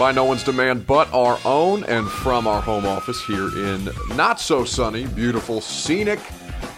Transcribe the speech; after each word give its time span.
By 0.00 0.12
no 0.12 0.24
one's 0.24 0.42
demand 0.42 0.86
but 0.86 1.12
our 1.12 1.38
own, 1.44 1.84
and 1.84 2.08
from 2.08 2.46
our 2.46 2.62
home 2.62 2.86
office 2.86 3.22
here 3.22 3.48
in 3.48 3.90
not 4.16 4.40
so 4.40 4.64
sunny, 4.64 5.06
beautiful, 5.06 5.60
scenic, 5.60 6.18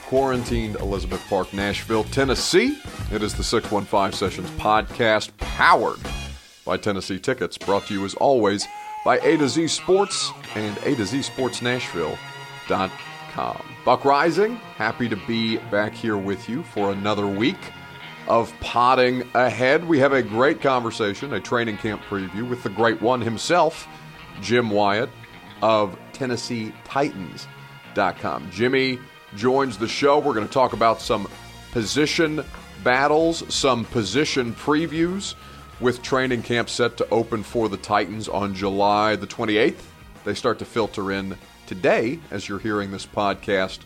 quarantined 0.06 0.74
Elizabeth 0.80 1.24
Park, 1.28 1.54
Nashville, 1.54 2.02
Tennessee. 2.02 2.76
It 3.12 3.22
is 3.22 3.32
the 3.32 3.44
615 3.44 4.18
Sessions 4.18 4.50
podcast 4.58 5.30
powered 5.36 6.00
by 6.66 6.76
Tennessee 6.78 7.20
Tickets, 7.20 7.56
brought 7.56 7.86
to 7.86 7.94
you 7.94 8.04
as 8.04 8.14
always 8.14 8.66
by 9.04 9.20
A 9.20 9.36
to 9.36 9.48
Z 9.48 9.68
Sports 9.68 10.32
and 10.56 10.76
A 10.78 10.96
to 10.96 11.06
Z 11.06 11.22
Sports 11.22 11.62
Nashville.com. 11.62 12.18
Buck 13.84 14.00
Reising, 14.00 14.56
happy 14.56 15.08
to 15.08 15.16
be 15.28 15.58
back 15.70 15.94
here 15.94 16.16
with 16.16 16.48
you 16.48 16.64
for 16.64 16.90
another 16.90 17.28
week 17.28 17.70
of 18.28 18.52
potting 18.60 19.28
ahead. 19.34 19.84
We 19.86 19.98
have 19.98 20.12
a 20.12 20.22
great 20.22 20.60
conversation, 20.60 21.34
a 21.34 21.40
training 21.40 21.78
camp 21.78 22.02
preview 22.02 22.48
with 22.48 22.62
the 22.62 22.70
great 22.70 23.02
one 23.02 23.20
himself, 23.20 23.88
Jim 24.40 24.70
Wyatt 24.70 25.10
of 25.62 25.98
TennesseeTitans.com. 26.12 28.50
Jimmy 28.50 28.98
joins 29.36 29.78
the 29.78 29.88
show. 29.88 30.18
We're 30.18 30.34
going 30.34 30.46
to 30.46 30.52
talk 30.52 30.72
about 30.72 31.00
some 31.00 31.28
position 31.72 32.44
battles, 32.84 33.42
some 33.54 33.84
position 33.86 34.54
previews 34.54 35.34
with 35.80 36.02
training 36.02 36.42
camp 36.42 36.68
set 36.68 36.96
to 36.98 37.08
open 37.10 37.42
for 37.42 37.68
the 37.68 37.76
Titans 37.76 38.28
on 38.28 38.54
July 38.54 39.16
the 39.16 39.26
28th. 39.26 39.82
They 40.24 40.34
start 40.34 40.58
to 40.60 40.64
filter 40.64 41.10
in 41.10 41.36
today 41.66 42.20
as 42.30 42.48
you're 42.48 42.58
hearing 42.58 42.90
this 42.90 43.06
podcast 43.06 43.80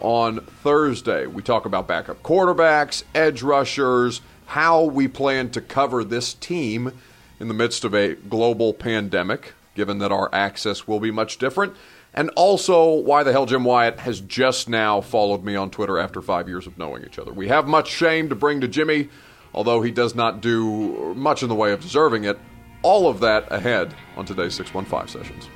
on 0.00 0.40
Thursday. 0.40 1.26
We 1.26 1.42
talk 1.42 1.64
about 1.64 1.86
backup 1.86 2.22
quarterbacks, 2.22 3.04
edge 3.14 3.42
rushers, 3.42 4.20
how 4.46 4.84
we 4.84 5.06
plan 5.08 5.50
to 5.50 5.60
cover 5.60 6.02
this 6.02 6.34
team 6.34 6.92
in 7.38 7.48
the 7.48 7.54
midst 7.54 7.84
of 7.84 7.94
a 7.94 8.14
global 8.14 8.74
pandemic, 8.74 9.54
given 9.74 9.98
that 9.98 10.12
our 10.12 10.28
access 10.34 10.86
will 10.86 11.00
be 11.00 11.10
much 11.10 11.38
different, 11.38 11.74
and 12.12 12.30
also 12.30 12.92
why 12.92 13.22
the 13.22 13.32
hell 13.32 13.46
Jim 13.46 13.64
Wyatt 13.64 14.00
has 14.00 14.20
just 14.20 14.68
now 14.68 15.00
followed 15.00 15.44
me 15.44 15.54
on 15.56 15.70
Twitter 15.70 15.98
after 15.98 16.20
five 16.20 16.48
years 16.48 16.66
of 16.66 16.76
knowing 16.76 17.04
each 17.04 17.18
other. 17.18 17.32
We 17.32 17.48
have 17.48 17.68
much 17.68 17.88
shame 17.88 18.28
to 18.28 18.34
bring 18.34 18.60
to 18.60 18.68
Jimmy, 18.68 19.08
although 19.54 19.82
he 19.82 19.90
does 19.90 20.14
not 20.14 20.40
do 20.40 21.14
much 21.14 21.42
in 21.42 21.48
the 21.48 21.54
way 21.54 21.72
of 21.72 21.80
deserving 21.80 22.24
it. 22.24 22.38
All 22.82 23.08
of 23.08 23.20
that 23.20 23.50
ahead 23.52 23.94
on 24.16 24.24
today's 24.24 24.54
615 24.54 25.22
sessions. 25.22 25.48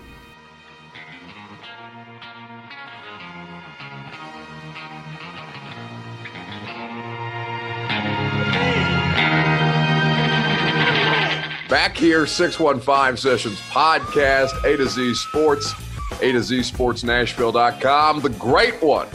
Back 11.74 11.96
here, 11.96 12.24
615 12.24 13.16
Sessions 13.16 13.58
Podcast, 13.62 14.62
A 14.62 14.76
to 14.76 14.88
Z 14.88 15.12
Sports, 15.14 15.74
A 16.22 16.30
to 16.30 16.40
Z 16.40 16.62
Sports 16.62 17.02
Nashville.com. 17.02 18.20
The 18.20 18.28
great 18.28 18.80
one 18.80 19.08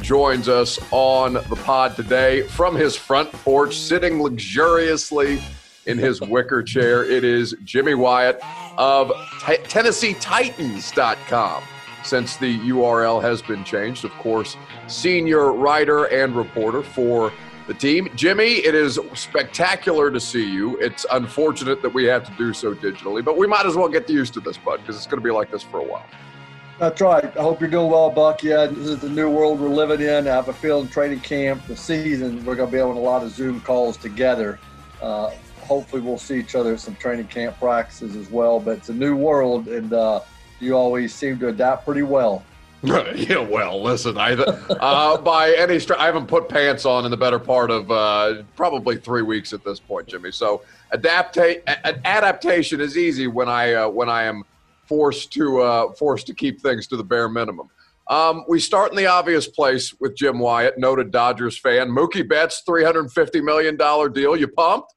joins 0.00 0.48
us 0.48 0.78
on 0.92 1.34
the 1.34 1.60
pod 1.62 1.94
today 1.94 2.44
from 2.44 2.74
his 2.74 2.96
front 2.96 3.30
porch, 3.32 3.76
sitting 3.76 4.18
luxuriously 4.18 5.42
in 5.84 5.98
his 5.98 6.18
wicker 6.22 6.62
chair. 6.62 7.04
It 7.04 7.22
is 7.22 7.54
Jimmy 7.64 7.92
Wyatt 7.92 8.40
of 8.78 9.12
t- 9.46 9.58
TennesseeTitans.com. 9.58 11.64
Since 12.02 12.38
the 12.38 12.58
URL 12.60 13.20
has 13.20 13.42
been 13.42 13.62
changed, 13.62 14.06
of 14.06 14.10
course, 14.12 14.56
senior 14.86 15.52
writer 15.52 16.04
and 16.04 16.34
reporter 16.34 16.82
for 16.82 17.30
the 17.66 17.74
team. 17.74 18.08
Jimmy, 18.14 18.54
it 18.64 18.74
is 18.74 18.98
spectacular 19.14 20.10
to 20.10 20.20
see 20.20 20.50
you. 20.50 20.76
It's 20.78 21.04
unfortunate 21.10 21.82
that 21.82 21.92
we 21.92 22.04
have 22.04 22.24
to 22.24 22.32
do 22.36 22.52
so 22.52 22.74
digitally, 22.74 23.24
but 23.24 23.36
we 23.36 23.46
might 23.46 23.66
as 23.66 23.76
well 23.76 23.88
get 23.88 24.08
used 24.08 24.34
to 24.34 24.40
this, 24.40 24.56
bud, 24.56 24.80
because 24.80 24.96
it's 24.96 25.06
going 25.06 25.20
to 25.20 25.24
be 25.24 25.30
like 25.30 25.50
this 25.50 25.62
for 25.62 25.80
a 25.80 25.84
while. 25.84 26.06
That's 26.78 27.00
right. 27.00 27.24
I 27.24 27.42
hope 27.42 27.60
you're 27.60 27.70
doing 27.70 27.90
well, 27.90 28.10
Buck. 28.10 28.42
Yeah, 28.42 28.66
this 28.66 28.86
is 28.86 28.98
the 28.98 29.08
new 29.08 29.30
world 29.30 29.60
we're 29.60 29.68
living 29.68 30.06
in. 30.06 30.28
I 30.28 30.34
have 30.34 30.48
a 30.48 30.52
feeling 30.52 30.88
training 30.88 31.20
camp, 31.20 31.66
the 31.66 31.76
season, 31.76 32.44
we're 32.44 32.54
going 32.54 32.68
to 32.68 32.72
be 32.72 32.78
having 32.78 32.98
a 32.98 33.00
lot 33.00 33.22
of 33.22 33.30
Zoom 33.30 33.62
calls 33.62 33.96
together. 33.96 34.58
Uh, 35.00 35.30
hopefully, 35.62 36.02
we'll 36.02 36.18
see 36.18 36.38
each 36.38 36.54
other 36.54 36.74
at 36.74 36.80
some 36.80 36.94
training 36.96 37.28
camp 37.28 37.58
practices 37.58 38.14
as 38.14 38.30
well. 38.30 38.60
But 38.60 38.78
it's 38.78 38.88
a 38.90 38.94
new 38.94 39.16
world, 39.16 39.68
and 39.68 39.92
uh, 39.92 40.20
you 40.60 40.76
always 40.76 41.14
seem 41.14 41.38
to 41.38 41.48
adapt 41.48 41.86
pretty 41.86 42.02
well. 42.02 42.44
yeah, 43.16 43.38
well, 43.38 43.82
listen, 43.82 44.16
I 44.16 44.34
uh, 44.34 45.18
by 45.18 45.52
any 45.58 45.80
stretch, 45.80 45.98
I 45.98 46.06
haven't 46.06 46.26
put 46.26 46.48
pants 46.48 46.84
on 46.84 47.04
in 47.04 47.10
the 47.10 47.16
better 47.16 47.40
part 47.40 47.70
of 47.72 47.90
uh, 47.90 48.42
probably 48.54 48.96
three 48.96 49.22
weeks 49.22 49.52
at 49.52 49.64
this 49.64 49.80
point, 49.80 50.06
Jimmy. 50.06 50.30
So 50.30 50.62
adaptate 50.92 51.66
adaptation 51.66 52.80
is 52.80 52.96
easy 52.96 53.26
when 53.26 53.48
I 53.48 53.72
uh, 53.72 53.88
when 53.88 54.08
I 54.08 54.22
am 54.22 54.44
forced 54.84 55.32
to 55.32 55.62
uh, 55.62 55.92
forced 55.94 56.28
to 56.28 56.34
keep 56.34 56.60
things 56.60 56.86
to 56.88 56.96
the 56.96 57.02
bare 57.02 57.28
minimum. 57.28 57.68
Um, 58.08 58.44
we 58.48 58.60
start 58.60 58.92
in 58.92 58.96
the 58.96 59.06
obvious 59.06 59.48
place 59.48 59.92
with 59.98 60.14
Jim 60.14 60.38
Wyatt, 60.38 60.78
noted 60.78 61.10
Dodgers 61.10 61.58
fan. 61.58 61.88
Mookie 61.88 62.28
Betts, 62.28 62.62
three 62.64 62.84
hundred 62.84 63.10
fifty 63.10 63.40
million 63.40 63.76
dollar 63.76 64.08
deal. 64.08 64.36
You 64.36 64.46
pumped? 64.46 64.94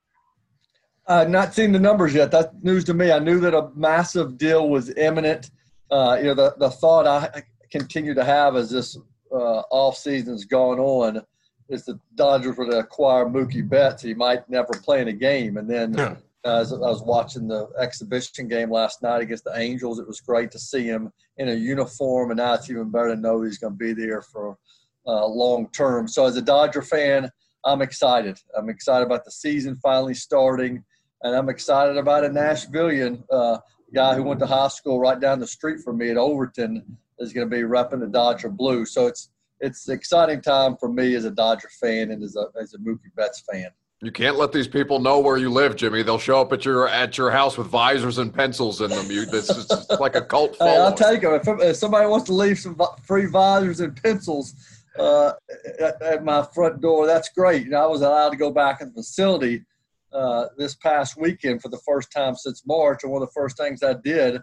Uh, 1.08 1.26
not 1.28 1.56
seen 1.56 1.72
the 1.72 1.80
numbers 1.80 2.14
yet. 2.14 2.30
That's 2.30 2.54
news 2.62 2.84
to 2.84 2.94
me. 2.94 3.12
I 3.12 3.18
knew 3.18 3.40
that 3.40 3.56
a 3.56 3.72
massive 3.74 4.38
deal 4.38 4.70
was 4.70 4.96
imminent. 4.96 5.50
Uh, 5.90 6.18
you 6.20 6.26
know, 6.26 6.36
the, 6.36 6.54
the 6.60 6.70
thought 6.70 7.08
I, 7.08 7.42
continue 7.72 8.14
to 8.14 8.24
have 8.24 8.56
as 8.56 8.70
this 8.70 8.98
uh, 9.32 9.62
off 9.72 9.98
season's 9.98 10.46
gone 10.46 10.80
on 10.80 11.22
is 11.70 11.86
the 11.86 12.00
Dodgers 12.16 12.58
were 12.58 12.66
to 12.66 12.80
acquire 12.80 13.26
Mookie 13.26 13.68
Betts. 13.68 14.02
He 14.02 14.14
might 14.14 14.50
never 14.50 14.74
play 14.84 15.02
in 15.02 15.08
a 15.08 15.14
game. 15.14 15.58
And 15.58 15.70
then 15.70 15.94
yeah. 15.94 16.16
uh, 16.44 16.62
as 16.62 16.74
I 16.74 16.78
was 16.78 17.04
watching 17.04 17.48
the 17.48 17.70
exhibition 17.80 18.48
game 18.48 18.72
last 18.72 19.04
night 19.04 19.22
against 19.22 19.44
the 19.44 19.58
Angels, 19.58 20.00
it 20.00 20.08
was 20.08 20.20
great 20.20 20.52
to 20.52 20.60
see 20.60 20.84
him 20.84 21.12
in 21.38 21.50
a 21.50 21.54
uniform. 21.54 22.32
And 22.32 22.38
now 22.38 22.54
it's 22.54 22.70
even 22.70 22.90
better 22.90 23.14
to 23.14 23.22
know 23.22 23.44
he's 23.44 23.60
going 23.60 23.74
to 23.74 23.78
be 23.78 23.94
there 23.94 24.22
for 24.22 24.58
uh, 25.06 25.28
long 25.28 25.70
term. 25.72 26.08
So 26.08 26.26
as 26.26 26.38
a 26.38 26.42
Dodger 26.42 26.82
fan, 26.82 27.30
I'm 27.66 27.82
excited. 27.82 28.40
I'm 28.58 28.70
excited 28.70 29.06
about 29.06 29.26
the 29.26 29.32
season 29.32 29.78
finally 29.82 30.16
starting. 30.16 30.84
And 31.22 31.36
I'm 31.36 31.50
excited 31.50 31.98
about 31.98 32.26
a 32.26 32.30
Nashvilleian 32.30 33.24
uh, 33.30 33.58
guy 33.94 34.16
who 34.16 34.24
went 34.24 34.40
to 34.40 34.48
high 34.48 34.70
school 34.70 35.00
right 35.00 35.20
down 35.20 35.40
the 35.40 35.48
street 35.48 35.82
from 35.84 35.98
me 35.98 36.10
at 36.10 36.18
Overton 36.18 36.98
is 37.20 37.34
going 37.34 37.50
to 37.50 37.56
be 37.56 37.64
repping 37.64 38.00
the 38.00 38.08
Dodger 38.08 38.50
blue. 38.50 38.86
So 38.86 39.08
it's 39.08 39.30
it's 39.62 39.88
an 39.88 39.96
exciting 39.96 40.42
time 40.42 40.78
for 40.78 40.90
me 40.90 41.16
as 41.16 41.26
a 41.26 41.32
Dodger 41.32 41.70
fan 41.82 42.12
and 42.12 42.24
as 42.24 42.36
a 42.36 42.46
as 42.60 42.74
a 42.74 42.78
Mookie 42.78 43.14
Betts 43.16 43.44
fan. 43.52 43.70
You 44.02 44.14
can't 44.14 44.38
let 44.38 44.54
these 44.54 44.68
people 44.68 45.00
know 45.00 45.20
where 45.20 45.36
you 45.36 45.50
live, 45.50 45.76
Jimmy. 45.76 46.04
They'll 46.04 46.18
show 46.18 46.40
up 46.40 46.54
at 46.54 46.64
your 46.64 46.88
at 46.88 47.18
your 47.18 47.32
house 47.32 47.58
with 47.58 47.68
visors 47.68 48.18
and 48.18 48.34
pencils 48.34 48.80
in 48.80 48.90
them. 48.90 49.12
You, 49.12 49.26
this 49.26 49.50
is 49.50 49.70
like 50.00 50.16
a 50.16 50.22
cult. 50.22 50.56
Hey, 50.58 50.78
I'll 50.78 50.94
take 50.94 51.22
them. 51.22 51.34
If, 51.34 51.48
if, 51.48 51.76
somebody 51.76 52.08
wants 52.08 52.26
to 52.28 52.34
leave 52.34 52.58
some 52.58 52.80
free 53.04 53.26
visors 53.26 53.82
and 53.82 54.02
pencils 54.02 54.54
uh, 54.98 55.34
at, 55.82 56.02
at, 56.02 56.24
my 56.24 56.48
front 56.54 56.80
door, 56.80 57.08
that's 57.08 57.28
great. 57.30 57.66
You 57.66 57.72
know, 57.72 57.84
I 57.84 57.88
was 57.88 58.02
allowed 58.02 58.30
to 58.30 58.38
go 58.38 58.52
back 58.52 58.80
in 58.80 58.88
the 58.88 58.94
facility 58.94 59.66
uh, 60.14 60.46
this 60.58 60.76
past 60.76 61.18
weekend 61.18 61.62
for 61.62 61.68
the 61.68 61.80
first 61.86 62.10
time 62.10 62.36
since 62.36 62.66
March, 62.66 63.04
and 63.04 63.12
one 63.12 63.22
of 63.22 63.28
the 63.28 63.34
first 63.34 63.58
things 63.58 63.84
I 63.84 63.96
did, 63.96 64.38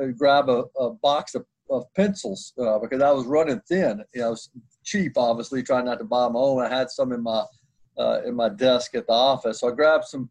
uh, 0.00 0.06
grab 0.16 0.48
a, 0.48 0.64
a 0.78 0.90
box 0.94 1.34
of 1.34 1.44
of 1.74 1.92
pencils 1.94 2.52
uh, 2.58 2.78
because 2.78 3.02
I 3.02 3.10
was 3.10 3.26
running 3.26 3.60
thin. 3.68 4.02
You 4.14 4.20
know, 4.20 4.36
cheap, 4.84 5.12
obviously, 5.16 5.62
trying 5.62 5.86
not 5.86 5.98
to 5.98 6.04
buy 6.04 6.28
my 6.28 6.38
own. 6.38 6.62
I 6.62 6.68
had 6.68 6.90
some 6.90 7.12
in 7.12 7.22
my 7.22 7.44
uh, 7.98 8.22
in 8.26 8.34
my 8.34 8.48
desk 8.48 8.94
at 8.94 9.06
the 9.06 9.12
office, 9.12 9.60
so 9.60 9.68
I 9.68 9.74
grabbed 9.74 10.04
some 10.04 10.30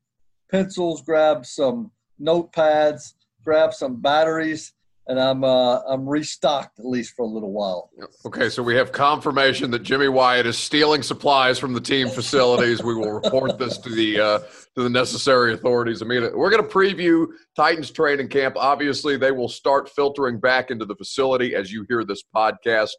pencils, 0.51 1.01
grabbed 1.01 1.45
some 1.45 1.91
notepads, 2.21 3.13
grabbed 3.43 3.73
some 3.73 4.01
batteries, 4.01 4.73
and 5.07 5.19
I'm 5.19 5.43
uh, 5.43 5.79
I'm 5.81 6.07
restocked 6.07 6.79
at 6.79 6.85
least 6.85 7.13
for 7.15 7.23
a 7.23 7.27
little 7.27 7.51
while. 7.51 7.89
Okay, 8.25 8.49
so 8.49 8.63
we 8.63 8.75
have 8.75 8.91
confirmation 8.91 9.71
that 9.71 9.83
Jimmy 9.83 10.07
Wyatt 10.07 10.45
is 10.45 10.57
stealing 10.57 11.03
supplies 11.03 11.59
from 11.59 11.73
the 11.73 11.81
team 11.81 12.09
facilities. 12.09 12.83
we 12.83 12.95
will 12.95 13.11
report 13.11 13.57
this 13.57 13.77
to 13.79 13.89
the 13.89 14.19
uh, 14.19 14.39
to 14.75 14.83
the 14.83 14.89
necessary 14.89 15.53
authorities 15.53 16.01
immediately. 16.01 16.37
We're 16.37 16.49
going 16.49 16.63
to 16.63 16.69
preview 16.69 17.27
Titans 17.55 17.91
training 17.91 18.29
camp. 18.29 18.55
Obviously, 18.57 19.17
they 19.17 19.31
will 19.31 19.49
start 19.49 19.89
filtering 19.89 20.39
back 20.39 20.71
into 20.71 20.85
the 20.85 20.95
facility 20.95 21.55
as 21.55 21.71
you 21.71 21.85
hear 21.89 22.03
this 22.05 22.23
podcast 22.35 22.91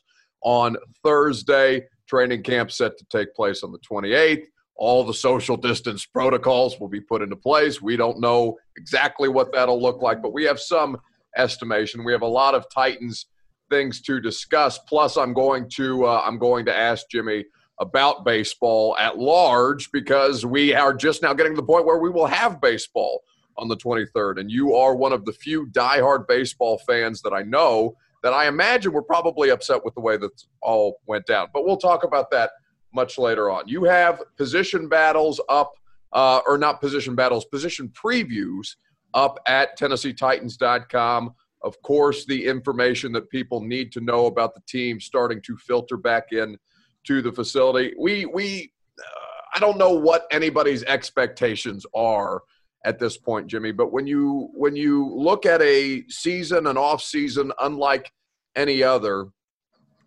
on 0.42 0.76
Thursday. 1.02 1.86
Training 2.06 2.42
camp 2.42 2.70
set 2.70 2.98
to 2.98 3.04
take 3.06 3.34
place 3.34 3.62
on 3.62 3.72
the 3.72 3.78
28th. 3.78 4.44
All 4.76 5.04
the 5.04 5.14
social 5.14 5.56
distance 5.56 6.04
protocols 6.04 6.78
will 6.78 6.88
be 6.88 7.00
put 7.00 7.22
into 7.22 7.36
place. 7.36 7.80
We 7.80 7.96
don't 7.96 8.20
know 8.20 8.56
exactly 8.76 9.28
what 9.28 9.52
that'll 9.52 9.80
look 9.80 10.02
like, 10.02 10.20
but 10.20 10.32
we 10.34 10.44
have 10.44 10.60
some 10.60 10.98
estimation. 11.36 12.04
We 12.04 12.12
have 12.12 12.22
a 12.22 12.26
lot 12.26 12.54
of 12.54 12.66
Titans 12.72 13.26
things 13.70 14.00
to 14.02 14.20
discuss. 14.20 14.78
Plus, 14.78 15.16
I'm 15.16 15.32
going 15.32 15.68
to 15.70 16.04
uh, 16.04 16.22
I'm 16.24 16.38
going 16.38 16.64
to 16.66 16.76
ask 16.76 17.06
Jimmy 17.10 17.44
about 17.80 18.24
baseball 18.24 18.96
at 18.98 19.18
large 19.18 19.90
because 19.90 20.46
we 20.46 20.74
are 20.74 20.94
just 20.94 21.22
now 21.22 21.34
getting 21.34 21.54
to 21.54 21.60
the 21.60 21.66
point 21.66 21.86
where 21.86 21.98
we 21.98 22.10
will 22.10 22.26
have 22.26 22.60
baseball 22.60 23.22
on 23.56 23.68
the 23.68 23.76
23rd, 23.76 24.40
and 24.40 24.50
you 24.50 24.74
are 24.74 24.96
one 24.96 25.12
of 25.12 25.24
the 25.24 25.32
few 25.32 25.66
diehard 25.66 26.26
baseball 26.26 26.78
fans 26.86 27.22
that 27.22 27.32
I 27.32 27.42
know 27.42 27.94
that 28.22 28.32
I 28.32 28.48
imagine 28.48 28.92
were 28.92 29.02
probably 29.02 29.50
upset 29.50 29.84
with 29.84 29.94
the 29.94 30.00
way 30.00 30.16
that 30.16 30.30
all 30.62 31.00
went 31.06 31.26
down. 31.26 31.48
But 31.52 31.64
we'll 31.64 31.76
talk 31.76 32.04
about 32.04 32.30
that 32.30 32.50
much 32.92 33.18
later 33.18 33.50
on. 33.50 33.68
You 33.68 33.84
have 33.84 34.22
position 34.36 34.88
battles 34.88 35.40
up, 35.48 35.72
uh, 36.12 36.40
or 36.46 36.56
not 36.58 36.80
position 36.80 37.14
battles, 37.14 37.44
position 37.44 37.90
previews 37.90 38.76
up 39.14 39.38
at 39.46 39.78
TennesseeTitans.com. 39.78 41.34
Of 41.62 41.80
course, 41.82 42.26
the 42.26 42.44
information 42.44 43.12
that 43.12 43.30
people 43.30 43.60
need 43.60 43.90
to 43.92 44.00
know 44.00 44.26
about 44.26 44.54
the 44.54 44.60
team 44.68 45.00
starting 45.00 45.40
to 45.42 45.56
filter 45.56 45.96
back 45.96 46.32
in 46.32 46.58
to 47.04 47.22
the 47.22 47.32
facility. 47.32 47.94
We 47.98 48.26
we 48.26 48.72
uh, 48.98 49.56
I 49.56 49.60
don't 49.60 49.78
know 49.78 49.92
what 49.92 50.26
anybody's 50.30 50.82
expectations 50.84 51.86
are 51.94 52.42
at 52.84 52.98
this 52.98 53.16
point, 53.16 53.46
Jimmy, 53.46 53.72
but 53.72 53.92
when 53.92 54.06
you 54.06 54.50
when 54.52 54.76
you 54.76 55.10
look 55.14 55.46
at 55.46 55.62
a 55.62 56.04
season, 56.08 56.66
an 56.66 56.76
off 56.76 57.02
season 57.02 57.50
unlike 57.60 58.12
any 58.56 58.82
other, 58.82 59.28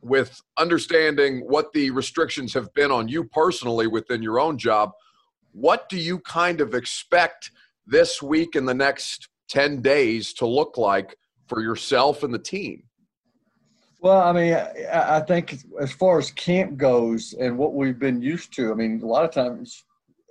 with 0.02 0.42
understanding 0.58 1.42
what 1.48 1.74
the 1.74 1.90
restrictions 1.92 2.54
have 2.54 2.74
been 2.74 2.92
on 2.92 3.08
you 3.08 3.24
personally 3.24 3.88
within 3.88 4.22
your 4.22 4.40
own 4.40 4.58
job, 4.58 4.92
what 5.52 5.90
do 5.90 5.98
you 5.98 6.20
kind 6.20 6.62
of 6.62 6.76
expect 6.76 7.52
this 7.88 8.22
week 8.22 8.56
and 8.56 8.68
the 8.68 8.74
next 8.74 9.30
10 9.50 9.82
days 9.82 10.34
to 10.34 10.46
look 10.46 10.78
like 10.78 11.16
for 11.48 11.62
yourself 11.62 12.24
and 12.24 12.34
the 12.34 12.40
team? 12.40 12.84
Well, 14.00 14.22
I 14.22 14.32
mean, 14.32 14.54
I 14.94 15.22
think 15.22 15.58
as 15.80 15.92
far 15.92 16.20
as 16.20 16.30
camp 16.32 16.78
goes 16.78 17.34
and 17.34 17.58
what 17.58 17.74
we've 17.74 17.98
been 17.98 18.22
used 18.22 18.54
to, 18.56 18.72
I 18.72 18.76
mean, 18.76 19.02
a 19.02 19.06
lot 19.06 19.26
of 19.26 19.32
times, 19.32 19.84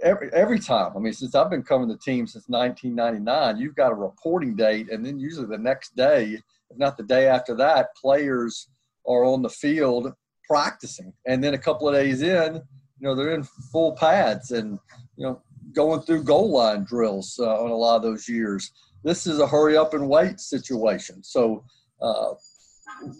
every 0.03 0.33
every 0.33 0.61
time, 0.61 0.93
I 0.95 1.01
mean, 1.01 1.13
since 1.13 1.35
I've 1.35 1.51
been 1.51 1.65
covering 1.65 1.89
the 1.89 1.99
team 1.99 2.29
since 2.29 2.49
1999, 2.49 3.61
you've 3.61 3.75
got 3.75 3.91
a 3.91 3.97
reporting 3.97 4.55
date, 4.55 4.91
and 4.91 5.05
then 5.05 5.19
usually 5.19 5.47
the 5.47 5.59
next 5.59 5.97
day, 5.97 6.41
if 6.71 6.79
not 6.79 6.97
the 6.97 7.03
day 7.03 7.27
after 7.27 7.57
that, 7.57 7.89
players 7.97 8.69
are 9.07 9.25
on 9.25 9.43
the 9.43 9.51
field 9.51 10.13
practicing, 10.49 11.13
and 11.27 11.43
then 11.43 11.55
a 11.55 11.59
couple 11.59 11.89
of 11.89 11.95
days 11.95 12.23
in, 12.23 12.55
you 12.55 12.63
know, 13.01 13.17
they're 13.17 13.35
in 13.35 13.43
full 13.73 13.93
pads, 13.97 14.53
and 14.53 14.79
you 15.17 15.27
know, 15.27 15.43
going 15.77 16.01
through 16.01 16.25
goal 16.25 16.51
line 16.51 16.85
drills 16.85 17.39
uh, 17.39 17.63
on 17.63 17.71
a 17.71 17.77
lot 17.77 17.97
of 17.97 18.03
those 18.03 18.29
years. 18.29 18.73
This 19.05 19.27
is 19.27 19.39
a 19.39 19.47
hurry 19.47 19.77
up 19.77 19.95
and 19.95 20.09
wait 20.09 20.41
situation. 20.41 21.23
So 21.23 21.63
uh, 22.03 22.33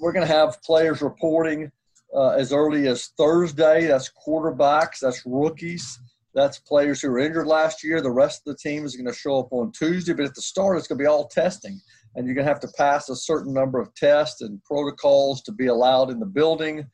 we're 0.01 0.13
going 0.13 0.27
to 0.27 0.33
have 0.33 0.61
players 0.63 1.03
reporting 1.03 1.71
uh, 2.15 2.31
as 2.31 2.53
early 2.53 2.89
as 2.89 3.09
Thursday. 3.19 3.87
That's 3.87 4.11
quarterbacks, 4.27 5.01
that's 5.01 5.23
rookies, 5.27 6.01
that's 6.35 6.59
players 6.59 7.01
who 7.01 7.11
were 7.11 7.19
injured 7.19 7.47
last 7.47 7.85
year. 7.85 8.01
The 8.01 8.11
rest 8.11 8.43
of 8.47 8.55
the 8.57 8.59
team 8.59 8.85
is 8.85 8.97
going 8.97 9.07
to 9.07 9.15
show 9.15 9.39
up 9.39 9.53
on 9.53 9.71
Tuesday, 9.73 10.15
but 10.15 10.25
at 10.25 10.35
the 10.35 10.43
start, 10.43 10.79
it's 10.79 10.89
going 10.89 10.99
to 10.99 11.03
be 11.03 11.09
all 11.09 11.29
testing. 11.29 11.81
And 12.15 12.27
you're 12.27 12.35
going 12.35 12.47
to 12.47 12.53
have 12.53 12.61
to 12.61 12.73
pass 12.79 13.11
a 13.11 13.17
certain 13.17 13.53
number 13.53 13.79
of 13.79 13.95
tests 13.95 14.41
and 14.41 14.65
protocols 14.65 15.43
to 15.43 15.53
be 15.53 15.67
allowed 15.67 16.11
in 16.11 16.19
the 16.19 16.27
building. 16.27 16.87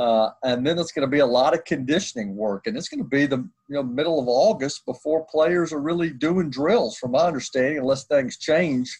Uh, 0.00 0.30
and 0.44 0.66
then 0.66 0.78
it's 0.78 0.92
going 0.92 1.06
to 1.06 1.10
be 1.10 1.18
a 1.18 1.26
lot 1.26 1.52
of 1.52 1.62
conditioning 1.66 2.34
work, 2.34 2.66
and 2.66 2.74
it's 2.74 2.88
going 2.88 3.02
to 3.02 3.08
be 3.08 3.26
the 3.26 3.36
you 3.36 3.76
know 3.76 3.82
middle 3.82 4.18
of 4.18 4.28
August 4.28 4.86
before 4.86 5.26
players 5.30 5.74
are 5.74 5.80
really 5.80 6.08
doing 6.08 6.48
drills, 6.48 6.96
from 6.96 7.10
my 7.10 7.26
understanding, 7.26 7.76
unless 7.76 8.04
things 8.04 8.38
change. 8.38 8.98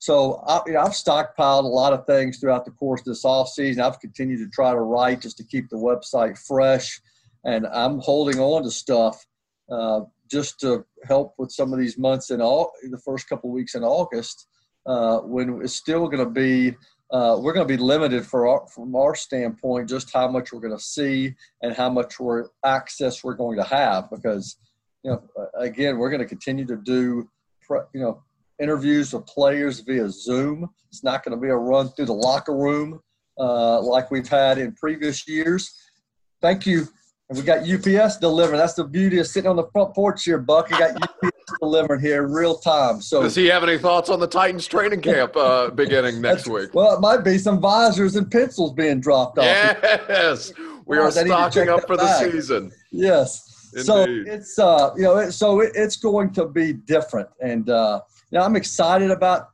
So 0.00 0.44
I, 0.46 0.60
you 0.66 0.74
know, 0.74 0.80
I've 0.80 0.90
stockpiled 0.90 1.64
a 1.64 1.66
lot 1.66 1.94
of 1.94 2.04
things 2.04 2.38
throughout 2.38 2.66
the 2.66 2.72
course 2.72 3.00
of 3.00 3.06
this 3.06 3.24
off 3.24 3.48
season. 3.48 3.82
I've 3.82 4.00
continued 4.00 4.40
to 4.40 4.50
try 4.50 4.72
to 4.72 4.80
write 4.80 5.22
just 5.22 5.38
to 5.38 5.44
keep 5.44 5.70
the 5.70 5.78
website 5.78 6.38
fresh, 6.46 7.00
and 7.46 7.66
I'm 7.66 8.00
holding 8.00 8.38
on 8.38 8.64
to 8.64 8.70
stuff 8.70 9.24
uh, 9.70 10.00
just 10.30 10.60
to 10.60 10.84
help 11.04 11.32
with 11.38 11.52
some 11.52 11.72
of 11.72 11.78
these 11.78 11.96
months 11.96 12.30
in 12.30 12.42
all 12.42 12.70
the 12.90 12.98
first 12.98 13.30
couple 13.30 13.48
of 13.48 13.54
weeks 13.54 13.76
in 13.76 13.82
August 13.82 14.46
uh, 14.84 15.20
when 15.20 15.62
it's 15.62 15.72
still 15.72 16.06
going 16.06 16.22
to 16.22 16.30
be 16.30 16.76
uh, 17.14 17.38
we're 17.38 17.52
going 17.52 17.66
to 17.66 17.76
be 17.76 17.80
limited 17.80 18.26
for 18.26 18.48
our, 18.48 18.66
from 18.66 18.96
our 18.96 19.14
standpoint 19.14 19.88
just 19.88 20.12
how 20.12 20.26
much 20.26 20.52
we're 20.52 20.60
going 20.60 20.76
to 20.76 20.82
see 20.82 21.32
and 21.62 21.72
how 21.72 21.88
much 21.88 22.18
we're, 22.18 22.48
access 22.64 23.22
we're 23.22 23.34
going 23.34 23.56
to 23.56 23.62
have 23.62 24.10
because 24.10 24.56
you 25.04 25.10
know 25.12 25.22
again 25.56 25.96
we're 25.96 26.10
going 26.10 26.20
to 26.20 26.26
continue 26.26 26.66
to 26.66 26.76
do 26.76 27.28
you 27.94 28.00
know 28.00 28.20
interviews 28.58 29.12
with 29.12 29.26
players 29.26 29.80
via 29.80 30.08
zoom. 30.08 30.68
It's 30.88 31.04
not 31.04 31.24
going 31.24 31.36
to 31.36 31.40
be 31.40 31.48
a 31.48 31.56
run 31.56 31.88
through 31.90 32.06
the 32.06 32.14
locker 32.14 32.56
room 32.56 33.00
uh, 33.38 33.80
like 33.80 34.10
we've 34.10 34.28
had 34.28 34.58
in 34.58 34.72
previous 34.72 35.26
years. 35.28 35.72
Thank 36.40 36.66
you. 36.66 36.88
And 37.28 37.38
we 37.38 37.44
got 37.44 37.68
ups 37.68 38.16
delivering. 38.18 38.58
That's 38.58 38.74
the 38.74 38.84
beauty 38.84 39.18
of 39.18 39.26
sitting 39.26 39.48
on 39.48 39.56
the 39.56 39.66
front 39.72 39.94
porch 39.94 40.24
here 40.24 40.38
buck. 40.38 40.70
You 40.70 40.78
got 40.78 41.33
ups 41.50 41.58
delivering 41.60 42.00
here 42.00 42.24
in 42.24 42.32
real 42.32 42.56
time. 42.56 43.00
So, 43.00 43.22
does 43.22 43.34
he 43.34 43.46
have 43.46 43.62
any 43.62 43.78
thoughts 43.78 44.10
on 44.10 44.20
the 44.20 44.26
Titans 44.26 44.66
training 44.66 45.00
camp 45.00 45.36
uh, 45.36 45.70
beginning 45.74 46.20
next 46.20 46.48
week? 46.48 46.74
Well, 46.74 46.94
it 46.96 47.00
might 47.00 47.24
be 47.24 47.38
some 47.38 47.60
visors 47.60 48.16
and 48.16 48.30
pencils 48.30 48.72
being 48.72 49.00
dropped 49.00 49.38
off. 49.38 49.44
Yes, 49.44 50.52
we 50.86 50.98
are 50.98 51.10
stocking 51.10 51.68
up 51.68 51.86
for 51.86 51.96
the 51.96 52.18
season. 52.18 52.72
Yes. 52.90 53.50
Indeed. 53.74 53.86
So 53.86 54.04
it's 54.08 54.58
uh 54.58 54.94
you 54.96 55.02
know 55.02 55.16
it, 55.18 55.32
so 55.32 55.60
it, 55.60 55.72
it's 55.74 55.96
going 55.96 56.32
to 56.34 56.46
be 56.46 56.74
different 56.74 57.28
and 57.40 57.68
uh 57.68 58.00
you 58.30 58.38
know 58.38 58.44
I'm 58.44 58.54
excited 58.54 59.10
about 59.10 59.48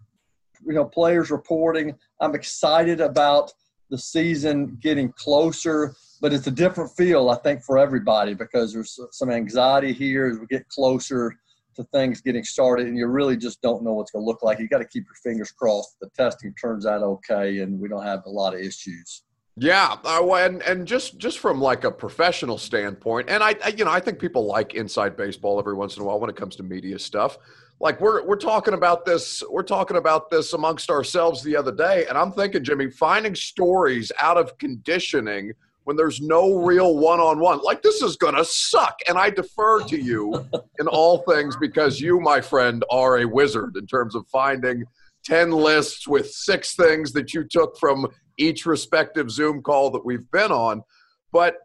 you 0.66 0.74
know 0.74 0.84
players 0.84 1.30
reporting 1.30 1.96
I'm 2.20 2.34
excited 2.34 3.00
about 3.00 3.50
the 3.88 3.96
season 3.96 4.76
getting 4.82 5.10
closer 5.12 5.94
but 6.20 6.34
it's 6.34 6.46
a 6.46 6.50
different 6.50 6.90
feel 6.98 7.30
I 7.30 7.36
think 7.36 7.62
for 7.62 7.78
everybody 7.78 8.34
because 8.34 8.74
there's 8.74 9.00
some 9.10 9.30
anxiety 9.30 9.94
here 9.94 10.26
as 10.26 10.38
we 10.38 10.44
get 10.48 10.68
closer 10.68 11.34
to 11.80 11.88
things 11.92 12.20
getting 12.20 12.44
started, 12.44 12.86
and 12.86 12.96
you 12.96 13.06
really 13.06 13.36
just 13.36 13.60
don't 13.62 13.82
know 13.82 13.94
what's 13.94 14.10
going 14.10 14.22
to 14.22 14.26
look 14.26 14.42
like. 14.42 14.58
You 14.58 14.68
got 14.68 14.78
to 14.78 14.86
keep 14.86 15.04
your 15.04 15.14
fingers 15.22 15.50
crossed. 15.50 15.96
The 16.00 16.08
testing 16.16 16.54
turns 16.60 16.86
out 16.86 17.02
okay, 17.02 17.58
and 17.60 17.80
we 17.80 17.88
don't 17.88 18.04
have 18.04 18.22
a 18.26 18.30
lot 18.30 18.54
of 18.54 18.60
issues. 18.60 19.22
Yeah, 19.56 19.96
uh, 20.04 20.34
and 20.34 20.62
and 20.62 20.86
just 20.86 21.18
just 21.18 21.38
from 21.38 21.60
like 21.60 21.84
a 21.84 21.90
professional 21.90 22.56
standpoint, 22.56 23.28
and 23.28 23.42
I, 23.42 23.56
I, 23.64 23.68
you 23.76 23.84
know 23.84 23.90
I 23.90 24.00
think 24.00 24.18
people 24.18 24.46
like 24.46 24.74
inside 24.74 25.16
baseball 25.16 25.58
every 25.58 25.74
once 25.74 25.96
in 25.96 26.02
a 26.02 26.06
while 26.06 26.20
when 26.20 26.30
it 26.30 26.36
comes 26.36 26.56
to 26.56 26.62
media 26.62 26.98
stuff. 26.98 27.36
Like 27.80 28.00
we're 28.00 28.24
we're 28.26 28.36
talking 28.36 28.74
about 28.74 29.04
this, 29.04 29.42
we're 29.50 29.62
talking 29.62 29.96
about 29.96 30.30
this 30.30 30.52
amongst 30.52 30.90
ourselves 30.90 31.42
the 31.42 31.56
other 31.56 31.72
day, 31.72 32.06
and 32.08 32.16
I'm 32.16 32.32
thinking, 32.32 32.62
Jimmy, 32.62 32.90
finding 32.90 33.34
stories 33.34 34.12
out 34.18 34.36
of 34.36 34.56
conditioning 34.58 35.52
when 35.90 35.96
there's 35.96 36.20
no 36.20 36.54
real 36.54 36.98
one-on-one. 36.98 37.62
Like 37.62 37.82
this 37.82 38.00
is 38.00 38.16
gonna 38.16 38.44
suck, 38.44 39.00
and 39.08 39.18
I 39.18 39.28
defer 39.28 39.82
to 39.82 40.00
you 40.00 40.46
in 40.78 40.86
all 40.86 41.24
things 41.28 41.56
because 41.56 42.00
you, 42.00 42.20
my 42.20 42.40
friend, 42.40 42.84
are 42.92 43.18
a 43.18 43.24
wizard 43.24 43.76
in 43.76 43.88
terms 43.88 44.14
of 44.14 44.24
finding 44.28 44.84
ten 45.24 45.50
lists 45.50 46.06
with 46.06 46.30
six 46.30 46.76
things 46.76 47.10
that 47.14 47.34
you 47.34 47.42
took 47.42 47.76
from 47.76 48.06
each 48.38 48.66
respective 48.66 49.32
Zoom 49.32 49.62
call 49.62 49.90
that 49.90 50.04
we've 50.04 50.30
been 50.30 50.52
on. 50.52 50.84
But 51.32 51.56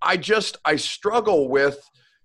I 0.00 0.16
just 0.16 0.56
I 0.64 0.76
struggle 0.76 1.50
with 1.50 1.78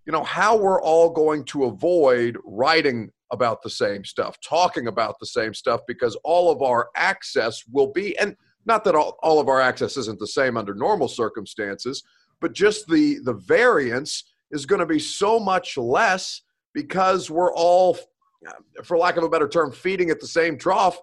you 0.06 0.14
know 0.14 0.24
how 0.24 0.56
we're 0.56 0.82
all 0.82 1.10
going 1.10 1.44
to 1.48 1.66
avoid 1.66 2.38
writing 2.46 3.12
about 3.34 3.62
the 3.62 3.70
same 3.70 4.06
stuff, 4.06 4.38
talking 4.40 4.88
about 4.88 5.20
the 5.20 5.26
same 5.26 5.54
stuff, 5.54 5.82
because 5.86 6.16
all 6.24 6.50
of 6.50 6.62
our 6.62 6.88
access 6.96 7.62
will 7.70 7.92
be 7.92 8.18
and 8.20 8.38
not 8.66 8.84
that 8.84 8.96
all, 8.96 9.18
all 9.24 9.40
of 9.40 9.48
our 9.48 9.60
access 9.60 9.98
isn't 9.98 10.20
the 10.20 10.28
same 10.28 10.58
under 10.58 10.74
normal 10.74 11.08
circumstances, 11.08 12.04
but 12.40 12.54
just 12.54 12.88
the 12.88 13.20
the 13.24 13.34
variance 13.34 14.26
is 14.52 14.66
going 14.66 14.80
to 14.80 14.86
be 14.86 15.00
so 15.00 15.40
much 15.40 15.78
less 15.78 16.42
because 16.74 17.30
we're 17.30 17.54
all 17.54 17.98
uh, 18.48 18.52
for 18.84 18.98
lack 18.98 19.18
of 19.18 19.24
a 19.24 19.30
better 19.30 19.48
term 19.48 19.72
feeding 19.72 20.10
at 20.10 20.20
the 20.20 20.28
same 20.28 20.58
trough. 20.58 21.00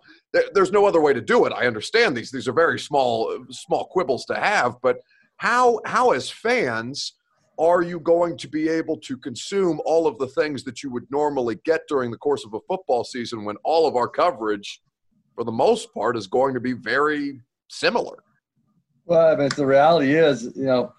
There's 0.53 0.73
no 0.73 0.85
other 0.87 1.01
way 1.01 1.13
to 1.13 1.21
do 1.21 1.47
it. 1.47 1.53
I 1.53 1.67
understand 1.67 2.17
these 2.17 2.31
these 2.31 2.49
are 2.49 2.53
very 2.53 2.79
small 2.79 3.45
small 3.51 3.87
quibbles 3.87 4.25
to 4.27 4.35
have 4.35 4.77
but 4.83 4.99
how 5.37 5.81
how 5.85 6.11
as 6.11 6.31
fans 6.31 7.15
are 7.59 7.83
you 7.83 7.99
going 7.99 8.37
to 8.37 8.47
be 8.47 8.69
able 8.69 8.97
to 8.97 9.17
consume 9.17 9.81
all 9.85 10.07
of 10.07 10.17
the 10.19 10.29
things 10.29 10.63
that 10.63 10.83
you 10.83 10.93
would 10.93 11.07
normally 11.11 11.59
get 11.65 11.81
during 11.89 12.11
the 12.11 12.17
course 12.17 12.45
of 12.45 12.55
a 12.55 12.61
football 12.69 13.03
season 13.03 13.45
when 13.45 13.57
all 13.65 13.87
of 13.87 13.97
our 13.97 14.07
coverage 14.07 14.81
for 15.39 15.45
the 15.45 15.53
most 15.53 15.95
part, 15.95 16.17
is 16.17 16.27
going 16.27 16.53
to 16.53 16.59
be 16.59 16.73
very 16.73 17.41
similar. 17.69 18.23
Well, 19.07 19.33
I 19.33 19.37
mean, 19.37 19.49
the 19.57 19.67
reality 19.67 20.15
is, 20.15 20.53
you 20.55 20.65
know, 20.65 20.93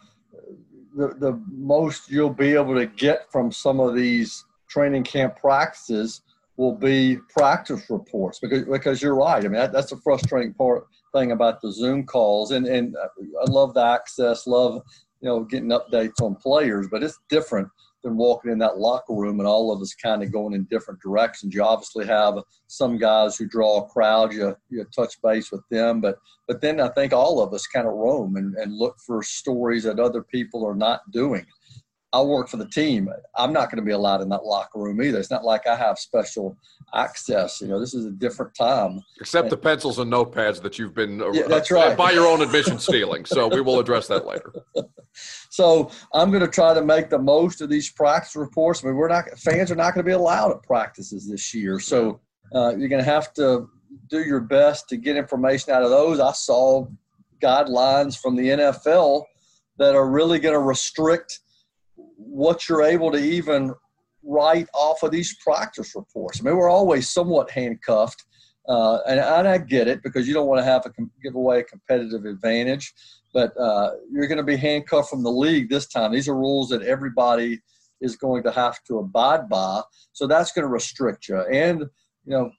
the, 0.95 1.09
the 1.19 1.41
most 1.51 2.09
you'll 2.09 2.33
be 2.33 2.53
able 2.53 2.75
to 2.75 2.87
get 2.87 3.31
from 3.31 3.51
some 3.51 3.79
of 3.79 3.95
these 3.95 4.45
training 4.67 5.03
camp 5.03 5.37
practices 5.37 6.21
will 6.57 6.75
be 6.75 7.17
practice 7.35 7.89
reports 7.89 8.39
because 8.39 8.65
because 8.65 9.01
you're 9.01 9.15
right. 9.15 9.39
I 9.39 9.47
mean, 9.47 9.53
that, 9.53 9.71
that's 9.71 9.91
a 9.91 9.97
frustrating 9.97 10.53
part 10.53 10.87
thing 11.13 11.31
about 11.31 11.61
the 11.61 11.71
Zoom 11.71 12.05
calls, 12.05 12.51
and 12.51 12.65
and 12.65 12.95
I 12.97 13.49
love 13.49 13.73
the 13.73 13.83
access, 13.83 14.47
love 14.47 14.81
you 15.21 15.29
know 15.29 15.43
getting 15.43 15.69
updates 15.69 16.21
on 16.21 16.35
players, 16.35 16.87
but 16.89 17.03
it's 17.03 17.19
different 17.29 17.69
than 18.03 18.17
walking 18.17 18.51
in 18.51 18.57
that 18.59 18.77
locker 18.77 19.13
room 19.13 19.39
and 19.39 19.47
all 19.47 19.71
of 19.71 19.81
us 19.81 19.93
kind 19.93 20.23
of 20.23 20.31
going 20.31 20.53
in 20.53 20.63
different 20.65 21.01
directions. 21.01 21.53
You 21.53 21.63
obviously 21.63 22.05
have 22.07 22.35
some 22.67 22.97
guys 22.97 23.37
who 23.37 23.47
draw 23.47 23.79
a 23.79 23.89
crowd, 23.89 24.33
you, 24.33 24.55
you 24.69 24.85
touch 24.95 25.21
base 25.21 25.51
with 25.51 25.67
them, 25.69 26.01
but 26.01 26.17
but 26.47 26.61
then 26.61 26.79
I 26.79 26.89
think 26.89 27.13
all 27.13 27.41
of 27.41 27.53
us 27.53 27.67
kind 27.67 27.87
of 27.87 27.93
roam 27.93 28.35
and, 28.35 28.55
and 28.55 28.73
look 28.73 28.97
for 29.05 29.21
stories 29.21 29.83
that 29.83 29.99
other 29.99 30.23
people 30.23 30.65
are 30.65 30.75
not 30.75 31.01
doing. 31.11 31.45
I 32.11 32.21
work 32.21 32.49
for 32.49 32.57
the 32.57 32.67
team. 32.67 33.07
I'm 33.37 33.53
not 33.53 33.69
going 33.69 33.77
to 33.77 33.85
be 33.85 33.91
allowed 33.91 34.21
in 34.21 34.29
that 34.29 34.43
locker 34.43 34.79
room 34.79 35.01
either. 35.01 35.19
It's 35.19 35.29
not 35.29 35.45
like 35.45 35.67
I 35.67 35.75
have 35.75 35.99
special 35.99 36.57
access. 36.95 37.61
You 37.61 37.67
know, 37.67 37.79
this 37.79 37.93
is 37.93 38.05
a 38.07 38.11
different 38.11 38.55
time. 38.55 39.01
Except 39.19 39.45
and, 39.45 39.51
the 39.51 39.57
pencils 39.57 39.99
and 39.99 40.11
notepads 40.11 40.59
that 40.63 40.79
you've 40.79 40.95
been 40.95 41.19
yeah, 41.33 41.43
that's 41.47 41.69
right. 41.69 41.95
by 41.95 42.11
your 42.11 42.25
own 42.25 42.41
admission 42.41 42.79
stealing. 42.79 43.25
So 43.25 43.47
we 43.47 43.61
will 43.61 43.79
address 43.79 44.07
that 44.07 44.25
later. 44.25 44.51
so 45.49 45.91
I'm 46.13 46.31
going 46.31 46.41
to 46.41 46.47
try 46.47 46.73
to 46.73 46.83
make 46.83 47.11
the 47.11 47.19
most 47.19 47.61
of 47.61 47.69
these 47.69 47.91
practice 47.91 48.35
reports. 48.35 48.83
I 48.83 48.87
mean, 48.87 48.95
we're 48.95 49.07
not 49.07 49.29
fans 49.37 49.69
are 49.69 49.75
not 49.75 49.93
going 49.93 50.03
to 50.03 50.09
be 50.09 50.13
allowed 50.13 50.51
at 50.51 50.63
practices 50.63 51.29
this 51.29 51.53
year. 51.53 51.79
So 51.79 52.21
uh, 52.55 52.75
you're 52.75 52.89
going 52.89 53.03
to 53.03 53.11
have 53.11 53.33
to 53.35 53.69
do 54.09 54.23
your 54.23 54.39
best 54.39 54.89
to 54.89 54.97
get 54.97 55.15
information 55.15 55.73
out 55.73 55.83
of 55.83 55.91
those. 55.91 56.19
I 56.19 56.31
saw 56.31 56.87
guidelines 57.39 58.19
from 58.19 58.35
the 58.35 58.49
NFL 58.49 59.25
that 59.77 59.95
are 59.95 60.09
really 60.09 60.39
going 60.39 60.55
to 60.55 60.59
restrict– 60.59 61.41
what 62.17 62.67
you're 62.67 62.83
able 62.83 63.11
to 63.11 63.17
even 63.17 63.73
write 64.23 64.67
off 64.73 65.03
of 65.03 65.11
these 65.11 65.35
practice 65.43 65.95
reports. 65.95 66.39
I 66.39 66.43
mean, 66.43 66.57
we're 66.57 66.69
always 66.69 67.09
somewhat 67.09 67.49
handcuffed, 67.49 68.23
uh, 68.67 68.99
and, 69.07 69.19
and, 69.19 69.47
I 69.47 69.57
get 69.57 69.87
it 69.87 70.03
because 70.03 70.27
you 70.27 70.33
don't 70.33 70.47
want 70.47 70.59
to 70.59 70.63
have 70.63 70.85
a 70.85 70.91
give 71.23 71.35
away 71.35 71.59
a 71.59 71.63
competitive 71.63 72.25
advantage. 72.25 72.93
But 73.33 73.55
uh, 73.57 73.91
you're 74.11 74.27
going 74.27 74.37
to 74.37 74.43
be 74.43 74.57
handcuffed 74.57 75.09
from 75.09 75.23
the 75.23 75.31
league 75.31 75.69
this 75.69 75.87
time. 75.87 76.11
These 76.11 76.27
are 76.27 76.35
rules 76.35 76.69
that 76.69 76.81
everybody 76.83 77.61
is 78.01 78.15
going 78.15 78.43
to 78.43 78.51
have 78.51 78.83
to 78.85 78.99
abide 78.99 79.49
by. 79.49 79.81
So 80.13 80.27
that's 80.27 80.51
going 80.51 80.63
to 80.63 80.69
restrict 80.69 81.27
you. 81.27 81.39
And 81.41 81.79
you 81.79 81.87
know, 82.25 82.51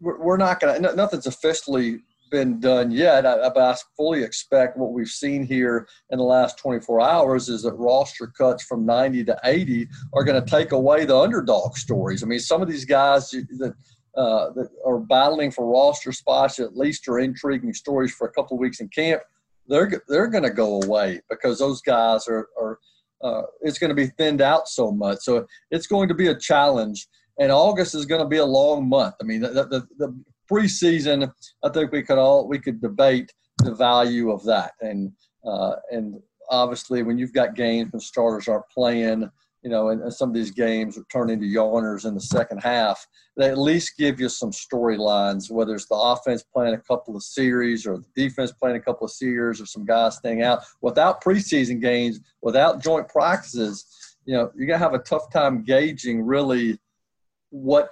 we're, 0.00 0.18
we're 0.20 0.36
not 0.36 0.60
going 0.60 0.82
to. 0.82 0.96
Nothing's 0.96 1.26
officially 1.26 2.00
been 2.30 2.60
done 2.60 2.90
yet, 2.90 3.22
but 3.22 3.58
I 3.58 3.76
fully 3.96 4.22
expect 4.22 4.76
what 4.76 4.92
we've 4.92 5.08
seen 5.08 5.44
here 5.44 5.88
in 6.10 6.18
the 6.18 6.24
last 6.24 6.58
24 6.58 7.00
hours 7.00 7.48
is 7.48 7.62
that 7.62 7.74
roster 7.74 8.26
cuts 8.26 8.64
from 8.64 8.84
90 8.84 9.24
to 9.24 9.40
80 9.44 9.88
are 10.12 10.24
going 10.24 10.42
to 10.42 10.50
take 10.50 10.72
away 10.72 11.04
the 11.04 11.16
underdog 11.16 11.76
stories. 11.76 12.22
I 12.22 12.26
mean, 12.26 12.40
some 12.40 12.62
of 12.62 12.68
these 12.68 12.84
guys 12.84 13.30
that 13.30 13.74
uh, 14.16 14.50
that 14.52 14.68
are 14.86 14.98
battling 14.98 15.50
for 15.50 15.70
roster 15.70 16.10
spots 16.10 16.58
at 16.58 16.76
least 16.76 17.06
are 17.06 17.18
intriguing 17.18 17.74
stories 17.74 18.14
for 18.14 18.26
a 18.26 18.32
couple 18.32 18.56
of 18.56 18.60
weeks 18.60 18.80
in 18.80 18.88
camp. 18.88 19.20
They're 19.68 20.02
they're 20.08 20.28
going 20.28 20.44
to 20.44 20.50
go 20.50 20.80
away 20.82 21.20
because 21.28 21.58
those 21.58 21.82
guys 21.82 22.26
are 22.28 22.48
are 22.58 22.78
uh, 23.22 23.42
it's 23.62 23.78
going 23.78 23.88
to 23.88 23.94
be 23.94 24.06
thinned 24.18 24.40
out 24.40 24.68
so 24.68 24.90
much. 24.90 25.18
So 25.20 25.46
it's 25.70 25.86
going 25.86 26.08
to 26.08 26.14
be 26.14 26.28
a 26.28 26.38
challenge. 26.38 27.06
And 27.38 27.52
August 27.52 27.94
is 27.94 28.06
going 28.06 28.22
to 28.22 28.28
be 28.28 28.38
a 28.38 28.44
long 28.44 28.88
month. 28.88 29.14
I 29.20 29.24
mean, 29.24 29.42
the, 29.42 29.48
the, 29.48 29.86
the 29.98 30.24
preseason, 30.50 31.30
I 31.64 31.68
think 31.68 31.92
we 31.92 32.02
could 32.02 32.18
all 32.18 32.48
we 32.48 32.58
could 32.58 32.80
debate 32.80 33.32
the 33.58 33.74
value 33.74 34.30
of 34.30 34.44
that, 34.44 34.72
and 34.80 35.12
uh, 35.46 35.76
and 35.90 36.20
obviously 36.50 37.02
when 37.02 37.18
you've 37.18 37.32
got 37.32 37.54
games 37.54 37.92
when 37.92 38.00
starters 38.00 38.48
aren't 38.48 38.68
playing, 38.68 39.30
you 39.62 39.70
know, 39.70 39.88
and, 39.88 40.02
and 40.02 40.14
some 40.14 40.28
of 40.28 40.34
these 40.34 40.50
games 40.50 40.98
turn 41.10 41.28
into 41.28 41.46
yawners 41.46 42.06
in 42.06 42.14
the 42.14 42.20
second 42.20 42.58
half, 42.58 43.04
they 43.36 43.48
at 43.48 43.58
least 43.58 43.96
give 43.98 44.20
you 44.20 44.28
some 44.28 44.50
storylines, 44.50 45.50
whether 45.50 45.74
it's 45.74 45.88
the 45.88 45.94
offense 45.96 46.42
playing 46.42 46.74
a 46.74 46.78
couple 46.78 47.16
of 47.16 47.22
series 47.22 47.86
or 47.86 47.98
the 47.98 48.06
defense 48.14 48.52
playing 48.52 48.76
a 48.76 48.80
couple 48.80 49.04
of 49.04 49.10
series 49.10 49.60
or 49.60 49.66
some 49.66 49.84
guys 49.84 50.16
staying 50.16 50.42
out. 50.42 50.60
Without 50.82 51.22
preseason 51.22 51.80
games, 51.80 52.20
without 52.42 52.82
joint 52.82 53.08
practices, 53.08 54.16
you 54.24 54.34
know, 54.34 54.50
you're 54.54 54.66
gonna 54.66 54.78
have 54.78 54.94
a 54.94 55.00
tough 55.00 55.32
time 55.32 55.64
gauging 55.64 56.22
really 56.22 56.78
what 57.50 57.90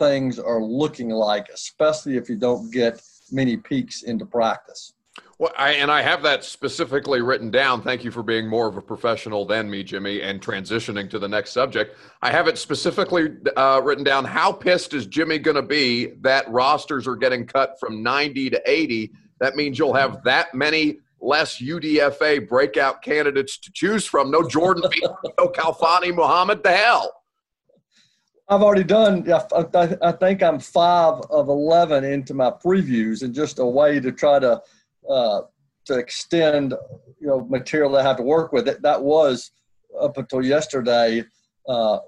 things 0.00 0.40
are 0.40 0.60
looking 0.60 1.10
like, 1.10 1.48
especially 1.54 2.16
if 2.16 2.28
you 2.28 2.36
don't 2.36 2.72
get 2.72 3.00
many 3.30 3.56
peaks 3.56 4.02
into 4.02 4.26
practice. 4.26 4.94
Well, 5.38 5.52
I, 5.56 5.72
and 5.72 5.90
I 5.90 6.02
have 6.02 6.22
that 6.22 6.44
specifically 6.44 7.22
written 7.22 7.50
down. 7.50 7.82
Thank 7.82 8.04
you 8.04 8.10
for 8.10 8.22
being 8.22 8.46
more 8.46 8.66
of 8.68 8.76
a 8.76 8.82
professional 8.82 9.46
than 9.46 9.70
me, 9.70 9.82
Jimmy, 9.82 10.20
and 10.20 10.40
transitioning 10.40 11.08
to 11.10 11.18
the 11.18 11.28
next 11.28 11.52
subject. 11.52 11.96
I 12.20 12.30
have 12.30 12.46
it 12.48 12.58
specifically 12.58 13.30
uh, 13.56 13.80
written 13.82 14.04
down. 14.04 14.24
How 14.24 14.52
pissed 14.52 14.92
is 14.92 15.06
Jimmy 15.06 15.38
going 15.38 15.56
to 15.56 15.62
be 15.62 16.12
that 16.20 16.50
rosters 16.50 17.06
are 17.06 17.16
getting 17.16 17.46
cut 17.46 17.78
from 17.80 18.02
90 18.02 18.50
to 18.50 18.62
80? 18.70 19.12
That 19.40 19.56
means 19.56 19.78
you'll 19.78 19.94
have 19.94 20.22
that 20.24 20.54
many 20.54 20.98
less 21.22 21.58
UDFA 21.58 22.48
breakout 22.48 23.02
candidates 23.02 23.58
to 23.58 23.72
choose 23.72 24.06
from. 24.06 24.30
No 24.30 24.46
Jordan, 24.46 24.84
no 25.38 25.48
Khalfani 25.48 26.14
Muhammad. 26.14 26.62
The 26.62 26.72
hell. 26.72 27.19
I've 28.50 28.62
already 28.62 28.82
done. 28.82 29.24
I, 29.32 30.12
think 30.12 30.42
I'm 30.42 30.58
five 30.58 31.20
of 31.30 31.48
eleven 31.48 32.02
into 32.02 32.34
my 32.34 32.50
previews, 32.50 33.22
and 33.22 33.32
just 33.32 33.60
a 33.60 33.64
way 33.64 34.00
to 34.00 34.10
try 34.10 34.40
to 34.40 34.60
uh, 35.08 35.42
to 35.84 35.98
extend 35.98 36.74
you 37.20 37.28
know 37.28 37.46
material 37.48 37.96
I 37.96 38.02
have 38.02 38.16
to 38.16 38.24
work 38.24 38.52
with. 38.52 38.66
It 38.66 38.82
that 38.82 39.00
was 39.00 39.52
up 40.00 40.18
until 40.18 40.44
yesterday. 40.44 41.24
Uh, 41.68 41.98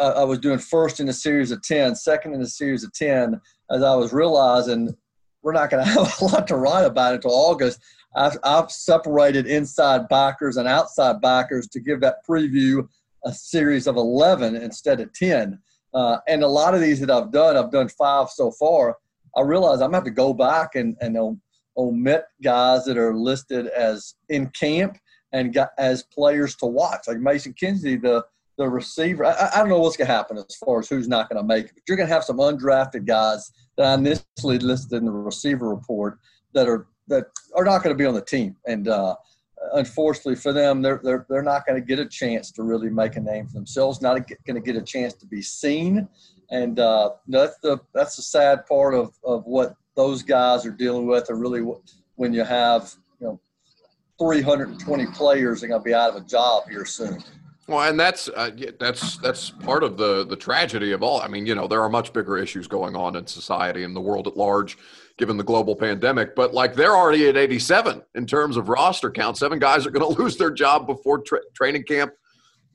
I, 0.00 0.06
I, 0.06 0.24
was 0.24 0.38
doing 0.38 0.58
first 0.58 1.00
in 1.00 1.08
a 1.10 1.12
series 1.12 1.50
of 1.50 1.60
10, 1.62 1.94
second 1.96 2.32
in 2.32 2.40
a 2.40 2.46
series 2.46 2.82
of 2.82 2.94
ten. 2.94 3.38
As 3.70 3.82
I 3.82 3.94
was 3.94 4.12
realizing 4.12 4.96
we're 5.42 5.52
not 5.52 5.68
going 5.68 5.84
to 5.84 5.90
have 5.90 6.20
a 6.20 6.24
lot 6.24 6.48
to 6.48 6.56
write 6.56 6.84
about 6.84 7.14
until 7.14 7.32
August. 7.32 7.78
I've, 8.16 8.38
I've 8.42 8.70
separated 8.70 9.46
inside 9.46 10.08
backers 10.08 10.56
and 10.56 10.66
outside 10.66 11.20
backers 11.20 11.68
to 11.68 11.80
give 11.80 12.00
that 12.00 12.26
preview 12.26 12.88
a 13.24 13.32
series 13.32 13.86
of 13.86 13.96
11 13.96 14.56
instead 14.56 15.00
of 15.00 15.12
10 15.12 15.58
uh, 15.94 16.18
and 16.28 16.42
a 16.42 16.48
lot 16.48 16.74
of 16.74 16.80
these 16.80 17.00
that 17.00 17.10
I've 17.10 17.32
done, 17.32 17.56
I've 17.56 17.72
done 17.72 17.88
five 17.88 18.28
so 18.30 18.50
far. 18.50 18.96
I 19.36 19.42
realize 19.42 19.80
I'm 19.80 19.90
to 19.90 19.96
have 19.96 20.04
to 20.04 20.10
go 20.10 20.32
back 20.32 20.74
and, 20.74 20.96
and 21.00 21.38
omit 21.76 22.24
guys 22.42 22.84
that 22.84 22.98
are 22.98 23.14
listed 23.14 23.66
as 23.68 24.14
in 24.28 24.48
camp 24.50 24.98
and 25.32 25.52
got, 25.52 25.70
as 25.78 26.02
players 26.02 26.56
to 26.56 26.66
watch, 26.66 27.06
like 27.06 27.18
Mason 27.18 27.52
Kinsey, 27.52 27.96
the 27.96 28.24
the 28.58 28.68
receiver. 28.68 29.24
I, 29.24 29.50
I 29.54 29.58
don't 29.58 29.70
know 29.70 29.78
what's 29.78 29.96
going 29.96 30.08
to 30.08 30.12
happen 30.12 30.36
as 30.36 30.54
far 30.56 30.80
as 30.80 30.88
who's 30.88 31.08
not 31.08 31.30
going 31.30 31.42
to 31.42 31.46
make 31.46 31.66
it, 31.66 31.72
but 31.74 31.82
you're 31.88 31.96
going 31.96 32.08
to 32.08 32.14
have 32.14 32.24
some 32.24 32.36
undrafted 32.36 33.06
guys 33.06 33.50
that 33.76 33.86
I 33.86 33.94
initially 33.94 34.58
listed 34.58 34.98
in 34.98 35.06
the 35.06 35.12
receiver 35.12 35.68
report 35.68 36.18
that 36.52 36.68
are 36.68 36.86
that 37.08 37.24
are 37.56 37.64
not 37.64 37.82
going 37.82 37.94
to 37.94 37.98
be 37.98 38.06
on 38.06 38.14
the 38.14 38.20
team, 38.20 38.56
and 38.66 38.86
uh, 38.86 39.16
unfortunately 39.72 40.36
for 40.36 40.52
them, 40.52 40.82
they're 40.82 41.00
they're 41.02 41.26
they're 41.28 41.42
not 41.42 41.66
going 41.66 41.80
to 41.80 41.86
get 41.86 41.98
a 41.98 42.06
chance 42.06 42.50
to 42.52 42.62
really 42.62 42.90
make 42.90 43.16
a 43.16 43.20
name 43.20 43.46
for 43.46 43.54
themselves. 43.54 44.00
Not 44.00 44.14
going 44.46 44.54
to 44.54 44.60
get 44.60 44.76
a 44.76 44.82
chance 44.82 45.14
to 45.14 45.26
be 45.26 45.42
seen, 45.42 46.08
and 46.50 46.78
uh, 46.78 47.10
that's 47.28 47.58
the 47.58 47.78
that's 47.94 48.16
the 48.16 48.22
sad 48.22 48.66
part 48.66 48.94
of 48.94 49.12
of 49.24 49.44
what 49.44 49.74
those 49.96 50.22
guys 50.22 50.64
are 50.66 50.72
dealing 50.72 51.06
with. 51.06 51.30
Are 51.30 51.36
really 51.36 51.62
when 52.16 52.32
you 52.32 52.44
have 52.44 52.94
you 53.20 53.26
know 53.26 53.40
320 54.18 55.06
players 55.06 55.62
are 55.62 55.68
going 55.68 55.80
to 55.80 55.84
be 55.84 55.94
out 55.94 56.10
of 56.10 56.16
a 56.16 56.26
job 56.26 56.64
here 56.68 56.84
soon. 56.84 57.22
Well, 57.70 57.88
and 57.88 58.00
that's 58.00 58.28
uh, 58.28 58.50
that's 58.80 59.18
that's 59.18 59.50
part 59.50 59.84
of 59.84 59.96
the 59.96 60.26
the 60.26 60.36
tragedy 60.36 60.90
of 60.92 61.04
all. 61.04 61.20
I 61.20 61.28
mean, 61.28 61.46
you 61.46 61.54
know, 61.54 61.68
there 61.68 61.82
are 61.82 61.88
much 61.88 62.12
bigger 62.12 62.36
issues 62.36 62.66
going 62.66 62.96
on 62.96 63.14
in 63.14 63.26
society 63.26 63.84
and 63.84 63.94
the 63.94 64.00
world 64.00 64.26
at 64.26 64.36
large 64.36 64.76
given 65.20 65.36
the 65.36 65.44
global 65.44 65.76
pandemic. 65.76 66.34
But 66.34 66.52
like 66.52 66.74
they're 66.74 66.96
already 66.96 67.28
at 67.28 67.36
87 67.36 68.02
in 68.16 68.26
terms 68.26 68.56
of 68.56 68.68
roster 68.68 69.10
count. 69.10 69.36
Seven 69.36 69.60
guys 69.60 69.86
are 69.86 69.90
going 69.90 70.14
to 70.16 70.20
lose 70.20 70.36
their 70.36 70.50
job 70.50 70.88
before 70.88 71.20
tra- 71.20 71.42
training 71.54 71.84
camp 71.84 72.12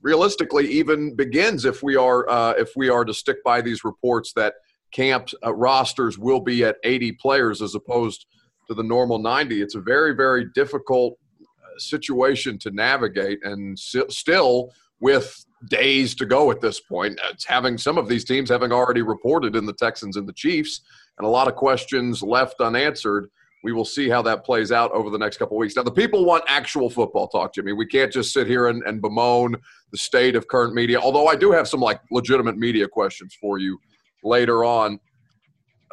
realistically 0.06 0.70
even 0.70 1.16
begins 1.16 1.66
if 1.66 1.82
we 1.82 1.96
are 1.96 2.30
uh, 2.30 2.54
if 2.58 2.74
we 2.76 2.88
are 2.90 3.04
to 3.04 3.14
stick 3.14 3.44
by 3.44 3.60
these 3.60 3.84
reports 3.84 4.32
that 4.34 4.54
camp 4.92 5.30
uh, 5.44 5.54
rosters 5.54 6.18
will 6.20 6.40
be 6.40 6.64
at 6.64 6.78
80 6.84 7.14
players 7.14 7.62
as 7.62 7.74
opposed 7.74 8.28
to 8.68 8.76
the 8.76 8.84
normal 8.84 9.18
90 9.18 9.64
it's 9.64 9.74
a 9.74 9.82
very 9.82 10.14
very 10.16 10.46
difficult 10.54 11.18
uh, 11.42 11.80
situation 11.80 12.60
to 12.60 12.70
navigate 12.70 13.40
and 13.44 13.78
still 13.80 14.72
with 15.00 15.44
days 15.70 16.14
to 16.14 16.26
go 16.28 16.52
at 16.52 16.62
this 16.62 16.80
point 16.80 17.20
it's 17.32 17.46
having 17.46 17.76
some 17.76 17.98
of 17.98 18.08
these 18.08 18.24
teams 18.24 18.50
having 18.50 18.72
already 18.72 19.02
reported 19.02 19.56
in 19.56 19.66
the 19.66 19.74
texans 19.74 20.18
and 20.18 20.30
the 20.30 20.34
chiefs 20.34 20.82
and 21.18 21.26
a 21.26 21.30
lot 21.30 21.48
of 21.48 21.56
questions 21.56 22.22
left 22.22 22.60
unanswered. 22.62 23.30
We 23.64 23.72
will 23.72 23.86
see 23.86 24.10
how 24.10 24.22
that 24.24 24.46
plays 24.46 24.72
out 24.72 24.92
over 24.92 25.10
the 25.10 25.18
next 25.18 25.38
couple 25.38 25.58
weeks. 25.58 25.76
Now, 25.76 25.84
the 25.84 25.92
people 25.92 26.24
want 26.24 26.44
actual 26.48 26.90
football 26.90 27.28
talk, 27.28 27.54
Jimmy. 27.56 27.74
We 27.74 27.88
can't 27.88 28.12
just 28.12 28.32
sit 28.32 28.46
here 28.46 28.68
and, 28.68 28.84
and 28.84 29.02
bemoan 29.02 29.56
the 29.92 29.98
state 29.98 30.36
of 30.36 30.48
current 30.48 30.76
media, 30.76 31.00
although 31.00 31.28
I 31.28 31.36
do 31.36 31.52
have 31.52 31.68
some 31.68 31.80
like 31.80 32.00
legitimate 32.12 32.58
media 32.58 32.88
questions 32.88 33.36
for 33.40 33.58
you 33.58 33.80
later 34.24 34.64
on. 34.64 35.00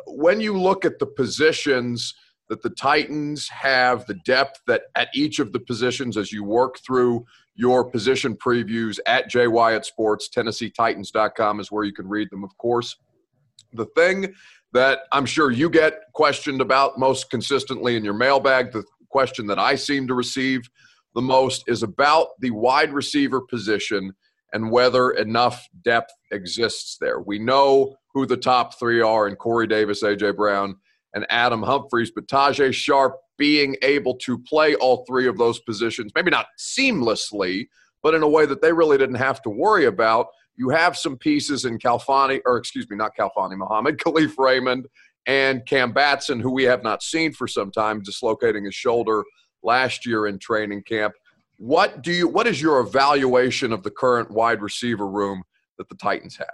when 0.07 0.41
you 0.41 0.59
look 0.59 0.85
at 0.85 0.99
the 0.99 1.07
positions 1.07 2.15
that 2.49 2.63
the 2.63 2.71
Titans 2.71 3.49
have, 3.49 4.05
the 4.07 4.19
depth 4.27 4.61
that 4.67 4.83
at 4.97 5.09
each 5.15 5.39
of 5.39 5.53
the 5.53 5.61
positions 5.61 6.17
as 6.17 6.33
you 6.33 6.45
work 6.45 6.79
through 6.85 7.25
your 7.55 7.85
position 7.85 8.37
previews 8.37 8.99
at 9.07 9.29
Jay 9.29 9.47
Wyatt 9.47 9.87
Sports, 9.87 10.29
TennesseeTitans.com 10.29 11.61
is 11.61 11.71
where 11.71 11.85
you 11.85 11.93
can 11.93 12.09
read 12.09 12.29
them, 12.31 12.45
of 12.45 12.57
course. 12.59 12.97
The 13.73 13.87
thing 13.97 14.35
that 14.73 15.01
I'm 15.13 15.27
sure 15.27 15.51
you 15.51 15.69
get 15.69 16.01
questioned 16.15 16.61
about 16.61 16.99
most 16.99 17.31
consistently 17.31 17.97
in 17.97 18.05
your 18.05 18.15
mailbag, 18.15 18.73
the 18.73 18.85
question 19.11 19.47
that 19.47 19.59
I 19.59 19.75
seem 19.75 20.07
to 20.09 20.15
receive 20.15 20.63
the 21.15 21.23
most 21.23 21.65
is 21.67 21.83
about 21.83 22.29
the 22.41 22.51
wide 22.51 22.93
receiver 22.93 23.41
position 23.41 24.13
and 24.53 24.71
whether 24.71 25.11
enough 25.11 25.67
depth 25.83 26.13
exists 26.31 26.97
there. 27.01 27.21
We 27.21 27.39
know 27.39 27.97
who 28.15 28.27
the 28.27 28.37
top 28.37 28.79
three 28.79 29.01
are 29.01 29.29
in 29.29 29.37
Corey 29.37 29.67
Davis, 29.67 30.03
A.J. 30.03 30.33
Brown, 30.33 30.77
and 31.15 31.27
Adam 31.31 31.63
Humphries, 31.63 32.11
but 32.15 32.27
Tajaé 32.27 32.73
Sharpe 32.73 33.17
being 33.39 33.77
able 33.83 34.15
to 34.17 34.39
play 34.39 34.75
all 34.77 35.05
three 35.07 35.27
of 35.27 35.39
those 35.39 35.61
positions, 35.61 36.13
maybe 36.15 36.31
not 36.31 36.47
seamlessly, 36.59 37.67
but 38.03 38.15
in 38.15 38.23
a 38.23 38.29
way 38.29 38.47
that 38.47 38.63
they 38.63 38.73
really 38.73 38.99
didn't 38.99 39.17
have 39.17 39.43
to 39.43 39.51
worry 39.51 39.85
about. 39.87 40.29
You 40.57 40.69
have 40.71 40.97
some 40.97 41.17
pieces 41.17 41.65
in 41.65 41.79
Khalfani, 41.79 42.41
or 42.45 42.57
excuse 42.57 42.89
me, 42.89 42.97
not 42.97 43.17
Khalfani 43.17 43.57
Muhammad, 43.57 43.99
Kalif 43.99 44.39
Raymond, 44.39 44.87
and 45.27 45.65
Cam 45.67 45.93
Batson, 45.93 46.41
who 46.41 46.53
we 46.53 46.65
have 46.65 46.83
not 46.83 47.03
seen 47.03 47.33
for 47.33 47.47
some 47.47 47.71
time, 47.71 48.03
dislocating 48.03 48.65
his 48.65 48.75
shoulder 48.75 49.25
last 49.63 50.05
year 50.05 50.27
in 50.27 50.39
training 50.39 50.83
camp. 50.83 51.15
What 51.57 52.03
do 52.03 52.13
you? 52.13 52.29
What 52.29 52.47
is 52.47 52.61
your 52.61 52.81
evaluation 52.81 53.73
of 53.73 53.83
the 53.83 53.91
current 53.91 54.31
wide 54.31 54.63
receiver 54.63 55.07
room 55.07 55.43
that 55.79 55.89
the 55.89 55.95
Titans 55.95 56.37
have? 56.37 56.49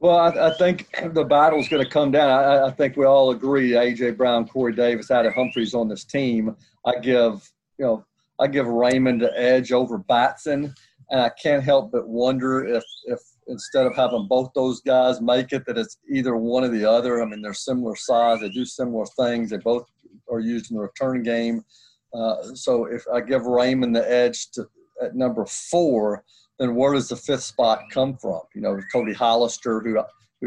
Well, 0.00 0.18
I, 0.18 0.48
I 0.48 0.54
think 0.54 0.88
the 1.12 1.24
battle's 1.24 1.68
going 1.68 1.84
to 1.84 1.88
come 1.88 2.10
down. 2.10 2.28
I, 2.28 2.66
I, 2.66 2.70
think 2.72 2.96
we 2.96 3.04
all 3.04 3.30
agree. 3.30 3.70
AJ 3.70 4.16
Brown, 4.16 4.48
Corey 4.48 4.74
Davis, 4.74 5.12
Adam 5.12 5.32
Humphries 5.32 5.74
on 5.74 5.88
this 5.88 6.04
team. 6.04 6.56
I 6.84 6.98
give 6.98 7.48
you 7.78 7.84
know 7.84 8.04
I 8.40 8.48
give 8.48 8.66
Raymond 8.66 9.20
the 9.20 9.32
edge 9.38 9.70
over 9.70 9.98
Batson, 9.98 10.74
and 11.12 11.20
I 11.20 11.30
can't 11.40 11.62
help 11.62 11.92
but 11.92 12.08
wonder 12.08 12.64
if 12.64 12.82
if 13.04 13.20
instead 13.46 13.86
of 13.86 13.94
having 13.94 14.26
both 14.28 14.50
those 14.54 14.80
guys 14.80 15.20
make 15.20 15.52
it, 15.52 15.66
that 15.66 15.78
it's 15.78 15.98
either 16.10 16.36
one 16.36 16.64
or 16.64 16.68
the 16.68 16.88
other. 16.88 17.22
I 17.22 17.26
mean, 17.26 17.42
they're 17.42 17.54
similar 17.54 17.94
size. 17.94 18.40
They 18.40 18.48
do 18.48 18.64
similar 18.64 19.04
things. 19.18 19.50
They 19.50 19.58
both 19.58 19.84
are 20.30 20.40
used 20.40 20.70
in 20.70 20.76
the 20.76 20.82
return 20.82 21.22
game. 21.22 21.62
Uh, 22.14 22.54
so 22.54 22.86
if 22.86 23.04
I 23.12 23.20
give 23.20 23.44
Raymond 23.46 23.94
the 23.94 24.10
edge 24.10 24.50
to, 24.52 24.66
at 25.02 25.14
number 25.14 25.44
four, 25.46 26.24
then 26.58 26.74
where 26.74 26.94
does 26.94 27.08
the 27.08 27.16
fifth 27.16 27.42
spot 27.42 27.82
come 27.90 28.16
from? 28.16 28.40
You 28.54 28.62
know, 28.62 28.80
Cody 28.92 29.12
Hollister, 29.12 29.80
who 29.80 30.02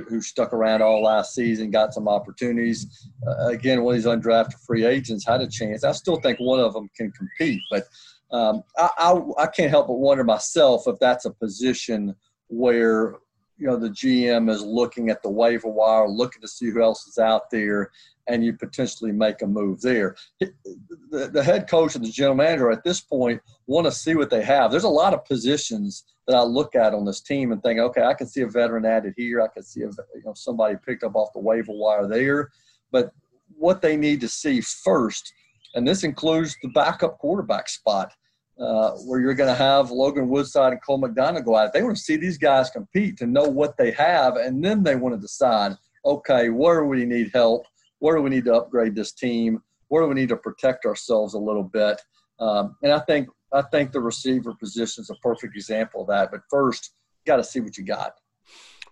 who 0.10 0.22
stuck 0.22 0.52
around 0.52 0.82
all 0.82 1.04
last 1.04 1.34
season, 1.34 1.72
got 1.72 1.94
some 1.94 2.08
opportunities. 2.08 3.08
Uh, 3.26 3.48
again, 3.48 3.84
one 3.84 3.96
of 3.96 4.04
these 4.04 4.12
undrafted 4.12 4.60
free 4.66 4.86
agents 4.86 5.26
had 5.26 5.42
a 5.42 5.48
chance. 5.48 5.84
I 5.84 5.94
still 5.94 6.18
think 6.18 6.40
one 6.40 6.60
of 6.60 6.74
them 6.74 6.90
can 6.98 7.12
compete, 7.12 7.62
but 7.72 7.86
um, 8.32 8.64
I, 8.78 8.90
I, 8.98 9.44
I 9.44 9.48
can't 9.48 9.70
help 9.70 9.88
but 9.88 10.00
wonder 10.00 10.24
myself 10.24 10.84
if 10.88 10.98
that's 11.00 11.26
a 11.26 11.32
position 11.32 12.16
where 12.48 13.16
you 13.58 13.68
know 13.68 13.78
the 13.78 13.90
GM 13.90 14.50
is 14.50 14.62
looking 14.62 15.10
at 15.10 15.24
the 15.24 15.30
waiver 15.30 15.70
wire, 15.70 16.08
looking 16.08 16.42
to 16.42 16.48
see 16.48 16.70
who 16.70 16.82
else 16.82 17.08
is 17.08 17.18
out 17.18 17.50
there, 17.50 17.92
and 18.28 18.44
you 18.44 18.54
potentially 18.54 19.12
make 19.12 19.42
a 19.42 19.48
move 19.48 19.82
there. 19.82 20.16
The, 20.40 21.30
the 21.32 21.44
head 21.44 21.70
coach 21.70 21.96
and 21.96 22.04
the 22.04 22.12
general 22.12 22.36
manager 22.36 22.72
at 22.72 22.84
this 22.84 23.00
point 23.00 23.42
want 23.68 23.86
to 23.86 23.92
see 23.92 24.16
what 24.16 24.30
they 24.30 24.44
have. 24.44 24.72
There's 24.72 24.84
a 24.84 24.90
lot 24.90 25.14
of 25.14 25.24
positions 25.26 26.04
that 26.28 26.36
I 26.36 26.42
look 26.42 26.76
at 26.76 26.94
on 26.94 27.06
this 27.06 27.22
team 27.22 27.52
and 27.52 27.62
think, 27.62 27.80
okay, 27.80 28.02
I 28.02 28.14
can 28.14 28.28
see 28.28 28.42
a 28.42 28.48
veteran 28.48 28.86
added 28.86 29.14
here. 29.16 29.42
I 29.42 29.48
can 29.48 29.64
see 29.64 29.82
a, 29.84 29.90
you 30.16 30.24
know 30.26 30.34
somebody 30.36 30.76
picked 30.86 31.04
up 31.04 31.16
off 31.16 31.34
the 31.34 31.40
waiver 31.40 31.72
wire 31.72 32.08
there, 32.08 32.50
but 32.92 33.12
what 33.58 33.82
they 33.82 33.96
need 33.96 34.20
to 34.22 34.28
see 34.28 34.60
first, 34.60 35.34
and 35.76 35.88
this 35.88 36.04
includes 36.04 36.58
the 36.64 36.70
backup 36.70 37.18
quarterback 37.20 37.70
spot. 37.70 38.14
Uh, 38.58 38.92
where 39.00 39.20
you're 39.20 39.34
going 39.34 39.50
to 39.50 39.54
have 39.54 39.92
Logan 39.92 40.30
Woodside 40.30 40.72
and 40.72 40.82
Cole 40.82 40.98
McDonald 40.98 41.44
go 41.44 41.58
out. 41.58 41.74
They 41.74 41.84
want 41.84 41.98
to 41.98 42.02
see 42.02 42.16
these 42.16 42.38
guys 42.38 42.70
compete 42.70 43.18
to 43.18 43.28
know 43.28 43.44
what 43.44 43.76
they 43.76 43.92
have, 43.92 44.38
and 44.38 44.64
then 44.64 44.82
they 44.82 44.96
want 44.96 45.14
to 45.14 45.20
decide, 45.20 45.74
okay, 46.06 46.48
where 46.48 46.80
do 46.80 46.88
we 46.88 47.04
need 47.04 47.32
help? 47.34 47.66
where 48.00 48.16
do 48.16 48.22
we 48.22 48.30
need 48.30 48.46
to 48.46 48.54
upgrade 48.54 48.96
this 48.96 49.12
team? 49.12 49.62
Where 49.88 50.04
do 50.04 50.10
we 50.10 50.16
need 50.16 50.30
to 50.30 50.38
protect 50.38 50.86
ourselves 50.86 51.34
a 51.34 51.40
little 51.40 51.64
bit? 51.64 52.02
Um, 52.40 52.76
and 52.84 52.92
I 52.92 53.00
think 53.00 53.30
I 53.54 53.62
think 53.64 53.92
the 53.92 54.02
receiver 54.02 54.54
position 54.54 55.02
is 55.02 55.10
a 55.10 55.16
perfect 55.16 55.56
example 55.56 56.02
of 56.02 56.08
that. 56.08 56.30
But 56.32 56.42
first, 56.50 56.92
you 57.26 57.32
got 57.32 57.38
to 57.38 57.44
see 57.44 57.62
what 57.62 57.78
you 57.78 57.84
got. 57.84 58.14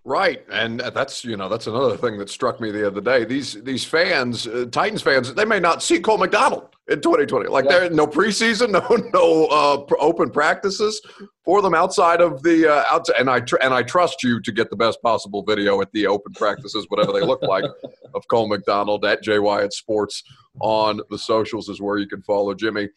Right, 0.06 0.44
and 0.52 0.80
that's 0.80 1.24
you 1.24 1.38
know 1.38 1.48
that's 1.48 1.68
another 1.68 1.96
thing 1.96 2.18
that 2.18 2.30
struck 2.30 2.60
me 2.60 2.72
the 2.72 2.88
other 2.88 3.02
day. 3.02 3.24
These 3.24 3.62
these 3.64 3.86
fans, 3.86 4.48
uh, 4.48 4.66
Titans 4.72 5.02
fans, 5.02 5.34
they 5.34 5.46
may 5.46 5.60
not 5.60 5.84
see 5.84 6.00
Cole 6.00 6.18
McDonald 6.18 6.73
in 6.90 7.02
2020. 7.02 7.50
Like 7.50 7.66
yeah. 7.66 7.80
there, 7.80 7.90
no 7.90 8.06
preseason, 8.06 8.70
no 8.72 9.10
no 9.14 9.46
uh, 9.46 9.96
open 10.00 10.30
practices 10.30 11.02
for 11.44 11.62
them 11.62 11.74
outside 11.74 12.22
of 12.22 12.44
the 12.44 12.72
uh, 12.72 12.84
outside. 12.90 13.16
And 13.20 13.30
I 13.30 13.40
tr- 13.40 13.58
and 13.62 13.74
I 13.74 13.84
trust 13.84 14.24
you 14.24 14.42
to 14.42 14.52
get 14.52 14.70
the 14.70 14.76
best 14.76 15.02
possible 15.02 15.44
video 15.44 15.82
at 15.82 15.92
the 15.94 16.08
open 16.08 16.34
practices, 16.34 16.86
whatever 16.90 17.12
they 17.12 17.26
look 17.26 17.42
like, 17.44 17.66
of 18.14 18.28
Cole 18.28 18.48
McDonald 18.48 19.06
at 19.06 19.24
Jay 19.24 19.40
Wyatt 19.40 19.74
Sports 19.74 20.24
on 20.62 21.00
the 21.10 21.18
socials 21.18 21.70
is 21.70 21.82
where 21.82 21.98
you 21.98 22.08
can 22.08 22.22
follow 22.22 22.54
Jimmy. 22.54 22.90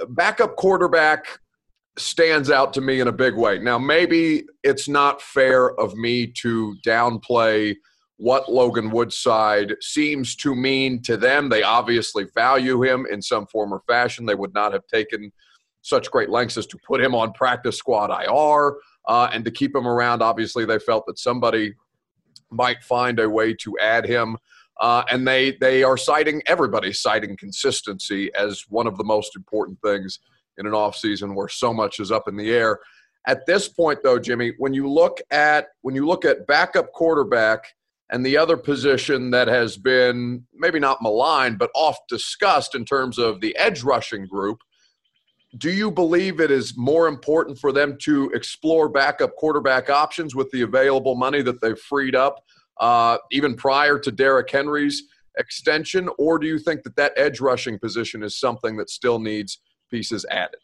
Uh, 0.00 0.06
backup 0.06 0.56
quarterback 0.56 1.40
stands 1.98 2.50
out 2.50 2.74
to 2.74 2.80
me 2.80 3.00
in 3.00 3.08
a 3.08 3.12
big 3.12 3.34
way. 3.34 3.58
Now, 3.58 3.78
maybe 3.78 4.44
it's 4.62 4.86
not 4.86 5.22
fair 5.22 5.72
of 5.80 5.96
me 5.96 6.26
to 6.42 6.76
downplay 6.84 7.74
what 8.18 8.50
Logan 8.50 8.90
Woodside 8.90 9.74
seems 9.80 10.34
to 10.36 10.54
mean 10.54 11.02
to 11.02 11.16
them. 11.16 11.48
They 11.48 11.62
obviously 11.62 12.24
value 12.34 12.82
him 12.82 13.06
in 13.10 13.20
some 13.20 13.46
form 13.46 13.72
or 13.72 13.82
fashion. 13.86 14.24
They 14.24 14.34
would 14.34 14.54
not 14.54 14.72
have 14.72 14.86
taken 14.86 15.32
such 15.82 16.10
great 16.10 16.30
lengths 16.30 16.56
as 16.56 16.66
to 16.66 16.78
put 16.86 17.00
him 17.00 17.14
on 17.14 17.32
practice 17.32 17.76
squad 17.76 18.10
IR 18.10 18.76
uh, 19.06 19.28
and 19.32 19.44
to 19.44 19.50
keep 19.50 19.74
him 19.74 19.86
around. 19.86 20.22
Obviously, 20.22 20.64
they 20.64 20.78
felt 20.78 21.04
that 21.06 21.18
somebody 21.18 21.74
might 22.50 22.82
find 22.82 23.20
a 23.20 23.28
way 23.28 23.54
to 23.54 23.78
add 23.78 24.06
him. 24.06 24.36
Uh, 24.80 25.02
and 25.10 25.26
they 25.26 25.52
they 25.52 25.82
are 25.82 25.96
citing 25.96 26.42
everybody's 26.46 27.00
citing 27.00 27.34
consistency 27.36 28.30
as 28.34 28.64
one 28.68 28.86
of 28.86 28.98
the 28.98 29.04
most 29.04 29.34
important 29.34 29.78
things 29.82 30.18
in 30.58 30.66
an 30.66 30.72
offseason 30.72 31.34
where 31.34 31.48
so 31.48 31.72
much 31.72 31.98
is 31.98 32.12
up 32.12 32.28
in 32.28 32.36
the 32.36 32.50
air. 32.50 32.78
At 33.26 33.46
this 33.46 33.68
point, 33.68 34.00
though, 34.02 34.18
Jimmy, 34.18 34.52
when 34.58 34.74
you 34.74 34.88
look 34.88 35.20
at 35.30 35.68
when 35.80 35.94
you 35.94 36.06
look 36.06 36.24
at 36.24 36.46
backup 36.46 36.92
quarterback 36.92 37.64
and 38.10 38.24
the 38.24 38.36
other 38.36 38.56
position 38.56 39.30
that 39.30 39.48
has 39.48 39.76
been 39.76 40.44
maybe 40.54 40.78
not 40.78 41.02
maligned 41.02 41.58
but 41.58 41.70
oft 41.74 42.08
discussed 42.08 42.74
in 42.74 42.84
terms 42.84 43.18
of 43.18 43.40
the 43.40 43.56
edge 43.56 43.82
rushing 43.82 44.26
group, 44.26 44.58
do 45.58 45.70
you 45.70 45.90
believe 45.90 46.40
it 46.40 46.50
is 46.50 46.76
more 46.76 47.08
important 47.08 47.58
for 47.58 47.72
them 47.72 47.96
to 48.02 48.30
explore 48.34 48.88
backup 48.88 49.34
quarterback 49.36 49.90
options 49.90 50.34
with 50.34 50.50
the 50.50 50.62
available 50.62 51.14
money 51.14 51.42
that 51.42 51.60
they've 51.60 51.78
freed 51.78 52.14
up, 52.14 52.44
uh, 52.78 53.18
even 53.30 53.54
prior 53.54 53.98
to 53.98 54.12
Derrick 54.12 54.50
Henry's 54.50 55.04
extension, 55.38 56.08
or 56.18 56.38
do 56.38 56.46
you 56.46 56.58
think 56.58 56.82
that 56.82 56.96
that 56.96 57.12
edge 57.16 57.40
rushing 57.40 57.78
position 57.78 58.22
is 58.22 58.38
something 58.38 58.76
that 58.76 58.90
still 58.90 59.18
needs 59.18 59.60
pieces 59.90 60.24
added? 60.30 60.60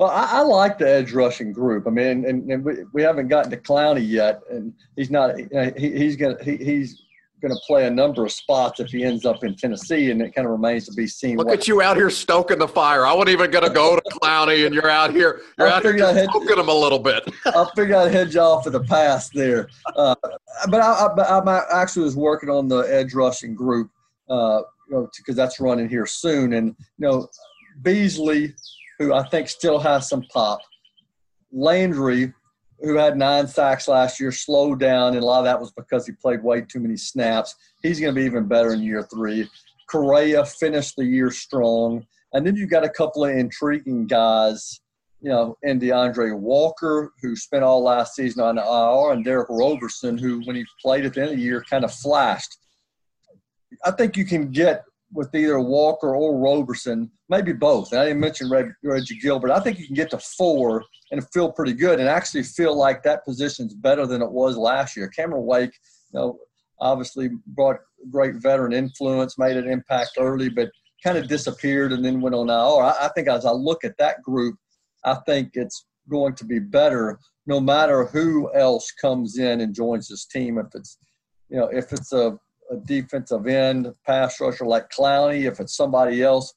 Well, 0.00 0.08
I, 0.08 0.38
I, 0.38 0.40
like 0.40 0.78
the 0.78 0.88
edge 0.88 1.12
rushing 1.12 1.52
group. 1.52 1.86
I 1.86 1.90
mean, 1.90 2.24
and, 2.24 2.50
and 2.50 2.64
we, 2.64 2.72
we 2.94 3.02
haven't 3.02 3.28
gotten 3.28 3.50
to 3.50 3.58
Clowney 3.58 4.08
yet, 4.08 4.40
and 4.48 4.72
he's 4.96 5.10
not. 5.10 5.38
You 5.38 5.46
know, 5.52 5.70
he, 5.76 5.92
he's 5.92 6.16
gonna 6.16 6.42
he, 6.42 6.56
he's 6.56 7.02
going 7.42 7.52
to 7.52 7.60
play 7.66 7.86
a 7.86 7.90
number 7.90 8.24
of 8.24 8.32
spots 8.32 8.80
if 8.80 8.90
he 8.90 9.04
ends 9.04 9.26
up 9.26 9.44
in 9.44 9.54
Tennessee, 9.56 10.10
and 10.10 10.22
it 10.22 10.34
kind 10.34 10.46
of 10.46 10.52
remains 10.52 10.86
to 10.86 10.94
be 10.94 11.06
seen. 11.06 11.36
Look 11.36 11.48
what, 11.48 11.58
at 11.58 11.68
you 11.68 11.82
out 11.82 11.98
here 11.98 12.08
stoking 12.08 12.58
the 12.58 12.66
fire. 12.66 13.04
I 13.04 13.12
wasn't 13.12 13.30
even 13.30 13.50
to 13.50 13.68
go 13.68 13.94
to 13.94 14.02
Clowney, 14.10 14.64
and 14.64 14.74
you're 14.74 14.88
out 14.88 15.10
here. 15.10 15.42
You're 15.58 15.68
out 15.68 15.82
here 15.82 15.98
stoking 15.98 16.58
him 16.58 16.68
a 16.70 16.74
little 16.74 16.98
bit. 16.98 17.22
I'll 17.46 17.70
figure 17.76 17.94
out 17.94 18.06
a 18.06 18.10
hedge 18.10 18.36
off 18.36 18.66
of 18.66 18.72
the 18.72 18.80
pass 18.80 19.28
there. 19.28 19.68
Uh, 19.96 20.14
but 20.70 20.80
I, 20.80 21.08
I, 21.18 21.38
I, 21.40 21.82
actually 21.82 22.04
was 22.04 22.16
working 22.16 22.48
on 22.48 22.68
the 22.68 22.80
edge 22.80 23.12
rushing 23.12 23.54
group, 23.54 23.90
uh, 24.30 24.62
you 24.88 24.96
know, 24.96 25.10
because 25.14 25.36
that's 25.36 25.60
running 25.60 25.90
here 25.90 26.06
soon, 26.06 26.54
and 26.54 26.68
you 26.98 27.06
know, 27.06 27.28
Beasley, 27.82 28.54
who 29.00 29.14
I 29.14 29.24
think 29.24 29.48
still 29.48 29.80
has 29.80 30.08
some 30.08 30.22
pop. 30.30 30.60
Landry, 31.50 32.32
who 32.80 32.96
had 32.96 33.16
nine 33.16 33.48
sacks 33.48 33.88
last 33.88 34.20
year, 34.20 34.30
slowed 34.30 34.78
down, 34.78 35.14
and 35.14 35.22
a 35.22 35.26
lot 35.26 35.38
of 35.38 35.46
that 35.46 35.58
was 35.58 35.72
because 35.72 36.06
he 36.06 36.12
played 36.12 36.44
way 36.44 36.60
too 36.60 36.80
many 36.80 36.96
snaps. 36.96 37.56
He's 37.82 37.98
going 37.98 38.14
to 38.14 38.20
be 38.20 38.26
even 38.26 38.46
better 38.46 38.74
in 38.74 38.82
year 38.82 39.02
three. 39.02 39.48
Correa 39.88 40.44
finished 40.44 40.96
the 40.96 41.04
year 41.04 41.30
strong. 41.30 42.06
And 42.34 42.46
then 42.46 42.54
you've 42.54 42.70
got 42.70 42.84
a 42.84 42.90
couple 42.90 43.24
of 43.24 43.30
intriguing 43.30 44.06
guys, 44.06 44.80
you 45.20 45.30
know, 45.30 45.56
in 45.62 45.78
D'Andre 45.78 46.30
Walker, 46.32 47.12
who 47.22 47.34
spent 47.34 47.64
all 47.64 47.82
last 47.82 48.14
season 48.14 48.42
on 48.42 48.56
the 48.56 48.62
IR, 48.62 49.12
and 49.12 49.24
Derick 49.24 49.48
Roberson, 49.48 50.18
who, 50.18 50.42
when 50.44 50.56
he 50.56 50.64
played 50.80 51.06
at 51.06 51.14
the 51.14 51.22
end 51.22 51.30
of 51.30 51.36
the 51.36 51.42
year, 51.42 51.64
kind 51.68 51.84
of 51.84 51.92
flashed. 51.92 52.54
I 53.84 53.92
think 53.92 54.16
you 54.18 54.26
can 54.26 54.50
get 54.50 54.84
with 55.12 55.34
either 55.34 55.58
Walker 55.60 56.14
or 56.14 56.38
Roberson, 56.38 57.10
maybe 57.28 57.52
both. 57.52 57.92
And 57.92 58.00
I 58.00 58.04
didn't 58.06 58.20
mention 58.20 58.50
Reggie 58.50 59.18
Gilbert. 59.18 59.50
I 59.50 59.60
think 59.60 59.78
you 59.78 59.86
can 59.86 59.96
get 59.96 60.10
to 60.10 60.18
four 60.18 60.84
and 61.10 61.26
feel 61.32 61.50
pretty 61.50 61.72
good 61.72 61.98
and 61.98 62.08
actually 62.08 62.44
feel 62.44 62.76
like 62.76 63.02
that 63.02 63.24
position's 63.24 63.74
better 63.74 64.06
than 64.06 64.22
it 64.22 64.30
was 64.30 64.56
last 64.56 64.96
year. 64.96 65.08
Cameron 65.08 65.44
Wake, 65.44 65.72
you 66.12 66.20
know, 66.20 66.38
obviously 66.80 67.30
brought 67.48 67.78
great 68.10 68.36
veteran 68.36 68.72
influence, 68.72 69.38
made 69.38 69.56
an 69.56 69.68
impact 69.68 70.12
early, 70.18 70.48
but 70.48 70.70
kind 71.02 71.18
of 71.18 71.28
disappeared 71.28 71.92
and 71.92 72.04
then 72.04 72.20
went 72.20 72.34
on 72.34 72.48
IR. 72.48 72.84
I, 72.84 73.06
I 73.06 73.08
think 73.14 73.28
as 73.28 73.44
I 73.44 73.50
look 73.50 73.84
at 73.84 73.96
that 73.98 74.22
group, 74.22 74.56
I 75.04 75.14
think 75.26 75.50
it's 75.54 75.86
going 76.08 76.34
to 76.36 76.44
be 76.44 76.58
better 76.58 77.18
no 77.46 77.60
matter 77.60 78.04
who 78.06 78.52
else 78.54 78.92
comes 78.92 79.38
in 79.38 79.60
and 79.60 79.74
joins 79.74 80.08
this 80.08 80.26
team. 80.26 80.58
If 80.58 80.66
it's, 80.74 80.98
you 81.48 81.56
know, 81.56 81.68
if 81.72 81.92
it's 81.92 82.12
a, 82.12 82.38
a 82.70 82.76
defensive 82.76 83.46
end 83.46 83.92
pass 84.06 84.40
rusher 84.40 84.64
like 84.64 84.90
Clowney, 84.90 85.50
if 85.50 85.60
it's 85.60 85.76
somebody 85.76 86.22
else, 86.22 86.54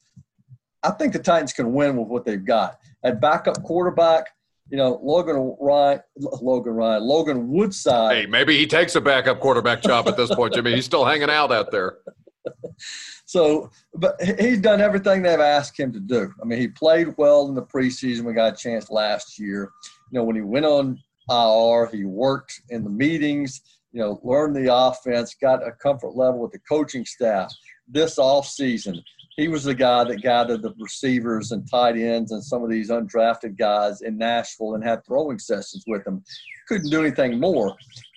I 0.84 0.91
think 0.91 1.13
the 1.13 1.19
Titans 1.19 1.54
can 1.54 1.73
win 1.73 1.95
with 1.97 2.08
what 2.08 2.26
they've 2.26 2.43
got. 2.43 2.80
At 3.04 3.19
backup 3.19 3.63
quarterback, 3.63 4.28
you 4.69 4.78
know, 4.78 4.99
Logan 5.04 5.56
Ryan, 5.60 6.02
Logan 6.17 6.73
Ryan, 6.73 7.04
Logan 7.04 7.49
Woodside. 7.49 8.15
Hey, 8.15 8.26
maybe 8.26 8.58
he 8.58 8.65
takes 8.65 8.95
a 8.95 9.02
backup 9.02 9.39
quarterback 9.39 9.82
job 9.82 10.08
at 10.08 10.17
this 10.17 10.34
point, 10.34 10.54
Jimmy. 10.54 10.73
He's 10.73 10.86
still 10.86 11.06
hanging 11.06 11.30
out 11.30 11.52
out 11.52 11.71
there. 11.71 11.97
so, 13.26 13.69
but 13.93 14.15
he's 14.39 14.60
done 14.60 14.82
everything 14.82 15.21
they've 15.21 15.39
asked 15.39 15.80
him 15.80 15.91
to 15.93 15.99
do. 15.99 16.34
I 16.41 16.45
mean, 16.45 16.60
he 16.60 16.67
played 16.67 17.10
well 17.17 17.47
in 17.47 17.56
the 17.56 17.62
preseason. 17.62 18.23
We 18.23 18.34
got 18.34 18.54
a 18.54 18.56
chance 18.56 18.89
last 18.89 19.39
year. 19.39 19.71
You 20.12 20.19
know, 20.19 20.23
when 20.23 20.36
he 20.36 20.41
went 20.41 20.65
on 20.65 20.99
IR, 21.30 21.89
he 21.91 22.06
worked 22.06 22.62
in 22.69 22.84
the 22.84 22.89
meetings. 22.89 23.62
You 23.93 24.01
know, 24.01 24.19
learned 24.23 24.56
the 24.56 24.75
offense, 24.75 25.36
got 25.39 25.65
a 25.65 25.71
comfort 25.71 26.15
level 26.15 26.41
with 26.41 26.51
the 26.51 26.60
coaching 26.67 27.06
staff. 27.06 27.53
This 27.88 28.17
off 28.17 28.47
season, 28.47 29.01
he 29.38 29.47
was 29.47 29.63
the 29.63 29.73
guy 29.73 30.03
that 30.03 30.21
gathered 30.21 30.62
the 30.62 30.73
receivers 30.79 31.51
and 31.51 31.69
tight 31.69 31.95
ends 31.95 32.32
and 32.32 32.43
some 32.43 32.63
of 32.63 32.69
these 32.69 32.89
undrafted 32.89 33.58
guys 33.58 34.01
in 34.01 34.17
Nashville 34.17 34.75
and 34.75 34.84
had 34.84 35.06
throwing 35.06 35.39
sessions 35.39 35.84
with 35.88 36.03
them. 36.03 36.23
Couldn't 36.67 36.89
do 36.89 37.01
anything 37.01 37.39
more, 37.39 37.75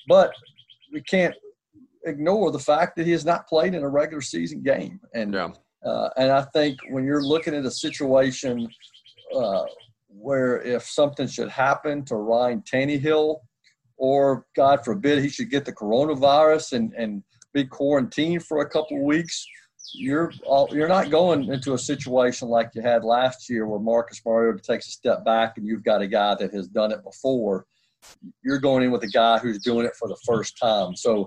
but 0.08 0.32
we 0.92 1.00
can't 1.02 1.34
ignore 2.04 2.50
the 2.50 2.58
fact 2.58 2.96
that 2.96 3.06
he 3.06 3.12
has 3.12 3.24
not 3.24 3.48
played 3.48 3.74
in 3.74 3.82
a 3.82 3.88
regular 3.88 4.22
season 4.22 4.62
game. 4.62 5.00
And 5.14 5.34
yeah. 5.34 5.50
uh, 5.84 6.10
and 6.16 6.30
I 6.30 6.42
think 6.52 6.78
when 6.90 7.04
you're 7.04 7.24
looking 7.24 7.54
at 7.54 7.64
a 7.64 7.70
situation 7.70 8.68
uh, 9.34 9.64
where 10.08 10.60
if 10.62 10.84
something 10.84 11.26
should 11.26 11.48
happen 11.48 12.04
to 12.06 12.16
Ryan 12.16 12.62
Tannehill, 12.62 13.40
or 13.96 14.46
God 14.54 14.84
forbid 14.84 15.22
he 15.22 15.28
should 15.28 15.50
get 15.50 15.64
the 15.64 15.72
coronavirus 15.72 16.74
and 16.74 16.92
and 16.94 17.22
be 17.52 17.64
quarantined 17.64 18.44
for 18.44 18.60
a 18.60 18.68
couple 18.68 18.98
of 18.98 19.02
weeks 19.02 19.46
you're 19.94 20.32
you're 20.70 20.88
not 20.88 21.10
going 21.10 21.50
into 21.52 21.74
a 21.74 21.78
situation 21.78 22.48
like 22.48 22.70
you 22.74 22.82
had 22.82 23.04
last 23.04 23.48
year 23.48 23.66
where 23.66 23.80
Marcus 23.80 24.20
Mariota 24.24 24.62
takes 24.62 24.88
a 24.88 24.90
step 24.90 25.24
back 25.24 25.54
and 25.56 25.66
you've 25.66 25.84
got 25.84 26.02
a 26.02 26.06
guy 26.06 26.34
that 26.34 26.52
has 26.52 26.68
done 26.68 26.92
it 26.92 27.02
before. 27.02 27.66
You're 28.42 28.58
going 28.58 28.84
in 28.84 28.90
with 28.90 29.02
a 29.02 29.08
guy 29.08 29.38
who's 29.38 29.58
doing 29.58 29.86
it 29.86 29.96
for 29.96 30.08
the 30.08 30.18
first 30.26 30.58
time. 30.58 30.94
So 30.94 31.26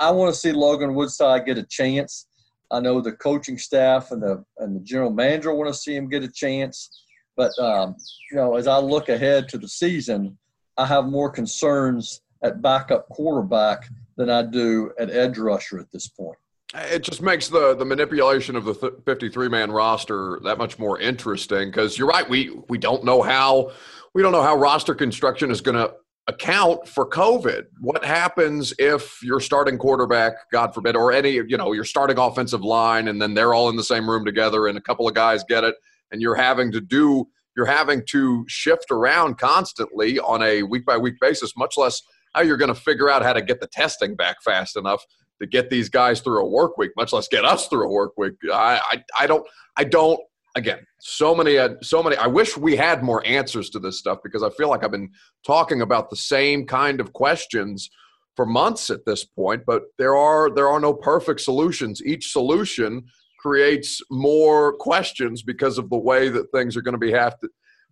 I 0.00 0.10
want 0.10 0.32
to 0.32 0.38
see 0.38 0.52
Logan 0.52 0.94
Woodside 0.94 1.46
get 1.46 1.58
a 1.58 1.64
chance. 1.64 2.26
I 2.70 2.80
know 2.80 3.00
the 3.00 3.12
coaching 3.12 3.58
staff 3.58 4.10
and 4.10 4.22
the 4.22 4.44
and 4.58 4.76
the 4.76 4.80
general 4.80 5.12
manager 5.12 5.54
want 5.54 5.72
to 5.72 5.78
see 5.78 5.94
him 5.94 6.08
get 6.08 6.24
a 6.24 6.30
chance. 6.30 6.90
But 7.36 7.58
um, 7.58 7.96
you 8.30 8.36
know, 8.36 8.56
as 8.56 8.66
I 8.66 8.78
look 8.78 9.08
ahead 9.08 9.48
to 9.50 9.58
the 9.58 9.68
season, 9.68 10.38
I 10.76 10.86
have 10.86 11.06
more 11.06 11.30
concerns 11.30 12.20
at 12.42 12.60
backup 12.62 13.08
quarterback 13.08 13.88
than 14.16 14.30
I 14.30 14.42
do 14.42 14.92
at 14.98 15.10
edge 15.10 15.38
rusher 15.38 15.78
at 15.78 15.90
this 15.90 16.08
point. 16.08 16.38
It 16.74 17.02
just 17.02 17.22
makes 17.22 17.48
the 17.48 17.74
the 17.76 17.84
manipulation 17.84 18.56
of 18.56 18.64
the 18.64 18.74
53 18.74 19.48
man 19.48 19.70
roster 19.70 20.40
that 20.42 20.58
much 20.58 20.78
more 20.78 20.98
interesting 20.98 21.70
because 21.70 21.96
you're 21.96 22.08
right 22.08 22.28
we 22.28 22.58
we 22.68 22.78
don't 22.78 23.04
know 23.04 23.22
how 23.22 23.70
we 24.12 24.22
don't 24.22 24.32
know 24.32 24.42
how 24.42 24.56
roster 24.56 24.94
construction 24.94 25.52
is 25.52 25.60
going 25.60 25.76
to 25.76 25.94
account 26.26 26.88
for 26.88 27.08
covid. 27.08 27.66
What 27.80 28.04
happens 28.04 28.74
if 28.80 29.22
your 29.22 29.38
starting 29.38 29.78
quarterback 29.78 30.32
god 30.50 30.74
forbid 30.74 30.96
or 30.96 31.12
any 31.12 31.34
you 31.34 31.56
know 31.56 31.72
your 31.72 31.84
starting 31.84 32.18
offensive 32.18 32.62
line 32.62 33.06
and 33.06 33.22
then 33.22 33.34
they're 33.34 33.54
all 33.54 33.68
in 33.68 33.76
the 33.76 33.84
same 33.84 34.10
room 34.10 34.24
together 34.24 34.66
and 34.66 34.76
a 34.76 34.80
couple 34.80 35.06
of 35.06 35.14
guys 35.14 35.44
get 35.44 35.62
it 35.62 35.76
and 36.10 36.20
you're 36.20 36.34
having 36.34 36.72
to 36.72 36.80
do 36.80 37.28
you're 37.56 37.66
having 37.66 38.02
to 38.10 38.44
shift 38.48 38.90
around 38.90 39.38
constantly 39.38 40.18
on 40.18 40.42
a 40.42 40.62
week 40.62 40.84
by 40.84 40.96
week 40.96 41.14
basis 41.20 41.56
much 41.56 41.76
less 41.76 42.02
how 42.34 42.42
you're 42.42 42.56
going 42.56 42.72
to 42.72 42.80
figure 42.80 43.08
out 43.08 43.22
how 43.22 43.32
to 43.32 43.42
get 43.42 43.60
the 43.60 43.68
testing 43.68 44.16
back 44.16 44.42
fast 44.42 44.76
enough 44.76 45.04
to 45.40 45.46
get 45.46 45.70
these 45.70 45.88
guys 45.88 46.20
through 46.20 46.40
a 46.40 46.48
work 46.48 46.76
week, 46.78 46.92
much 46.96 47.12
less 47.12 47.28
get 47.28 47.44
us 47.44 47.68
through 47.68 47.86
a 47.86 47.90
work 47.90 48.12
week. 48.16 48.34
I, 48.52 48.80
I, 48.90 49.04
I 49.20 49.26
don't, 49.26 49.46
I 49.76 49.84
don't. 49.84 50.20
Again, 50.56 50.86
so 51.00 51.34
many, 51.34 51.58
uh, 51.58 51.70
so 51.82 52.00
many. 52.00 52.16
I 52.16 52.28
wish 52.28 52.56
we 52.56 52.76
had 52.76 53.02
more 53.02 53.26
answers 53.26 53.70
to 53.70 53.80
this 53.80 53.98
stuff 53.98 54.18
because 54.22 54.44
I 54.44 54.50
feel 54.50 54.68
like 54.68 54.84
I've 54.84 54.92
been 54.92 55.10
talking 55.44 55.82
about 55.82 56.10
the 56.10 56.16
same 56.16 56.64
kind 56.64 57.00
of 57.00 57.12
questions 57.12 57.90
for 58.36 58.46
months 58.46 58.88
at 58.88 59.04
this 59.04 59.24
point. 59.24 59.64
But 59.66 59.82
there 59.98 60.14
are 60.14 60.54
there 60.54 60.68
are 60.68 60.78
no 60.78 60.94
perfect 60.94 61.40
solutions. 61.40 62.00
Each 62.04 62.30
solution 62.30 63.02
creates 63.44 64.00
more 64.10 64.72
questions 64.74 65.42
because 65.42 65.76
of 65.76 65.90
the 65.90 65.98
way 65.98 66.28
that 66.30 66.50
things 66.50 66.76
are 66.76 66.82
going 66.82 66.94
to 66.94 66.98
be 66.98 67.12
have 67.12 67.38
to 67.40 67.48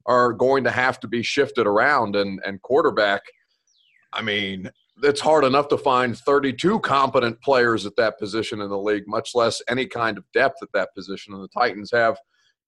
are 0.07 0.33
going 0.33 0.65
to 0.65 0.71
have 0.71 0.99
to 0.99 1.07
be 1.07 1.23
shifted 1.23 1.67
around 1.67 2.17
and 2.17 2.41
and 2.45 2.63
quarterback. 2.63 3.23
I 4.15 4.23
mean, 4.23 4.71
it's 5.03 5.21
hard 5.21 5.45
enough 5.45 5.69
to 5.69 5.79
find 5.79 6.17
32 6.17 6.81
competent 6.81 7.41
players 7.43 7.87
at 7.87 7.97
that 7.97 8.19
position 8.19 8.61
in 8.61 8.71
the 8.71 8.79
league, 8.79 9.05
much 9.07 9.35
less 9.35 9.63
any 9.69 9.87
kind 9.87 10.17
of 10.19 10.25
depth 10.33 10.63
at 10.63 10.73
that 10.75 10.95
position. 10.95 11.35
And 11.35 11.43
the 11.43 11.49
Titans 11.49 11.91
have 11.93 12.19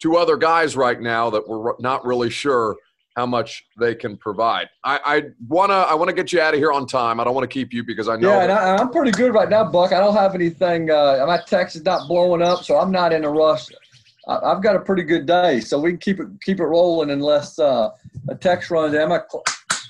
two 0.00 0.16
other 0.16 0.36
guys 0.36 0.76
right 0.76 1.00
now 1.00 1.30
that 1.30 1.48
we're 1.48 1.72
not 1.80 2.04
really 2.04 2.30
sure 2.30 2.76
how 3.16 3.26
much 3.26 3.64
they 3.78 3.94
can 3.94 4.16
provide. 4.16 4.68
I, 4.82 5.00
I 5.04 5.22
wanna 5.48 5.74
I 5.74 5.94
wanna 5.94 6.12
get 6.12 6.32
you 6.32 6.40
out 6.40 6.54
of 6.54 6.60
here 6.60 6.72
on 6.72 6.86
time. 6.86 7.20
I 7.20 7.24
don't 7.24 7.34
want 7.34 7.48
to 7.48 7.52
keep 7.52 7.72
you 7.72 7.84
because 7.84 8.08
I 8.08 8.16
know. 8.16 8.30
Yeah, 8.30 8.42
and 8.42 8.52
I, 8.52 8.80
am 8.80 8.90
pretty 8.90 9.12
good 9.12 9.32
right 9.32 9.48
now, 9.48 9.64
Buck. 9.64 9.92
I 9.92 10.00
don't 10.00 10.16
have 10.16 10.34
anything. 10.34 10.90
Uh, 10.90 11.24
my 11.26 11.40
text 11.46 11.76
is 11.76 11.84
not 11.84 12.08
blowing 12.08 12.42
up, 12.42 12.64
so 12.64 12.78
I'm 12.78 12.90
not 12.90 13.12
in 13.12 13.24
a 13.24 13.30
rush. 13.30 13.68
I, 14.26 14.48
have 14.48 14.62
got 14.62 14.74
a 14.74 14.80
pretty 14.80 15.02
good 15.02 15.26
day, 15.26 15.60
so 15.60 15.78
we 15.78 15.90
can 15.90 15.98
keep 15.98 16.20
it 16.20 16.28
keep 16.42 16.58
it 16.58 16.64
rolling 16.64 17.10
unless 17.10 17.58
uh, 17.58 17.90
a 18.28 18.34
text 18.34 18.70
runs. 18.70 18.94
Am 18.94 19.12
I? 19.12 19.20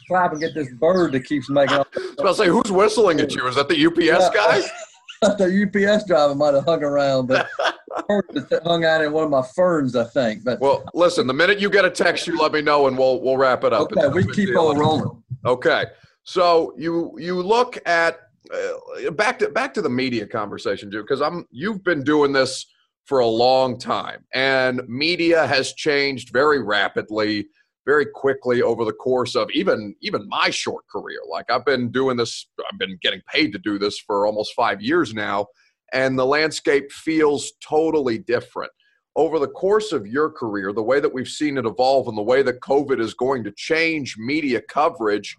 clap 0.06 0.32
and 0.32 0.40
get 0.40 0.54
this 0.54 0.70
bird 0.74 1.12
that 1.12 1.24
keeps 1.24 1.48
making. 1.48 1.76
Up. 1.76 1.88
I 2.18 2.22
was 2.22 2.36
say, 2.36 2.48
who's 2.48 2.70
whistling 2.70 3.20
at 3.20 3.34
you? 3.34 3.46
Is 3.46 3.56
that 3.56 3.68
the 3.68 3.86
UPS 3.86 3.98
yeah, 4.04 4.30
guy? 4.34 4.62
the 5.38 5.88
UPS 5.88 6.06
driver 6.06 6.34
might 6.34 6.54
have 6.54 6.64
hung 6.64 6.82
around, 6.82 7.26
but 7.26 7.48
hung 8.64 8.84
out 8.84 9.02
in 9.02 9.12
one 9.12 9.24
of 9.24 9.30
my 9.30 9.42
ferns, 9.54 9.96
I 9.96 10.04
think. 10.04 10.44
But 10.44 10.60
well, 10.60 10.84
listen, 10.94 11.26
the 11.26 11.34
minute 11.34 11.60
you 11.60 11.70
get 11.70 11.84
a 11.84 11.90
text, 11.90 12.26
you 12.26 12.38
let 12.38 12.52
me 12.52 12.62
know, 12.62 12.86
and 12.86 12.96
we'll 12.96 13.20
we'll 13.20 13.36
wrap 13.36 13.64
it 13.64 13.72
up. 13.72 13.92
Okay, 13.92 14.08
we 14.08 14.26
keep 14.32 14.56
on 14.56 14.78
rolling. 14.78 15.22
Okay, 15.44 15.86
so 16.24 16.74
you 16.76 17.14
you 17.18 17.40
look 17.42 17.78
at 17.86 18.18
uh, 18.52 19.10
back 19.12 19.38
to 19.40 19.48
back 19.48 19.74
to 19.74 19.82
the 19.82 19.90
media 19.90 20.26
conversation, 20.26 20.90
dude, 20.90 21.04
because 21.06 21.22
I'm 21.22 21.46
you've 21.50 21.82
been 21.84 22.02
doing 22.02 22.32
this 22.32 22.66
for 23.04 23.18
a 23.18 23.26
long 23.26 23.78
time, 23.78 24.24
and 24.32 24.82
media 24.88 25.46
has 25.46 25.74
changed 25.74 26.30
very 26.32 26.62
rapidly 26.62 27.48
very 27.86 28.06
quickly 28.06 28.62
over 28.62 28.84
the 28.84 28.92
course 28.92 29.34
of 29.34 29.50
even 29.52 29.94
even 30.00 30.28
my 30.28 30.50
short 30.50 30.86
career. 30.88 31.18
Like 31.30 31.50
I've 31.50 31.64
been 31.64 31.90
doing 31.90 32.16
this, 32.16 32.46
I've 32.70 32.78
been 32.78 32.98
getting 33.02 33.20
paid 33.32 33.52
to 33.52 33.58
do 33.58 33.78
this 33.78 33.98
for 33.98 34.26
almost 34.26 34.54
five 34.54 34.80
years 34.80 35.14
now, 35.14 35.46
and 35.92 36.18
the 36.18 36.26
landscape 36.26 36.90
feels 36.90 37.52
totally 37.66 38.18
different. 38.18 38.72
Over 39.16 39.38
the 39.38 39.48
course 39.48 39.92
of 39.92 40.06
your 40.06 40.30
career, 40.30 40.72
the 40.72 40.82
way 40.82 40.98
that 40.98 41.12
we've 41.12 41.28
seen 41.28 41.56
it 41.56 41.66
evolve 41.66 42.08
and 42.08 42.18
the 42.18 42.22
way 42.22 42.42
that 42.42 42.60
COVID 42.60 43.00
is 43.00 43.14
going 43.14 43.44
to 43.44 43.52
change 43.52 44.16
media 44.18 44.60
coverage, 44.60 45.36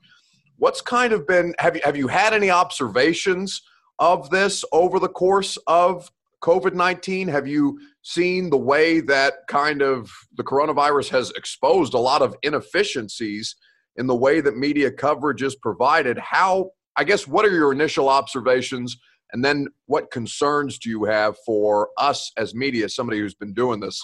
what's 0.57 0.81
kind 0.81 1.11
of 1.11 1.27
been 1.27 1.53
have 1.59 1.75
you 1.75 1.81
have 1.83 1.97
you 1.97 2.07
had 2.07 2.33
any 2.33 2.49
observations 2.49 3.61
of 3.99 4.29
this 4.29 4.63
over 4.71 4.99
the 4.99 5.09
course 5.09 5.57
of 5.67 6.11
COVID 6.45 6.75
19? 6.75 7.27
Have 7.27 7.47
you 7.47 7.79
seen 8.03 8.51
the 8.51 8.57
way 8.57 8.99
that 8.99 9.47
kind 9.47 9.81
of 9.81 10.11
the 10.37 10.43
coronavirus 10.43 11.09
has 11.09 11.31
exposed 11.31 11.95
a 11.95 11.99
lot 11.99 12.21
of 12.21 12.35
inefficiencies 12.43 13.55
in 13.95 14.05
the 14.05 14.15
way 14.15 14.41
that 14.41 14.55
media 14.55 14.91
coverage 14.91 15.41
is 15.41 15.55
provided? 15.55 16.19
How, 16.19 16.69
I 16.97 17.03
guess, 17.03 17.25
what 17.25 17.45
are 17.45 17.51
your 17.51 17.71
initial 17.71 18.09
observations? 18.09 18.95
And 19.33 19.43
then 19.43 19.69
what 19.87 20.11
concerns 20.11 20.77
do 20.77 20.91
you 20.91 21.05
have 21.05 21.35
for 21.47 21.89
us 21.97 22.31
as 22.37 22.53
media, 22.53 22.89
somebody 22.89 23.19
who's 23.19 23.33
been 23.33 23.55
doing 23.55 23.79
this 23.79 23.99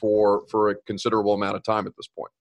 for, 0.00 0.42
for 0.50 0.70
a 0.70 0.74
considerable 0.88 1.34
amount 1.34 1.54
of 1.54 1.62
time 1.62 1.86
at 1.86 1.92
this 1.96 2.08
point? 2.08 2.32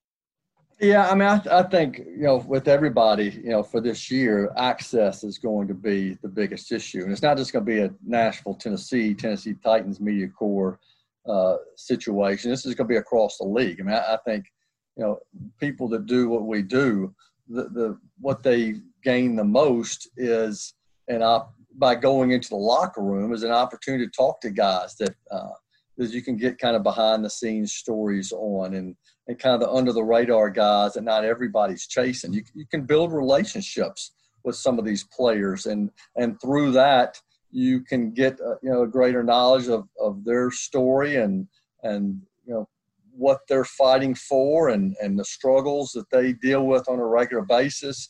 Yeah, 0.83 1.09
I 1.09 1.15
mean, 1.15 1.29
I, 1.29 1.41
I, 1.59 1.63
think 1.63 1.99
you 1.99 2.23
know, 2.23 2.43
with 2.45 2.67
everybody, 2.67 3.29
you 3.41 3.51
know, 3.51 3.63
for 3.63 3.79
this 3.79 4.11
year, 4.11 4.51
access 4.57 5.23
is 5.23 5.37
going 5.37 5.65
to 5.69 5.73
be 5.73 6.17
the 6.21 6.27
biggest 6.27 6.73
issue, 6.73 7.03
and 7.03 7.11
it's 7.13 7.21
not 7.21 7.37
just 7.37 7.53
going 7.53 7.65
to 7.65 7.71
be 7.71 7.79
a 7.79 7.93
Nashville, 8.05 8.55
Tennessee, 8.55 9.13
Tennessee 9.13 9.55
Titans 9.63 10.01
media 10.01 10.27
corps 10.27 10.77
uh, 11.25 11.55
situation. 11.77 12.51
This 12.51 12.65
is 12.65 12.75
going 12.75 12.89
to 12.89 12.93
be 12.93 12.97
across 12.97 13.37
the 13.37 13.45
league. 13.45 13.79
I 13.79 13.83
mean, 13.83 13.95
I, 13.95 14.15
I, 14.15 14.17
think 14.25 14.51
you 14.97 15.05
know, 15.05 15.19
people 15.57 15.87
that 15.87 16.05
do 16.05 16.27
what 16.27 16.43
we 16.43 16.61
do, 16.61 17.15
the, 17.47 17.69
the 17.69 17.97
what 18.19 18.43
they 18.43 18.75
gain 19.05 19.37
the 19.37 19.45
most 19.45 20.09
is 20.17 20.73
an 21.07 21.21
op- 21.23 21.53
by 21.75 21.95
going 21.95 22.31
into 22.31 22.49
the 22.49 22.57
locker 22.57 23.01
room 23.01 23.31
is 23.31 23.43
an 23.43 23.51
opportunity 23.51 24.05
to 24.05 24.11
talk 24.11 24.41
to 24.41 24.49
guys 24.49 24.95
that 24.95 25.15
uh, 25.31 25.53
that 25.97 26.11
you 26.11 26.21
can 26.21 26.35
get 26.35 26.59
kind 26.59 26.75
of 26.75 26.83
behind 26.83 27.23
the 27.23 27.29
scenes 27.29 27.73
stories 27.73 28.33
on 28.33 28.73
and 28.73 28.97
and 29.27 29.39
kind 29.39 29.55
of 29.55 29.61
the 29.61 29.71
under 29.71 29.93
the 29.93 30.03
radar 30.03 30.49
guys 30.49 30.93
that 30.93 31.03
not 31.03 31.25
everybody's 31.25 31.87
chasing. 31.87 32.33
You, 32.33 32.43
you 32.53 32.65
can 32.65 32.85
build 32.85 33.13
relationships 33.13 34.11
with 34.43 34.55
some 34.55 34.77
of 34.77 34.85
these 34.85 35.03
players, 35.05 35.65
and 35.65 35.89
and 36.15 36.39
through 36.41 36.71
that 36.73 37.19
you 37.51 37.81
can 37.81 38.11
get 38.11 38.39
uh, 38.41 38.55
you 38.61 38.71
know 38.71 38.83
a 38.83 38.87
greater 38.87 39.23
knowledge 39.23 39.67
of, 39.67 39.87
of 39.99 40.25
their 40.25 40.51
story 40.51 41.17
and 41.17 41.47
and 41.83 42.21
you 42.45 42.53
know 42.53 42.67
what 43.15 43.41
they're 43.47 43.65
fighting 43.65 44.15
for 44.15 44.69
and 44.69 44.95
and 45.01 45.17
the 45.17 45.25
struggles 45.25 45.91
that 45.91 46.09
they 46.09 46.33
deal 46.33 46.65
with 46.65 46.89
on 46.89 46.99
a 46.99 47.05
regular 47.05 47.43
basis. 47.43 48.09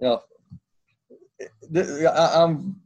You 0.00 0.08
know, 0.08 0.20
I'm 2.08 2.80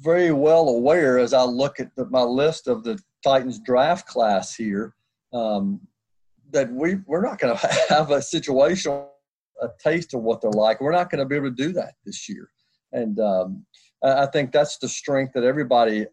very 0.00 0.32
well 0.32 0.68
aware 0.68 1.18
as 1.18 1.32
I 1.34 1.42
look 1.42 1.80
at 1.80 1.94
the, 1.94 2.06
my 2.06 2.22
list 2.22 2.68
of 2.68 2.84
the 2.84 2.98
Titans 3.22 3.60
draft 3.60 4.06
class 4.06 4.54
here 4.54 4.94
um, 5.32 5.80
that 6.50 6.72
we 6.72 6.96
we're 7.06 7.22
not 7.22 7.38
going 7.38 7.56
to 7.58 7.68
have 7.88 8.10
a 8.10 8.22
situation, 8.22 9.04
a 9.62 9.68
taste 9.82 10.14
of 10.14 10.22
what 10.22 10.40
they're 10.40 10.50
like. 10.50 10.80
We're 10.80 10.92
not 10.92 11.10
going 11.10 11.20
to 11.20 11.26
be 11.26 11.36
able 11.36 11.50
to 11.50 11.54
do 11.54 11.72
that 11.72 11.94
this 12.04 12.28
year, 12.28 12.50
and 12.92 13.18
um, 13.20 13.64
I 14.02 14.26
think 14.26 14.52
that's 14.52 14.78
the 14.78 14.88
strength 14.88 15.32
that 15.34 15.44
everybody 15.44 16.06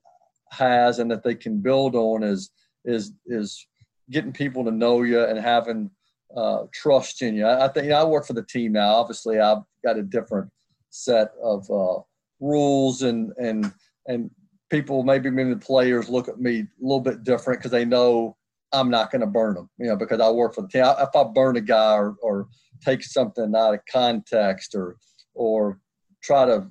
has 0.52 1.00
and 1.00 1.10
that 1.12 1.24
they 1.24 1.36
can 1.36 1.60
build 1.60 1.96
on 1.96 2.24
is 2.24 2.52
is 2.86 3.14
is 3.26 3.68
getting 4.12 4.32
people 4.32 4.64
to 4.64 4.72
know 4.72 5.02
you 5.02 5.24
and 5.24 5.40
having 5.40 5.90
uh, 6.36 6.64
trust 6.74 7.22
in 7.22 7.36
you. 7.36 7.46
I, 7.46 7.66
I 7.66 7.68
think 7.70 7.86
you 7.86 7.92
know, 7.92 8.02
I 8.02 8.04
work 8.04 8.26
for 8.26 8.34
the 8.34 8.44
team 8.44 8.74
now. 8.74 8.96
Obviously, 8.96 9.40
I've 9.40 9.64
got 9.84 9.98
a 9.98 10.04
different 10.04 10.50
set 10.90 11.32
of 11.44 11.70
uh, 11.70 12.00
rules 12.40 13.02
and 13.02 13.32
and 13.38 13.72
and 14.08 14.30
people 14.70 15.04
maybe 15.04 15.30
maybe 15.30 15.54
the 15.54 15.60
players 15.60 16.10
look 16.10 16.28
at 16.28 16.40
me 16.40 16.60
a 16.60 16.68
little 16.82 17.02
bit 17.02 17.24
different 17.24 17.60
because 17.60 17.72
they 17.72 17.86
know 17.86 18.36
I'm 18.76 18.90
not 18.90 19.12
going 19.12 19.22
to 19.22 19.28
burn 19.28 19.56
them. 19.56 19.70
You 19.78 19.88
know, 19.88 19.96
because 19.96 20.20
I 20.20 20.30
work 20.30 20.56
for 20.56 20.62
the 20.62 20.68
team. 20.68 20.84
If 20.86 21.16
I 21.16 21.24
burn 21.24 21.58
a 21.58 21.62
guy 21.62 21.94
or, 21.94 22.16
or 22.22 22.48
take 22.84 23.04
something 23.04 23.54
out 23.56 23.74
of 23.74 23.80
context 23.92 24.76
or 24.76 24.98
or 25.34 25.80
try 26.24 26.46
to 26.46 26.68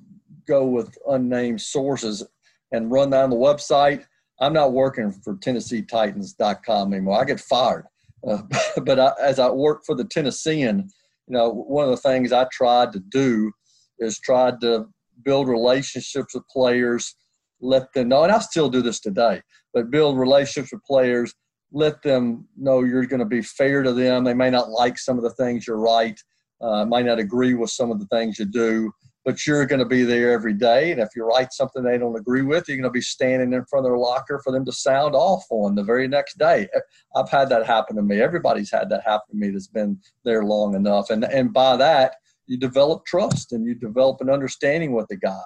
go 0.47 0.65
with 0.65 0.97
unnamed 1.07 1.61
sources 1.61 2.23
and 2.71 2.91
run 2.91 3.09
down 3.09 3.29
the 3.29 3.35
website, 3.35 4.05
I'm 4.39 4.53
not 4.53 4.73
working 4.73 5.11
for 5.11 5.35
TennesseeTitans.com 5.35 6.93
anymore. 6.93 7.21
I 7.21 7.25
get 7.25 7.39
fired. 7.39 7.85
Uh, 8.27 8.41
but 8.83 8.99
I, 8.99 9.11
as 9.21 9.39
I 9.39 9.49
work 9.49 9.83
for 9.85 9.95
the 9.95 10.03
Tennessean, 10.03 10.89
you 11.27 11.33
know, 11.33 11.49
one 11.49 11.85
of 11.85 11.91
the 11.91 11.97
things 11.97 12.31
I 12.31 12.45
tried 12.51 12.91
to 12.93 12.99
do 12.99 13.51
is 13.99 14.19
tried 14.19 14.61
to 14.61 14.87
build 15.23 15.47
relationships 15.47 16.33
with 16.33 16.43
players, 16.49 17.15
let 17.61 17.91
them 17.93 18.09
know, 18.09 18.23
and 18.23 18.31
I 18.31 18.39
still 18.39 18.69
do 18.69 18.81
this 18.81 18.99
today, 18.99 19.41
but 19.73 19.89
build 19.89 20.19
relationships 20.19 20.73
with 20.73 20.83
players, 20.83 21.33
let 21.75 22.01
them 22.01 22.47
know 22.57 22.83
you're 22.83 23.05
going 23.05 23.19
to 23.19 23.25
be 23.25 23.41
fair 23.41 23.83
to 23.83 23.91
them. 23.91 24.23
They 24.23 24.33
may 24.33 24.49
not 24.49 24.69
like 24.69 24.97
some 24.97 25.17
of 25.17 25.23
the 25.23 25.31
things 25.31 25.67
you 25.67 25.73
write, 25.73 26.19
uh, 26.61 26.85
might 26.85 27.05
not 27.05 27.19
agree 27.19 27.53
with 27.53 27.69
some 27.69 27.91
of 27.91 27.99
the 27.99 28.07
things 28.07 28.39
you 28.39 28.45
do, 28.45 28.93
but 29.25 29.45
you're 29.45 29.65
going 29.65 29.79
to 29.79 29.85
be 29.85 30.03
there 30.03 30.31
every 30.31 30.53
day. 30.53 30.93
And 30.93 31.01
if 31.01 31.09
you 31.17 31.25
write 31.25 31.51
something 31.51 31.83
they 31.83 31.97
don't 31.97 32.17
agree 32.17 32.43
with, 32.43 32.69
you're 32.69 32.77
going 32.77 32.83
to 32.83 32.91
be 32.91 33.01
standing 33.01 33.51
in 33.51 33.65
front 33.65 33.85
of 33.85 33.91
their 33.91 33.97
locker 33.97 34.39
for 34.41 34.53
them 34.53 34.63
to 34.63 34.71
sound 34.71 35.15
off 35.15 35.43
on 35.49 35.75
the 35.75 35.83
very 35.83 36.07
next 36.07 36.37
day. 36.37 36.69
I've 37.13 37.29
had 37.29 37.49
that 37.49 37.65
happen 37.65 37.97
to 37.97 38.01
me. 38.01 38.21
Everybody's 38.21 38.71
had 38.71 38.89
that 38.91 39.03
happen 39.03 39.31
to 39.31 39.35
me 39.35 39.49
that's 39.49 39.67
been 39.67 39.99
there 40.23 40.45
long 40.45 40.75
enough. 40.75 41.09
And, 41.09 41.25
and 41.25 41.51
by 41.51 41.75
that, 41.75 42.15
you 42.47 42.57
develop 42.57 43.05
trust 43.05 43.51
and 43.51 43.65
you 43.65 43.75
develop 43.75 44.21
an 44.21 44.29
understanding 44.29 44.93
with 44.93 45.07
the 45.09 45.17
guy. 45.17 45.43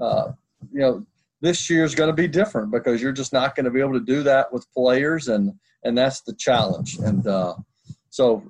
Uh, 0.00 0.32
you 0.72 0.80
know, 0.80 1.06
this 1.40 1.70
year 1.70 1.84
is 1.84 1.94
going 1.94 2.10
to 2.10 2.14
be 2.14 2.28
different 2.28 2.70
because 2.70 3.00
you're 3.00 3.12
just 3.12 3.32
not 3.32 3.54
going 3.54 3.64
to 3.64 3.70
be 3.70 3.80
able 3.80 3.94
to 3.94 4.04
do 4.04 4.22
that 4.22 4.52
with 4.52 4.66
players, 4.72 5.28
and 5.28 5.52
and 5.84 5.96
that's 5.96 6.20
the 6.22 6.34
challenge. 6.34 6.98
And 6.98 7.26
uh, 7.26 7.54
so 8.10 8.42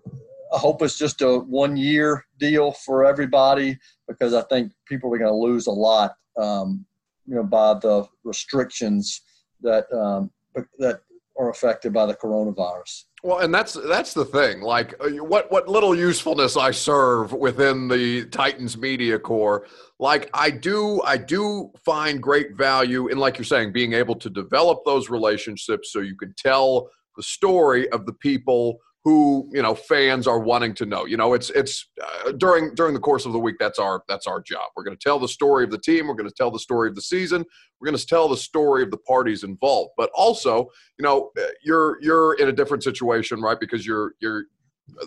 I 0.52 0.58
hope 0.58 0.82
it's 0.82 0.98
just 0.98 1.22
a 1.22 1.38
one 1.38 1.76
year 1.76 2.24
deal 2.38 2.72
for 2.72 3.04
everybody 3.04 3.78
because 4.08 4.34
I 4.34 4.42
think 4.42 4.72
people 4.86 5.14
are 5.14 5.18
going 5.18 5.30
to 5.30 5.36
lose 5.36 5.66
a 5.66 5.72
lot, 5.72 6.16
um, 6.36 6.84
you 7.26 7.36
know, 7.36 7.44
by 7.44 7.74
the 7.74 8.06
restrictions 8.24 9.22
that 9.62 9.90
um, 9.92 10.30
that 10.78 11.00
are 11.38 11.50
affected 11.50 11.92
by 11.92 12.06
the 12.06 12.14
coronavirus. 12.14 13.04
Well, 13.22 13.40
and 13.40 13.52
that's 13.52 13.74
that's 13.74 14.14
the 14.14 14.24
thing. 14.24 14.62
Like, 14.62 14.94
uh, 15.00 15.10
what 15.22 15.52
what 15.52 15.68
little 15.68 15.94
usefulness 15.94 16.56
I 16.56 16.70
serve 16.70 17.32
within 17.32 17.86
the 17.86 18.24
Titans 18.26 18.78
media 18.78 19.18
corps, 19.18 19.66
like 19.98 20.30
I 20.32 20.50
do, 20.50 21.02
I 21.02 21.18
do 21.18 21.70
find 21.84 22.22
great 22.22 22.56
value 22.56 23.08
in, 23.08 23.18
like 23.18 23.36
you're 23.36 23.44
saying, 23.44 23.72
being 23.72 23.92
able 23.92 24.14
to 24.16 24.30
develop 24.30 24.80
those 24.86 25.10
relationships 25.10 25.92
so 25.92 26.00
you 26.00 26.16
can 26.16 26.34
tell 26.38 26.88
the 27.16 27.22
story 27.22 27.90
of 27.90 28.06
the 28.06 28.14
people 28.14 28.78
who 29.04 29.48
you 29.52 29.62
know 29.62 29.74
fans 29.74 30.26
are 30.26 30.38
wanting 30.38 30.74
to 30.74 30.86
know. 30.86 31.06
You 31.06 31.16
know, 31.16 31.32
it's 31.32 31.50
it's 31.50 31.88
uh, 32.02 32.32
during 32.32 32.74
during 32.74 32.94
the 32.94 33.00
course 33.00 33.24
of 33.24 33.32
the 33.32 33.38
week. 33.38 33.56
That's 33.58 33.78
our 33.78 34.02
that's 34.08 34.26
our 34.26 34.40
job. 34.40 34.70
We're 34.76 34.84
going 34.84 34.96
to 34.96 35.02
tell 35.02 35.18
the 35.18 35.28
story 35.28 35.64
of 35.64 35.70
the 35.70 35.78
team. 35.78 36.06
We're 36.06 36.14
going 36.14 36.28
to 36.28 36.34
tell 36.34 36.50
the 36.50 36.58
story 36.58 36.88
of 36.88 36.94
the 36.94 37.02
season. 37.02 37.44
We're 37.80 37.86
going 37.86 37.98
to 37.98 38.06
tell 38.06 38.28
the 38.28 38.36
story 38.36 38.82
of 38.82 38.90
the 38.90 38.98
parties 38.98 39.42
involved. 39.42 39.92
But 39.96 40.10
also, 40.14 40.68
you 40.98 41.02
know, 41.02 41.30
uh, 41.40 41.46
you're 41.64 41.98
you're 42.02 42.34
in 42.34 42.48
a 42.48 42.52
different 42.52 42.82
situation, 42.82 43.40
right? 43.40 43.58
Because 43.58 43.86
you're 43.86 44.12
you're 44.20 44.44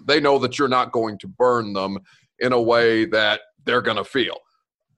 they 0.06 0.20
know 0.20 0.40
that 0.40 0.58
you're 0.58 0.68
not 0.68 0.92
going 0.92 1.18
to 1.20 1.28
burn 1.28 1.74
them 1.74 2.00
in 2.40 2.52
a 2.54 2.62
way 2.62 3.06
that 3.06 3.42
they're 3.66 3.82
going 3.82 3.98
to 3.98 4.04
feel. 4.04 4.38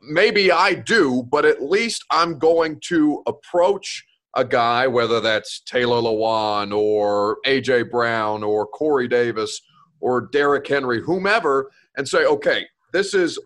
Maybe 0.02 0.52
I 0.52 0.76
do, 0.76 1.24
but 1.30 1.46
at 1.46 1.64
least 1.64 2.06
I'm 2.12 2.38
going 2.38 2.80
to 2.88 3.24
approach 3.28 4.06
a 4.36 4.44
guy, 4.44 4.86
whether 4.88 5.22
that's 5.22 5.62
Taylor 5.62 6.02
Lewan 6.02 6.76
or 6.76 7.38
AJ 7.46 7.90
Brown 7.90 8.44
or 8.44 8.68
Corey 8.68 9.08
Davis 9.08 9.62
or 10.02 10.22
Derrick 10.22 10.68
Henry, 10.68 11.02
whomever, 11.02 11.72
and 11.98 12.08
say, 12.08 12.26
okay, 12.26 12.66
this 12.92 13.14
is 13.14 13.40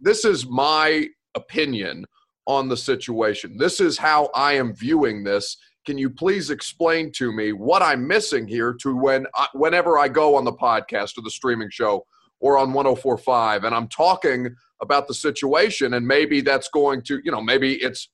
this 0.00 0.24
is 0.24 0.46
my 0.46 1.06
opinion 1.34 2.04
on 2.46 2.68
the 2.68 2.76
situation. 2.76 3.56
This 3.58 3.80
is 3.80 3.98
how 3.98 4.30
I 4.34 4.54
am 4.54 4.74
viewing 4.74 5.24
this. 5.24 5.56
Can 5.86 5.98
you 5.98 6.10
please 6.10 6.50
explain 6.50 7.12
to 7.12 7.32
me 7.32 7.52
what 7.52 7.82
I'm 7.82 8.06
missing 8.06 8.46
here 8.46 8.74
to 8.82 8.96
when 8.96 9.26
I, 9.34 9.46
whenever 9.54 9.98
I 9.98 10.08
go 10.08 10.36
on 10.36 10.44
the 10.44 10.52
podcast 10.52 11.16
or 11.18 11.22
the 11.22 11.30
streaming 11.30 11.70
show 11.70 12.04
or 12.40 12.58
on 12.58 12.72
1045 12.72 13.64
and 13.64 13.74
I'm 13.74 13.88
talking 13.88 14.48
about 14.80 15.08
the 15.08 15.14
situation 15.14 15.94
and 15.94 16.06
maybe 16.06 16.40
that's 16.40 16.68
going 16.68 17.02
to, 17.02 17.20
you 17.24 17.32
know, 17.32 17.42
maybe 17.42 17.74
it's 17.74 18.08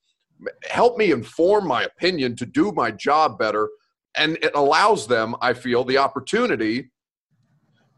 help 0.68 0.96
me 0.96 1.12
inform 1.12 1.66
my 1.66 1.85
opinion 1.85 2.37
to 2.37 2.46
do 2.46 2.72
my 2.72 2.90
job 2.90 3.38
better. 3.38 3.68
And 4.16 4.37
it 4.42 4.52
allows 4.54 5.07
them, 5.07 5.35
I 5.40 5.54
feel, 5.54 5.85
the 5.85 5.98
opportunity 5.98 6.90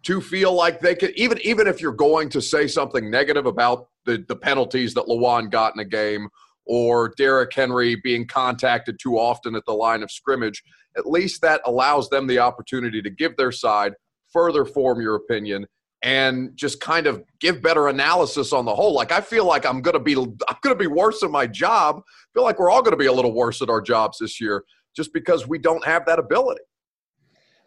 to 0.05 0.21
feel 0.21 0.53
like 0.53 0.81
they 0.81 0.95
could 0.95 1.11
even 1.17 1.39
even 1.43 1.67
if 1.67 1.81
you're 1.81 1.93
going 1.93 2.29
to 2.29 2.41
say 2.41 2.69
something 2.69 3.11
negative 3.11 3.47
about 3.47 3.89
the, 4.05 4.25
the 4.29 4.37
penalties 4.37 4.95
that 4.95 5.07
Lewan 5.07 5.51
got 5.51 5.75
in 5.75 5.81
a 5.81 5.85
game 5.85 6.29
or 6.65 7.13
Derrick 7.17 7.53
Henry 7.53 7.97
being 8.03 8.27
contacted 8.27 8.99
too 9.01 9.19
often 9.19 9.55
at 9.55 9.65
the 9.67 9.73
line 9.73 10.03
of 10.03 10.11
scrimmage, 10.11 10.63
at 10.97 11.07
least 11.07 11.41
that 11.43 11.61
allows 11.65 12.09
them 12.09 12.27
the 12.27 12.39
opportunity 12.39 13.01
to 13.03 13.11
give 13.11 13.37
their 13.37 13.53
side, 13.53 13.95
further 14.33 14.65
form 14.65 15.01
your 15.01 15.15
opinion, 15.17 15.67
and 16.03 16.57
just 16.57 16.81
kind 16.81 17.07
of 17.07 17.23
give 17.41 17.63
better 17.63 17.89
analysis 17.89 18.53
on 18.53 18.65
the 18.65 18.75
whole. 18.75 18.95
Like 18.95 19.13
I 19.13 19.21
feel 19.21 19.47
like 19.47 19.65
I'm 19.65 19.81
gonna 19.81 20.01
be 20.01 20.15
I'm 20.17 20.57
gonna 20.63 20.75
be 20.77 20.87
worse 20.87 21.23
at 21.23 21.31
my 21.31 21.47
job. 21.47 22.03
I 22.07 22.29
feel 22.35 22.45
like 22.45 22.59
we're 22.59 22.71
all 22.71 22.83
gonna 22.83 22.97
be 22.97 23.07
a 23.07 23.13
little 23.13 23.35
worse 23.35 23.63
at 23.63 23.71
our 23.71 23.81
jobs 23.81 24.19
this 24.19 24.41
year 24.41 24.65
just 24.95 25.13
because 25.13 25.47
we 25.47 25.59
don't 25.59 25.85
have 25.85 26.07
that 26.07 26.19
ability. 26.19 26.63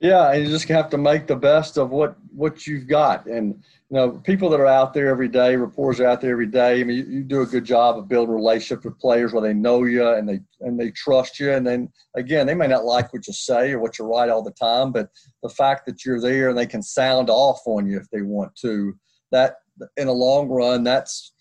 Yeah, 0.01 0.31
and 0.31 0.45
you 0.45 0.49
just 0.49 0.67
have 0.69 0.89
to 0.91 0.97
make 0.97 1.27
the 1.27 1.35
best 1.35 1.77
of 1.77 1.89
what 1.89 2.15
what 2.33 2.65
you've 2.65 2.87
got. 2.87 3.25
And 3.25 3.61
you 3.89 3.97
know, 3.97 4.11
people 4.11 4.49
that 4.49 4.59
are 4.59 4.67
out 4.67 4.93
there 4.93 5.09
every 5.09 5.27
day, 5.27 5.57
reporters 5.57 5.99
are 5.99 6.07
out 6.07 6.21
there 6.21 6.31
every 6.31 6.47
day. 6.47 6.79
I 6.79 6.83
mean, 6.85 6.97
you, 6.97 7.03
you, 7.03 7.23
do 7.23 7.41
a 7.41 7.45
good 7.45 7.65
job 7.65 7.97
of 7.97 8.07
building 8.07 8.33
relationships 8.33 8.85
with 8.85 8.99
players 8.99 9.33
where 9.33 9.41
they 9.41 9.53
know 9.53 9.83
you 9.83 10.07
and 10.07 10.29
they 10.29 10.39
and 10.61 10.79
they 10.79 10.91
trust 10.91 11.37
you. 11.39 11.51
And 11.51 11.67
then 11.67 11.89
again, 12.15 12.47
they 12.47 12.53
may 12.53 12.67
not 12.67 12.85
like 12.85 13.11
what 13.11 13.27
you 13.27 13.33
say 13.33 13.71
or 13.71 13.79
what 13.79 13.99
you 13.99 14.05
write 14.05 14.29
all 14.29 14.43
the 14.43 14.51
time, 14.51 14.93
but 14.93 15.09
the 15.43 15.49
fact 15.49 15.85
that 15.87 16.05
you're 16.05 16.21
there 16.21 16.47
and 16.47 16.57
they 16.57 16.67
can 16.67 16.81
sound 16.83 17.29
off 17.29 17.59
on 17.65 17.85
you 17.85 17.97
if 17.97 18.09
they 18.09 18.21
want 18.21 18.55
to, 18.61 18.93
that 19.31 19.55
in 19.97 20.07
the 20.07 20.13
long 20.13 20.47
run, 20.47 20.83
that's 20.83 21.33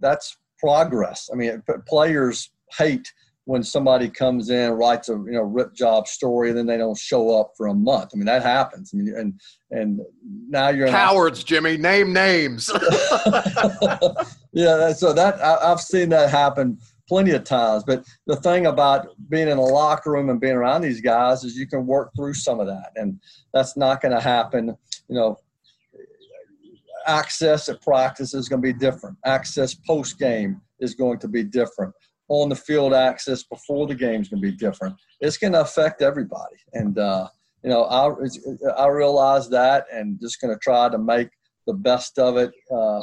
that's 0.00 0.36
progress. 0.60 1.28
I 1.32 1.36
mean, 1.36 1.60
players 1.88 2.50
hate 2.78 3.12
when 3.46 3.62
somebody 3.62 4.10
comes 4.10 4.50
in 4.50 4.72
writes 4.72 5.08
a 5.08 5.12
you 5.12 5.32
know 5.32 5.42
rip 5.42 5.72
job 5.72 6.08
story 6.08 6.48
and 6.48 6.58
then 6.58 6.66
they 6.66 6.76
don't 6.76 6.98
show 6.98 7.40
up 7.40 7.52
for 7.56 7.68
a 7.68 7.74
month. 7.74 8.10
I 8.12 8.16
mean 8.16 8.26
that 8.26 8.42
happens. 8.42 8.90
I 8.92 8.98
mean, 8.98 9.14
and 9.16 9.40
and 9.70 10.00
now 10.48 10.68
you're 10.68 10.88
cowards, 10.88 11.42
Jimmy. 11.42 11.76
Name 11.76 12.12
names. 12.12 12.68
yeah, 14.52 14.92
so 14.92 15.12
that 15.12 15.38
I, 15.42 15.72
I've 15.72 15.80
seen 15.80 16.08
that 16.10 16.30
happen 16.30 16.78
plenty 17.08 17.30
of 17.30 17.44
times. 17.44 17.84
But 17.86 18.04
the 18.26 18.34
thing 18.36 18.66
about 18.66 19.08
being 19.30 19.48
in 19.48 19.58
a 19.58 19.64
locker 19.64 20.10
room 20.10 20.28
and 20.28 20.40
being 20.40 20.54
around 20.56 20.82
these 20.82 21.00
guys 21.00 21.44
is 21.44 21.56
you 21.56 21.68
can 21.68 21.86
work 21.86 22.10
through 22.16 22.34
some 22.34 22.58
of 22.58 22.66
that, 22.66 22.90
and 22.96 23.20
that's 23.54 23.76
not 23.76 24.00
going 24.00 24.12
to 24.12 24.20
happen. 24.20 24.76
You 25.08 25.16
know, 25.16 25.38
access 27.06 27.68
at 27.68 27.80
practice 27.80 28.34
is 28.34 28.48
going 28.48 28.60
to 28.60 28.72
be 28.72 28.76
different. 28.76 29.16
Access 29.24 29.72
post 29.72 30.18
game 30.18 30.60
is 30.80 30.96
going 30.96 31.20
to 31.20 31.28
be 31.28 31.44
different 31.44 31.94
on 32.28 32.48
the 32.48 32.56
field 32.56 32.92
access 32.92 33.44
before 33.44 33.86
the 33.86 33.94
game's 33.94 34.28
going 34.28 34.42
to 34.42 34.50
be 34.50 34.56
different. 34.56 34.96
It's 35.20 35.38
going 35.38 35.52
to 35.52 35.60
affect 35.60 36.02
everybody, 36.02 36.56
and 36.72 36.98
uh, 36.98 37.28
you 37.62 37.70
know 37.70 37.84
I 37.84 38.10
I 38.76 38.88
realize 38.88 39.48
that, 39.50 39.86
and 39.92 40.20
just 40.20 40.40
going 40.40 40.54
to 40.54 40.58
try 40.60 40.88
to 40.88 40.98
make 40.98 41.28
the 41.66 41.74
best 41.74 42.18
of 42.18 42.36
it. 42.36 42.52
Uh, 42.74 43.00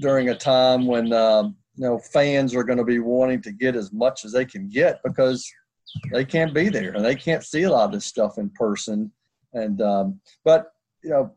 during 0.00 0.30
a 0.30 0.34
time 0.34 0.86
when 0.86 1.12
um, 1.12 1.56
you 1.76 1.84
know 1.84 1.98
fans 2.12 2.54
are 2.54 2.64
going 2.64 2.78
to 2.78 2.84
be 2.84 2.98
wanting 2.98 3.42
to 3.42 3.52
get 3.52 3.76
as 3.76 3.92
much 3.92 4.24
as 4.24 4.32
they 4.32 4.44
can 4.44 4.68
get 4.68 5.00
because 5.04 5.46
they 6.12 6.24
can't 6.24 6.54
be 6.54 6.68
there 6.68 6.92
and 6.92 7.04
they 7.04 7.14
can't 7.14 7.44
see 7.44 7.64
a 7.64 7.70
lot 7.70 7.84
of 7.84 7.92
this 7.92 8.06
stuff 8.06 8.38
in 8.38 8.48
person. 8.50 9.12
And 9.52 9.80
um, 9.82 10.20
but 10.44 10.72
you 11.02 11.10
know, 11.10 11.34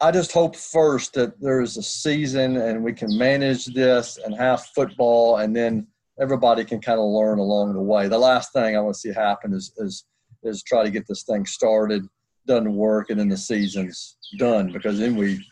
I 0.00 0.10
just 0.10 0.32
hope 0.32 0.54
first 0.56 1.14
that 1.14 1.40
there 1.40 1.60
is 1.60 1.76
a 1.76 1.82
season 1.82 2.56
and 2.56 2.84
we 2.84 2.92
can 2.92 3.16
manage 3.18 3.66
this 3.66 4.18
and 4.24 4.34
have 4.36 4.66
football, 4.66 5.38
and 5.38 5.54
then 5.54 5.86
everybody 6.20 6.64
can 6.64 6.80
kind 6.80 6.98
of 6.98 7.06
learn 7.06 7.38
along 7.38 7.74
the 7.74 7.80
way. 7.80 8.08
The 8.08 8.18
last 8.18 8.52
thing 8.52 8.76
I 8.76 8.80
want 8.80 8.94
to 8.94 9.00
see 9.00 9.12
happen 9.12 9.52
is 9.52 9.72
is 9.78 10.04
is 10.42 10.62
try 10.62 10.84
to 10.84 10.90
get 10.90 11.06
this 11.08 11.22
thing 11.22 11.46
started, 11.46 12.06
doesn't 12.46 12.74
work, 12.74 13.10
and 13.10 13.18
then 13.18 13.28
the 13.28 13.36
season's 13.36 14.16
done 14.38 14.72
because 14.72 14.98
then 14.98 15.16
we 15.16 15.44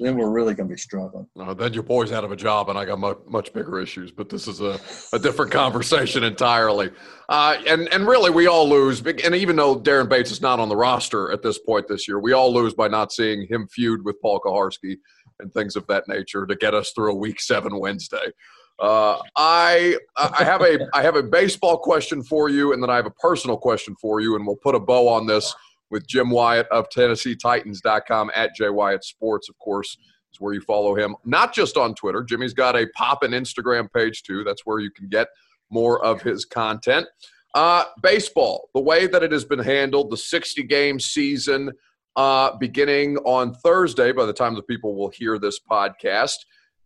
then 0.00 0.16
we're 0.16 0.30
really 0.30 0.54
going 0.54 0.68
to 0.68 0.74
be 0.74 0.78
struggling. 0.78 1.26
Uh, 1.38 1.54
then 1.54 1.72
your 1.72 1.82
boy's 1.82 2.12
out 2.12 2.24
of 2.24 2.30
a 2.30 2.36
job, 2.36 2.68
and 2.68 2.78
I 2.78 2.84
got 2.84 2.98
much, 2.98 3.18
much 3.26 3.52
bigger 3.52 3.80
issues. 3.80 4.12
But 4.12 4.28
this 4.28 4.46
is 4.46 4.60
a, 4.60 4.78
a 5.12 5.18
different 5.18 5.50
conversation 5.52 6.24
entirely. 6.24 6.90
Uh, 7.28 7.56
and 7.66 7.92
and 7.92 8.06
really, 8.06 8.30
we 8.30 8.46
all 8.46 8.68
lose. 8.68 9.00
And 9.00 9.34
even 9.34 9.56
though 9.56 9.78
Daren 9.78 10.08
Bates 10.08 10.30
is 10.30 10.40
not 10.40 10.60
on 10.60 10.68
the 10.68 10.76
roster 10.76 11.32
at 11.32 11.42
this 11.42 11.58
point 11.58 11.88
this 11.88 12.06
year, 12.06 12.20
we 12.20 12.32
all 12.32 12.52
lose 12.52 12.74
by 12.74 12.88
not 12.88 13.12
seeing 13.12 13.46
him 13.48 13.66
feud 13.68 14.04
with 14.04 14.20
Paul 14.20 14.40
Kuharsky 14.40 14.96
and 15.40 15.52
things 15.52 15.76
of 15.76 15.86
that 15.86 16.08
nature 16.08 16.46
to 16.46 16.56
get 16.56 16.74
us 16.74 16.92
through 16.92 17.12
a 17.12 17.16
Week 17.16 17.40
Seven 17.40 17.78
Wednesday. 17.78 18.32
Uh, 18.78 19.18
I 19.36 19.96
I 20.16 20.44
have 20.44 20.62
a 20.62 20.78
I 20.94 21.02
have 21.02 21.16
a 21.16 21.22
baseball 21.22 21.78
question 21.78 22.22
for 22.22 22.48
you, 22.48 22.72
and 22.72 22.82
then 22.82 22.90
I 22.90 22.96
have 22.96 23.06
a 23.06 23.10
personal 23.10 23.56
question 23.56 23.96
for 24.00 24.20
you, 24.20 24.36
and 24.36 24.46
we'll 24.46 24.56
put 24.56 24.74
a 24.74 24.80
bow 24.80 25.08
on 25.08 25.26
this 25.26 25.54
with 25.90 26.06
Jim 26.06 26.30
Wyatt 26.30 26.68
of 26.68 26.88
TennesseeTitans.com 26.90 28.30
at 28.34 28.54
J 28.54 28.68
Wyatt 28.68 29.04
Sports, 29.04 29.48
of 29.48 29.58
course, 29.58 29.96
is 30.32 30.40
where 30.40 30.54
you 30.54 30.60
follow 30.60 30.94
him. 30.94 31.16
Not 31.24 31.54
just 31.54 31.76
on 31.76 31.94
Twitter. 31.94 32.22
Jimmy's 32.22 32.54
got 32.54 32.76
a 32.76 32.86
pop 32.94 33.22
and 33.22 33.34
Instagram 33.34 33.92
page 33.92 34.22
too. 34.22 34.44
That's 34.44 34.64
where 34.64 34.80
you 34.80 34.90
can 34.90 35.08
get 35.08 35.28
more 35.70 36.04
of 36.04 36.22
his 36.22 36.44
content. 36.44 37.06
Uh, 37.54 37.84
baseball, 38.02 38.68
the 38.74 38.80
way 38.80 39.06
that 39.06 39.22
it 39.22 39.32
has 39.32 39.44
been 39.44 39.58
handled, 39.58 40.10
the 40.10 40.16
60 40.16 40.62
game 40.64 41.00
season 41.00 41.72
uh, 42.16 42.56
beginning 42.58 43.16
on 43.18 43.54
Thursday, 43.54 44.12
by 44.12 44.26
the 44.26 44.32
time 44.32 44.54
the 44.54 44.62
people 44.62 44.94
will 44.94 45.10
hear 45.10 45.38
this 45.38 45.58
podcast. 45.58 46.36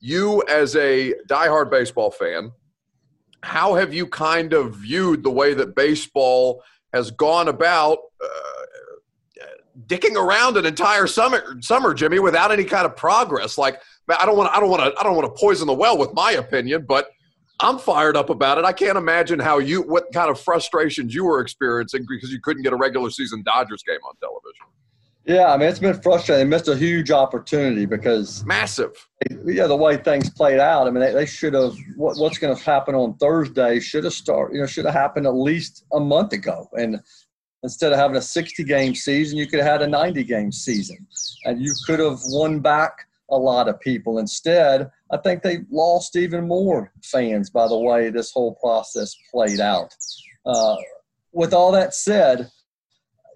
You, 0.04 0.42
as 0.48 0.74
a 0.74 1.14
diehard 1.28 1.70
baseball 1.70 2.10
fan, 2.10 2.50
how 3.42 3.74
have 3.74 3.94
you 3.94 4.06
kind 4.06 4.52
of 4.52 4.74
viewed 4.74 5.22
the 5.22 5.30
way 5.30 5.54
that 5.54 5.76
baseball 5.76 6.62
has 6.92 7.12
gone 7.12 7.46
about 7.46 7.98
uh, 8.22 8.62
dicking 9.86 10.16
around 10.16 10.56
an 10.56 10.66
entire 10.66 11.06
summer, 11.06 11.56
summer, 11.60 11.94
Jimmy, 11.94 12.18
without 12.18 12.52
any 12.52 12.64
kind 12.64 12.84
of 12.84 12.96
progress. 12.96 13.56
Like, 13.56 13.80
I 14.08 14.26
don't 14.26 14.36
want, 14.36 14.54
I 14.54 14.60
don't 14.60 14.70
want 14.70 14.82
to, 14.82 15.00
I 15.00 15.02
don't 15.02 15.16
want 15.16 15.34
to 15.34 15.40
poison 15.40 15.66
the 15.66 15.74
well 15.74 15.96
with 15.96 16.12
my 16.12 16.32
opinion, 16.32 16.84
but 16.86 17.08
I'm 17.60 17.78
fired 17.78 18.16
up 18.16 18.28
about 18.28 18.58
it. 18.58 18.64
I 18.64 18.72
can't 18.72 18.98
imagine 18.98 19.38
how 19.38 19.58
you, 19.58 19.82
what 19.82 20.12
kind 20.12 20.30
of 20.30 20.40
frustrations 20.40 21.14
you 21.14 21.24
were 21.24 21.40
experiencing 21.40 22.04
because 22.08 22.32
you 22.32 22.40
couldn't 22.40 22.62
get 22.62 22.72
a 22.72 22.76
regular 22.76 23.10
season 23.10 23.42
Dodgers 23.44 23.82
game 23.82 24.00
on 24.06 24.14
television. 24.20 24.66
Yeah, 25.24 25.52
I 25.52 25.56
mean 25.56 25.68
it's 25.68 25.78
been 25.78 26.00
frustrating. 26.00 26.46
They 26.46 26.50
missed 26.50 26.68
a 26.68 26.76
huge 26.76 27.10
opportunity 27.10 27.86
because 27.86 28.44
massive. 28.44 28.90
Yeah, 29.44 29.68
the 29.68 29.76
way 29.76 29.96
things 29.96 30.28
played 30.30 30.58
out. 30.58 30.88
I 30.88 30.90
mean, 30.90 31.00
they, 31.00 31.12
they 31.12 31.26
should 31.26 31.54
have. 31.54 31.74
What, 31.96 32.18
what's 32.18 32.38
going 32.38 32.56
to 32.56 32.62
happen 32.62 32.94
on 32.94 33.16
Thursday 33.18 33.78
should 33.78 34.04
have 34.04 34.12
started. 34.12 34.54
You 34.54 34.60
know, 34.60 34.66
should 34.66 34.84
have 34.84 34.94
happened 34.94 35.26
at 35.26 35.34
least 35.34 35.84
a 35.92 36.00
month 36.00 36.32
ago. 36.32 36.68
And 36.72 37.00
instead 37.62 37.92
of 37.92 37.98
having 37.98 38.16
a 38.16 38.22
60 38.22 38.64
game 38.64 38.94
season, 38.94 39.38
you 39.38 39.46
could 39.46 39.60
have 39.60 39.80
had 39.80 39.82
a 39.82 39.86
90 39.86 40.24
game 40.24 40.50
season. 40.50 41.06
And 41.44 41.60
you 41.62 41.72
could 41.86 42.00
have 42.00 42.18
won 42.30 42.58
back 42.58 43.06
a 43.30 43.36
lot 43.36 43.68
of 43.68 43.80
people. 43.80 44.18
Instead, 44.18 44.90
I 45.12 45.18
think 45.18 45.42
they 45.42 45.60
lost 45.70 46.16
even 46.16 46.48
more 46.48 46.92
fans 47.04 47.48
by 47.50 47.68
the 47.68 47.78
way 47.78 48.10
this 48.10 48.32
whole 48.32 48.54
process 48.56 49.14
played 49.32 49.60
out. 49.60 49.94
Uh, 50.44 50.76
with 51.32 51.54
all 51.54 51.72
that 51.72 51.94
said, 51.94 52.50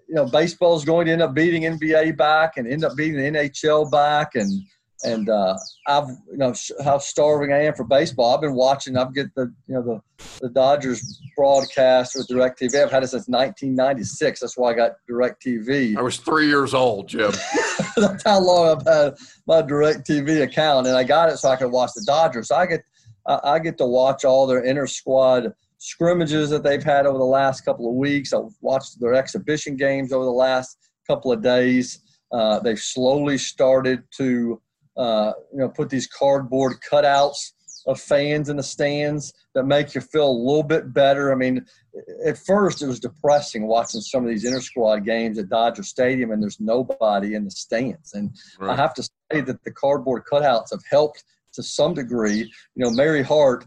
you 0.07 0.15
know, 0.15 0.25
baseball 0.25 0.75
is 0.75 0.85
going 0.85 1.07
to 1.07 1.11
end 1.11 1.21
up 1.21 1.33
beating 1.33 1.63
NBA 1.63 2.17
back 2.17 2.57
and 2.57 2.67
end 2.67 2.83
up 2.83 2.95
beating 2.95 3.17
the 3.17 3.39
NHL 3.39 3.91
back. 3.91 4.35
And 4.35 4.63
and 5.03 5.29
uh, 5.29 5.57
I've 5.87 6.09
you 6.31 6.37
know 6.37 6.53
how 6.83 6.97
starving 6.97 7.53
I 7.53 7.65
am 7.65 7.75
for 7.75 7.83
baseball. 7.83 8.33
I've 8.33 8.41
been 8.41 8.55
watching. 8.55 8.97
I've 8.97 9.13
get 9.13 9.33
the 9.35 9.53
you 9.67 9.75
know 9.75 9.81
the 9.81 10.01
the 10.41 10.49
Dodgers 10.49 11.21
broadcast 11.35 12.15
with 12.15 12.27
DirecTV. 12.27 12.83
I've 12.83 12.91
had 12.91 13.03
it 13.03 13.07
since 13.07 13.27
1996. 13.27 14.39
That's 14.39 14.57
why 14.57 14.71
I 14.71 14.73
got 14.73 14.91
DirecTV. 15.09 15.97
I 15.97 16.01
was 16.01 16.17
three 16.17 16.47
years 16.47 16.73
old, 16.73 17.09
Jim. 17.09 17.31
That's 17.97 18.23
how 18.23 18.39
long 18.39 18.77
I've 18.77 18.87
had 18.87 19.15
my 19.45 19.61
DirecTV 19.61 20.43
account, 20.43 20.87
and 20.87 20.95
I 20.95 21.03
got 21.03 21.29
it 21.29 21.37
so 21.37 21.49
I 21.49 21.57
could 21.57 21.71
watch 21.71 21.91
the 21.95 22.03
Dodgers. 22.05 22.47
So 22.47 22.55
I 22.55 22.65
get 22.65 22.83
I, 23.27 23.39
I 23.43 23.59
get 23.59 23.77
to 23.77 23.85
watch 23.85 24.25
all 24.25 24.47
their 24.47 24.63
inner 24.63 24.87
squad 24.87 25.53
scrimmages 25.77 26.49
that 26.49 26.63
they've 26.63 26.83
had 26.83 27.05
over 27.05 27.17
the 27.17 27.23
last 27.23 27.61
couple 27.61 27.89
of 27.89 27.95
weeks. 27.95 28.33
I've 28.33 28.55
watched 28.61 28.99
their 28.99 29.13
exhibition 29.13 29.75
games 29.75 30.11
over 30.11 30.25
the 30.25 30.31
last 30.31 30.77
couple 31.07 31.31
of 31.31 31.41
days. 31.41 31.99
Uh, 32.31 32.59
they've 32.59 32.79
slowly 32.79 33.37
started 33.37 34.03
to 34.17 34.61
uh, 34.97 35.33
you 35.51 35.59
know, 35.59 35.69
put 35.69 35.89
these 35.89 36.07
cardboard 36.07 36.77
cutouts 36.89 37.51
of 37.85 37.99
fans 37.99 38.49
in 38.49 38.57
the 38.57 38.63
stands 38.63 39.33
that 39.55 39.63
make 39.63 39.95
you 39.95 40.01
feel 40.01 40.29
a 40.29 40.31
little 40.31 40.63
bit 40.63 40.93
better. 40.93 41.31
I 41.31 41.35
mean, 41.35 41.65
at 42.25 42.37
first 42.37 42.81
it 42.81 42.87
was 42.87 42.99
depressing 42.99 43.65
watching 43.65 44.01
some 44.01 44.23
of 44.23 44.29
these 44.29 44.43
inter 44.43 44.59
squad 44.59 45.05
games 45.05 45.39
at 45.39 45.49
Dodger 45.49 45.83
Stadium 45.83 46.31
and 46.31 46.43
there's 46.43 46.59
nobody 46.59 47.35
in 47.35 47.45
the 47.45 47.51
stands. 47.51 48.13
And 48.13 48.35
right. 48.59 48.71
I 48.71 48.75
have 48.75 48.93
to 48.95 49.03
say 49.03 49.41
that 49.41 49.63
the 49.63 49.71
cardboard 49.71 50.23
cutouts 50.31 50.71
have 50.71 50.83
helped 50.89 51.23
to 51.53 51.63
some 51.63 51.93
degree. 51.93 52.51
You 52.75 52.85
know, 52.85 52.91
Mary 52.91 53.23
Hart, 53.23 53.65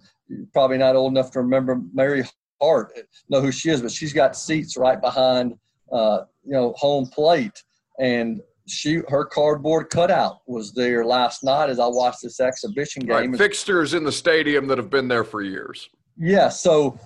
probably 0.52 0.78
not 0.78 0.96
old 0.96 1.12
enough 1.12 1.30
to 1.32 1.40
remember 1.40 1.80
Mary 1.92 2.24
Hart, 2.60 2.92
know 3.28 3.40
who 3.40 3.52
she 3.52 3.70
is, 3.70 3.80
but 3.80 3.90
she's 3.90 4.12
got 4.12 4.36
seats 4.36 4.76
right 4.76 5.00
behind, 5.00 5.54
uh, 5.92 6.22
you 6.44 6.52
know, 6.52 6.74
home 6.76 7.06
plate. 7.06 7.62
And 7.98 8.40
she 8.66 9.00
her 9.08 9.24
cardboard 9.24 9.90
cutout 9.90 10.40
was 10.46 10.72
there 10.72 11.04
last 11.04 11.42
night 11.42 11.70
as 11.70 11.78
I 11.78 11.86
watched 11.86 12.22
this 12.22 12.40
exhibition 12.40 13.02
game. 13.04 13.32
Right. 13.32 13.36
Fixtures 13.36 13.94
in 13.94 14.04
the 14.04 14.12
stadium 14.12 14.66
that 14.68 14.78
have 14.78 14.90
been 14.90 15.08
there 15.08 15.24
for 15.24 15.42
years. 15.42 15.88
Yeah, 16.16 16.48
so 16.48 16.98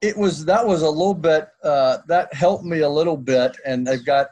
it 0.00 0.16
was 0.16 0.44
that 0.46 0.66
was 0.66 0.82
a 0.82 0.90
little 0.90 1.14
bit 1.14 1.48
uh, 1.62 1.98
that 2.08 2.32
helped 2.34 2.64
me 2.64 2.80
a 2.80 2.88
little 2.88 3.16
bit, 3.16 3.56
and 3.66 3.86
they've 3.86 4.04
got 4.04 4.28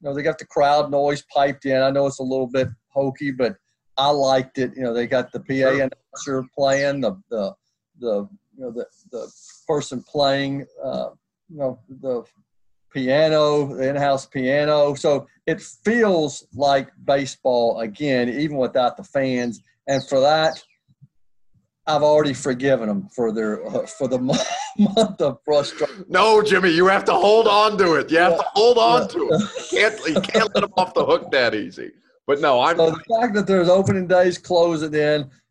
you 0.00 0.08
know 0.08 0.14
they 0.14 0.22
got 0.22 0.38
the 0.38 0.46
crowd 0.46 0.90
noise 0.90 1.22
piped 1.34 1.66
in. 1.66 1.82
I 1.82 1.90
know 1.90 2.06
it's 2.06 2.20
a 2.20 2.24
little 2.24 2.46
bit 2.46 2.68
hokey, 2.88 3.30
but 3.30 3.56
I 3.96 4.10
liked 4.10 4.58
it. 4.58 4.72
You 4.76 4.82
know 4.82 4.94
they 4.94 5.06
got 5.06 5.32
the 5.32 5.40
PA 5.40 5.88
announcer 6.14 6.44
playing 6.56 7.00
the 7.00 7.20
the 7.30 7.54
the 7.98 8.28
you 8.56 8.64
know 8.64 8.70
the 8.70 8.86
the 9.10 9.30
person 9.66 10.02
playing 10.02 10.66
uh, 10.82 11.10
you 11.48 11.58
know 11.58 11.78
the 11.88 12.24
piano, 12.94 13.74
the 13.74 13.88
in-house 13.88 14.26
piano. 14.26 14.94
So 14.94 15.26
it 15.46 15.60
feels 15.60 16.46
like 16.54 16.90
baseball 17.04 17.80
again, 17.80 18.28
even 18.28 18.56
without 18.56 18.96
the 18.96 19.04
fans. 19.04 19.60
And 19.88 20.06
for 20.08 20.20
that, 20.20 20.62
I've 21.86 22.02
already 22.02 22.32
forgiven 22.32 22.88
them 22.88 23.08
for 23.14 23.32
their 23.32 23.66
uh, 23.66 23.86
for 23.98 24.08
the 24.08 24.18
month 24.78 25.20
of 25.20 25.38
frustration. 25.44 26.06
No, 26.08 26.42
Jimmy, 26.42 26.70
you 26.70 26.86
have 26.86 27.04
to 27.06 27.12
hold 27.12 27.46
on 27.46 27.76
to 27.78 27.94
it. 27.94 28.10
You 28.10 28.18
have 28.18 28.32
yeah. 28.32 28.38
to 28.38 28.44
hold 28.54 28.78
on 28.78 29.02
yeah. 29.02 29.08
to 29.08 29.28
it. 29.32 29.72
You 29.72 29.78
can't 29.78 30.08
you 30.08 30.20
can't 30.20 30.54
let 30.54 30.62
them 30.62 30.72
off 30.76 30.94
the 30.94 31.04
hook 31.04 31.30
that 31.32 31.54
easy. 31.54 31.90
But 32.26 32.40
no, 32.40 32.60
I'm. 32.62 32.76
So 32.76 32.90
the 32.90 33.20
fact 33.20 33.34
that 33.34 33.46
there's 33.46 33.68
opening 33.68 34.06
days 34.06 34.38
closing 34.38 34.90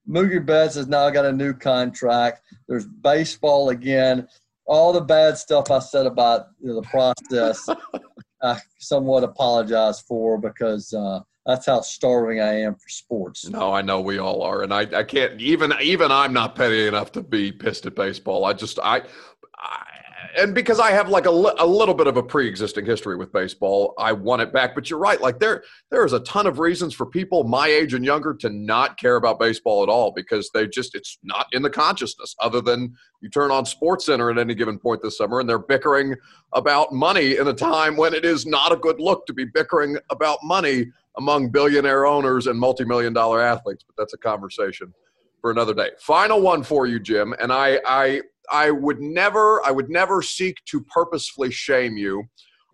Mookie 0.07 0.45
Betts 0.45 0.75
has 0.75 0.87
now 0.87 1.09
got 1.09 1.25
a 1.25 1.31
new 1.31 1.53
contract. 1.53 2.41
There's 2.67 2.85
baseball 2.85 3.69
again 3.69 4.27
all 4.65 4.93
the 4.93 5.01
bad 5.01 5.37
stuff 5.37 5.71
I 5.71 5.79
said 5.79 6.05
about 6.05 6.47
you 6.61 6.69
know, 6.69 6.81
the 6.81 6.87
process, 6.87 7.67
I 8.41 8.59
somewhat 8.79 9.23
apologize 9.23 10.01
for 10.01 10.37
because 10.37 10.93
uh, 10.93 11.21
that's 11.45 11.65
how 11.65 11.81
starving 11.81 12.39
I 12.39 12.61
am 12.61 12.75
for 12.75 12.89
sports. 12.89 13.47
No, 13.47 13.73
I 13.73 13.81
know 13.81 14.01
we 14.01 14.17
all 14.17 14.41
are, 14.41 14.63
and 14.63 14.73
I, 14.73 14.81
I 14.81 15.03
can't 15.03 15.39
even 15.41 15.73
even 15.81 16.11
I'm 16.11 16.33
not 16.33 16.55
petty 16.55 16.87
enough 16.87 17.11
to 17.13 17.23
be 17.23 17.51
pissed 17.51 17.85
at 17.85 17.95
baseball. 17.95 18.45
I 18.45 18.53
just 18.53 18.79
I, 18.79 19.03
I 19.57 19.85
and 20.37 20.53
because 20.53 20.79
I 20.79 20.91
have 20.91 21.09
like 21.09 21.25
a, 21.25 21.31
li- 21.31 21.53
a 21.57 21.65
little 21.65 21.93
bit 21.93 22.07
of 22.07 22.17
a 22.17 22.23
pre-existing 22.23 22.85
history 22.85 23.15
with 23.15 23.31
baseball, 23.31 23.93
I 23.97 24.11
want 24.11 24.41
it 24.41 24.51
back. 24.53 24.75
But 24.75 24.89
you're 24.89 24.99
right, 24.99 25.19
like 25.21 25.39
there 25.39 25.63
there 25.91 26.05
is 26.05 26.13
a 26.13 26.19
ton 26.21 26.47
of 26.47 26.59
reasons 26.59 26.93
for 26.93 27.05
people 27.05 27.43
my 27.43 27.67
age 27.67 27.93
and 27.93 28.03
younger 28.03 28.33
to 28.35 28.49
not 28.49 28.97
care 28.97 29.15
about 29.15 29.39
baseball 29.39 29.83
at 29.83 29.89
all 29.89 30.11
because 30.11 30.49
they 30.53 30.67
just 30.67 30.95
it's 30.95 31.17
not 31.23 31.47
in 31.51 31.61
the 31.61 31.69
consciousness. 31.69 32.35
Other 32.39 32.61
than 32.61 32.95
you 33.21 33.29
turn 33.29 33.51
on 33.51 33.65
SportsCenter 33.65 34.31
at 34.31 34.37
any 34.37 34.55
given 34.55 34.77
point 34.77 35.01
this 35.01 35.17
summer 35.17 35.39
and 35.39 35.49
they're 35.49 35.59
bickering 35.59 36.15
about 36.53 36.93
money 36.93 37.37
in 37.37 37.47
a 37.47 37.53
time 37.53 37.95
when 37.95 38.13
it 38.13 38.25
is 38.25 38.45
not 38.45 38.71
a 38.71 38.75
good 38.75 38.99
look 38.99 39.25
to 39.27 39.33
be 39.33 39.45
bickering 39.45 39.97
about 40.09 40.39
money 40.43 40.85
among 41.17 41.49
billionaire 41.49 42.05
owners 42.05 42.47
and 42.47 42.59
multi-million 42.59 43.13
dollar 43.13 43.41
athletes. 43.41 43.83
But 43.85 43.95
that's 44.01 44.13
a 44.13 44.17
conversation 44.17 44.93
for 45.43 45.51
another 45.51 45.73
day. 45.73 45.89
Final 45.99 46.41
one 46.41 46.63
for 46.63 46.87
you, 46.87 46.99
Jim, 46.99 47.35
and 47.39 47.51
I 47.53 47.79
I 47.85 48.21
I 48.51 48.71
would 48.71 48.99
never, 48.99 49.63
I 49.65 49.71
would 49.71 49.89
never 49.89 50.21
seek 50.21 50.55
to 50.67 50.81
purposefully 50.81 51.51
shame 51.51 51.95
you. 51.97 52.23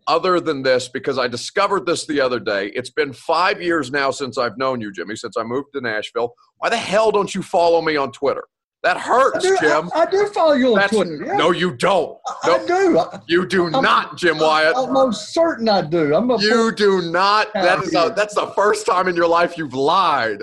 other 0.08 0.40
than 0.40 0.64
this 0.64 0.88
because 0.90 1.20
I 1.20 1.28
discovered 1.28 1.86
this 1.86 2.08
the 2.08 2.20
other 2.20 2.40
day. 2.40 2.72
It's 2.74 2.90
been 2.90 3.14
five 3.14 3.62
years 3.62 3.92
now 3.92 4.10
since 4.10 4.40
I've 4.40 4.58
known 4.58 4.82
you, 4.82 4.92
Jimmy, 4.92 5.16
since 5.16 5.36
I 5.38 5.44
moved 5.44 5.68
to 5.76 5.82
Nashville. 5.82 6.34
Why 6.58 6.70
the 6.70 6.78
hell 6.78 7.12
don't 7.12 7.34
you 7.36 7.44
follow 7.44 7.80
me 7.84 7.96
on 7.96 8.12
Twitter? 8.12 8.46
That 8.82 8.98
hurts, 8.98 9.46
I 9.46 9.50
do, 9.50 9.58
Jim. 9.62 9.92
I, 9.94 10.00
I 10.00 10.06
do 10.10 10.26
follow 10.34 10.54
you 10.54 10.70
on 10.70 10.76
That's- 10.80 10.96
Twitter. 10.96 11.24
Yeah. 11.28 11.36
No, 11.38 11.52
you 11.52 11.76
don't. 11.76 12.18
I 12.44 12.66
do. 12.66 13.00
You 13.28 13.46
do 13.46 13.66
I'm- 13.66 13.84
not, 13.84 14.18
Jim 14.18 14.40
Wyatt. 14.40 14.76
I'm 14.78 14.92
most 14.94 15.32
certain 15.34 15.70
I 15.70 15.82
do. 15.84 16.16
I'm 16.16 16.32
a, 16.32 16.42
You 16.42 16.72
do 16.72 17.04
not. 17.12 17.54
That 17.54 17.84
is 17.84 17.94
a, 17.94 18.12
that's 18.16 18.34
the 18.34 18.48
first 18.56 18.88
time 18.88 19.08
in 19.10 19.16
your 19.16 19.28
life 19.28 19.58
you've 19.60 19.76
lied. 19.76 20.42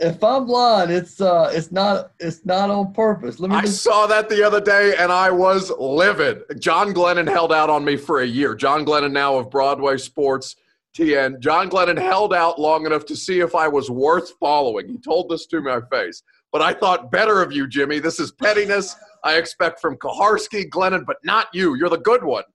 If 0.00 0.24
I'm 0.24 0.48
lying, 0.48 0.90
it's 0.90 1.20
uh, 1.20 1.50
it's 1.54 1.70
not 1.70 2.10
it's 2.18 2.44
not 2.44 2.68
on 2.68 2.92
purpose. 2.92 3.38
Let 3.38 3.50
me 3.50 3.56
I 3.56 3.62
just, 3.62 3.82
saw 3.82 4.06
that 4.08 4.28
the 4.28 4.42
other 4.44 4.60
day 4.60 4.96
and 4.98 5.12
I 5.12 5.30
was 5.30 5.70
livid. 5.78 6.42
John 6.58 6.92
Glennon 6.92 7.28
held 7.28 7.52
out 7.52 7.70
on 7.70 7.84
me 7.84 7.96
for 7.96 8.22
a 8.22 8.26
year. 8.26 8.56
John 8.56 8.84
Glennon, 8.84 9.12
now 9.12 9.36
of 9.36 9.50
Broadway 9.50 9.96
Sports 9.98 10.56
TN. 10.96 11.38
John 11.38 11.70
Glennon 11.70 11.98
held 12.00 12.34
out 12.34 12.60
long 12.60 12.86
enough 12.86 13.04
to 13.06 13.16
see 13.16 13.38
if 13.38 13.54
I 13.54 13.68
was 13.68 13.88
worth 13.88 14.32
following. 14.40 14.88
He 14.88 14.98
told 14.98 15.28
this 15.28 15.46
to 15.46 15.60
my 15.60 15.80
face. 15.90 16.22
But 16.50 16.62
I 16.62 16.72
thought 16.72 17.10
better 17.10 17.40
of 17.42 17.52
you, 17.52 17.66
Jimmy. 17.68 17.98
This 18.00 18.18
is 18.18 18.32
pettiness 18.32 18.96
I 19.24 19.36
expect 19.36 19.80
from 19.80 19.96
Kuharsky, 19.96 20.68
Glennon, 20.68 21.04
but 21.06 21.16
not 21.24 21.48
you. 21.52 21.74
You're 21.74 21.88
the 21.88 21.98
good 21.98 22.22
one. 22.22 22.44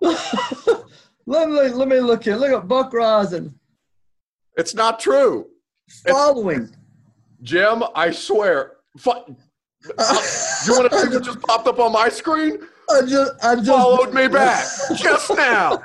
let 0.00 1.48
me 1.48 1.68
let 1.68 1.88
me 1.88 2.00
look 2.00 2.24
here. 2.24 2.36
Look 2.36 2.52
at 2.52 2.68
Buck 2.68 2.92
Reising 2.92 3.54
It's 4.56 4.74
not 4.74 4.98
true. 4.98 5.46
Following. 6.08 6.74
Jim, 7.42 7.82
I 7.94 8.10
swear. 8.10 8.72
Fu- 8.98 9.10
you 9.10 9.94
want 10.74 10.92
to 10.92 10.98
see 10.98 11.08
what 11.08 11.24
just 11.24 11.40
popped 11.42 11.66
up 11.66 11.78
on 11.80 11.92
my 11.92 12.08
screen? 12.08 12.58
I 12.90 13.02
just 13.06 13.32
I 13.42 13.56
just 13.56 13.66
Followed 13.68 14.12
me 14.14 14.28
back 14.28 14.64
just 14.96 15.34
now. 15.34 15.82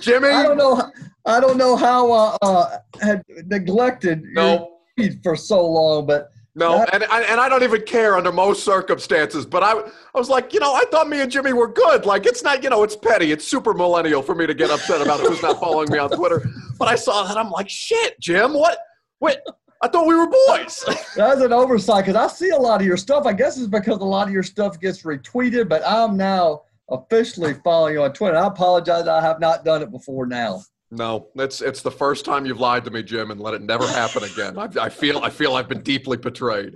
Jimmy? 0.00 0.28
I 0.28 0.42
don't 0.42 0.56
know. 0.56 0.90
I 1.26 1.40
don't 1.40 1.56
know 1.56 1.74
how 1.76 2.12
uh, 2.12 2.36
uh 2.42 2.78
had 3.00 3.22
neglected 3.46 4.22
No. 4.32 4.78
for 5.22 5.36
so 5.36 5.66
long, 5.66 6.06
but 6.06 6.30
No, 6.54 6.78
That- 6.78 6.94
and, 6.94 7.02
and 7.02 7.24
and 7.24 7.40
I 7.40 7.48
don't 7.48 7.62
even 7.64 7.82
care 7.82 8.16
under 8.16 8.30
most 8.32 8.62
circumstances. 8.64 9.44
But 9.44 9.62
I, 9.62 9.72
I 9.72 10.18
was 10.18 10.28
like, 10.30 10.52
you 10.54 10.60
know, 10.60 10.72
I 10.72 10.84
thought 10.90 11.08
me 11.08 11.20
and 11.20 11.30
Jimmy 11.30 11.52
were 11.52 11.68
good. 11.68 12.06
Like, 12.06 12.26
it's 12.26 12.42
not, 12.42 12.62
you 12.62 12.70
know, 12.70 12.82
it's 12.82 12.96
petty. 12.96 13.32
It's 13.32 13.46
super 13.46 13.74
millennial 13.74 14.22
for 14.22 14.34
me 14.34 14.46
to 14.46 14.54
get 14.54 14.70
upset 14.70 15.00
about 15.02 15.20
who's 15.20 15.42
not 15.42 15.58
following 15.60 15.90
me 15.90 15.98
on 15.98 16.10
Twitter. 16.10 16.46
But 16.78 16.88
I 16.88 16.94
saw 16.94 17.24
that, 17.24 17.36
I'm 17.36 17.50
like, 17.50 17.68
shit, 17.68 18.18
Jim, 18.20 18.52
what? 18.54 18.78
Wait, 19.24 19.38
I 19.80 19.88
thought 19.88 20.06
we 20.06 20.14
were 20.14 20.26
boys. 20.26 20.84
that's 21.16 21.40
an 21.40 21.50
oversight 21.50 22.04
because 22.04 22.14
I 22.14 22.26
see 22.32 22.50
a 22.50 22.58
lot 22.58 22.82
of 22.82 22.86
your 22.86 22.98
stuff. 22.98 23.24
I 23.24 23.32
guess 23.32 23.56
it's 23.56 23.66
because 23.66 23.98
a 23.98 24.04
lot 24.04 24.26
of 24.26 24.34
your 24.34 24.42
stuff 24.42 24.78
gets 24.78 25.02
retweeted, 25.02 25.66
but 25.66 25.82
I'm 25.86 26.14
now 26.18 26.64
officially 26.90 27.54
following 27.64 27.94
you 27.94 28.02
on 28.02 28.12
Twitter. 28.12 28.36
I 28.36 28.46
apologize. 28.46 29.08
I 29.08 29.22
have 29.22 29.40
not 29.40 29.64
done 29.64 29.80
it 29.80 29.90
before 29.90 30.26
now. 30.26 30.62
no, 30.90 31.28
it's 31.36 31.62
it's 31.62 31.80
the 31.80 31.90
first 31.90 32.26
time 32.26 32.44
you've 32.44 32.60
lied 32.60 32.84
to 32.84 32.90
me, 32.90 33.02
Jim, 33.02 33.30
and 33.30 33.40
let 33.40 33.54
it 33.54 33.62
never 33.62 33.86
happen 33.86 34.24
again. 34.24 34.58
I, 34.58 34.68
I 34.78 34.90
feel 34.90 35.20
I 35.20 35.30
feel 35.30 35.54
I've 35.54 35.70
been 35.70 35.82
deeply 35.82 36.18
betrayed. 36.18 36.74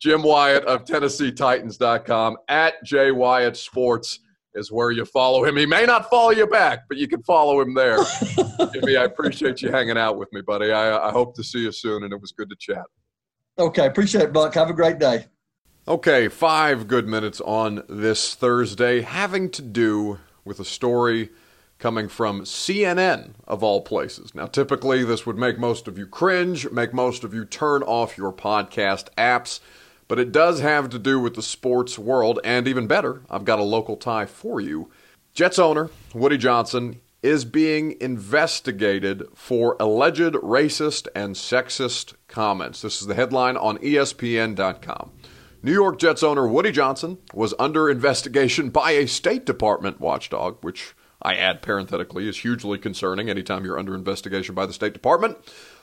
Jim 0.00 0.24
Wyatt 0.24 0.64
of 0.64 0.84
TennesseeTitans.com 0.84 2.36
at 2.48 2.74
J 2.84 3.12
Wyatt 3.12 3.56
Sports 3.56 4.18
is 4.54 4.70
where 4.70 4.90
you 4.90 5.04
follow 5.04 5.44
him. 5.44 5.56
He 5.56 5.66
may 5.66 5.84
not 5.84 6.08
follow 6.10 6.30
you 6.30 6.46
back, 6.46 6.88
but 6.88 6.96
you 6.96 7.08
can 7.08 7.22
follow 7.22 7.60
him 7.60 7.74
there. 7.74 7.98
Jimmy, 8.72 8.96
I 8.96 9.04
appreciate 9.04 9.62
you 9.62 9.70
hanging 9.70 9.98
out 9.98 10.18
with 10.18 10.32
me, 10.32 10.40
buddy. 10.40 10.72
I, 10.72 11.08
I 11.08 11.10
hope 11.10 11.34
to 11.36 11.44
see 11.44 11.60
you 11.60 11.72
soon, 11.72 12.04
and 12.04 12.12
it 12.12 12.20
was 12.20 12.32
good 12.32 12.50
to 12.50 12.56
chat. 12.58 12.84
Okay, 13.58 13.86
appreciate 13.86 14.24
it, 14.24 14.32
Buck. 14.32 14.54
Have 14.54 14.70
a 14.70 14.74
great 14.74 14.98
day. 14.98 15.26
Okay, 15.86 16.28
five 16.28 16.88
good 16.88 17.06
minutes 17.06 17.40
on 17.42 17.82
this 17.88 18.34
Thursday, 18.34 19.02
having 19.02 19.50
to 19.50 19.62
do 19.62 20.18
with 20.44 20.58
a 20.58 20.64
story 20.64 21.30
coming 21.78 22.08
from 22.08 22.42
CNN, 22.42 23.32
of 23.46 23.62
all 23.62 23.82
places. 23.82 24.34
Now, 24.34 24.46
typically, 24.46 25.04
this 25.04 25.26
would 25.26 25.36
make 25.36 25.58
most 25.58 25.86
of 25.86 25.98
you 25.98 26.06
cringe, 26.06 26.70
make 26.70 26.94
most 26.94 27.24
of 27.24 27.34
you 27.34 27.44
turn 27.44 27.82
off 27.82 28.16
your 28.16 28.32
podcast 28.32 29.08
apps, 29.18 29.60
but 30.14 30.20
it 30.20 30.30
does 30.30 30.60
have 30.60 30.90
to 30.90 30.98
do 31.00 31.18
with 31.18 31.34
the 31.34 31.42
sports 31.42 31.98
world, 31.98 32.38
and 32.44 32.68
even 32.68 32.86
better, 32.86 33.22
I've 33.28 33.44
got 33.44 33.58
a 33.58 33.64
local 33.64 33.96
tie 33.96 34.26
for 34.26 34.60
you. 34.60 34.88
Jets 35.32 35.58
owner, 35.58 35.90
Woody 36.14 36.38
Johnson, 36.38 37.00
is 37.20 37.44
being 37.44 38.00
investigated 38.00 39.24
for 39.34 39.76
alleged 39.80 40.34
racist 40.34 41.08
and 41.16 41.34
sexist 41.34 42.14
comments. 42.28 42.80
This 42.80 43.00
is 43.00 43.08
the 43.08 43.16
headline 43.16 43.56
on 43.56 43.78
ESPN.com. 43.78 45.10
New 45.64 45.72
York 45.72 45.98
Jets 45.98 46.22
owner 46.22 46.46
Woody 46.46 46.70
Johnson 46.70 47.18
was 47.32 47.52
under 47.58 47.90
investigation 47.90 48.70
by 48.70 48.92
a 48.92 49.08
State 49.08 49.44
Department 49.44 49.98
watchdog, 49.98 50.58
which 50.62 50.94
I 51.20 51.34
add 51.34 51.60
parenthetically 51.60 52.28
is 52.28 52.38
hugely 52.38 52.78
concerning 52.78 53.28
anytime 53.28 53.64
you're 53.64 53.80
under 53.80 53.96
investigation 53.96 54.54
by 54.54 54.66
the 54.66 54.72
State 54.72 54.92
Department, 54.92 55.38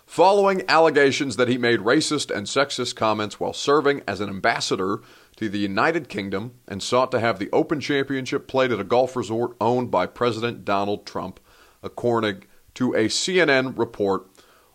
following 0.06 0.64
allegations 0.68 1.36
that 1.38 1.48
he 1.48 1.58
made 1.58 1.80
racist 1.80 2.36
and 2.36 2.48
sexist 2.48 2.96
comments 2.96 3.40
while 3.40 3.54
serving 3.54 4.02
as 4.08 4.20
an 4.20 4.30
ambassador 4.30 5.02
to 5.38 5.50
the 5.50 5.60
United 5.60 6.10
Kingdom 6.10 6.54
and 6.68 6.84
sought 6.84 7.12
to 7.12 7.20
have 7.20 7.40
the 7.40 7.50
Open 7.52 7.80
Championship 7.80 8.48
played 8.48 8.72
at 8.72 8.80
a 8.80 8.84
golf 8.84 9.16
resort 9.16 9.56
owned 9.62 9.90
by 9.90 10.06
President 10.06 10.66
Donald 10.66 11.06
Trump, 11.06 11.40
according 11.82 12.44
to 12.76 12.94
a 12.94 13.06
CNN 13.06 13.78
report 13.78 14.28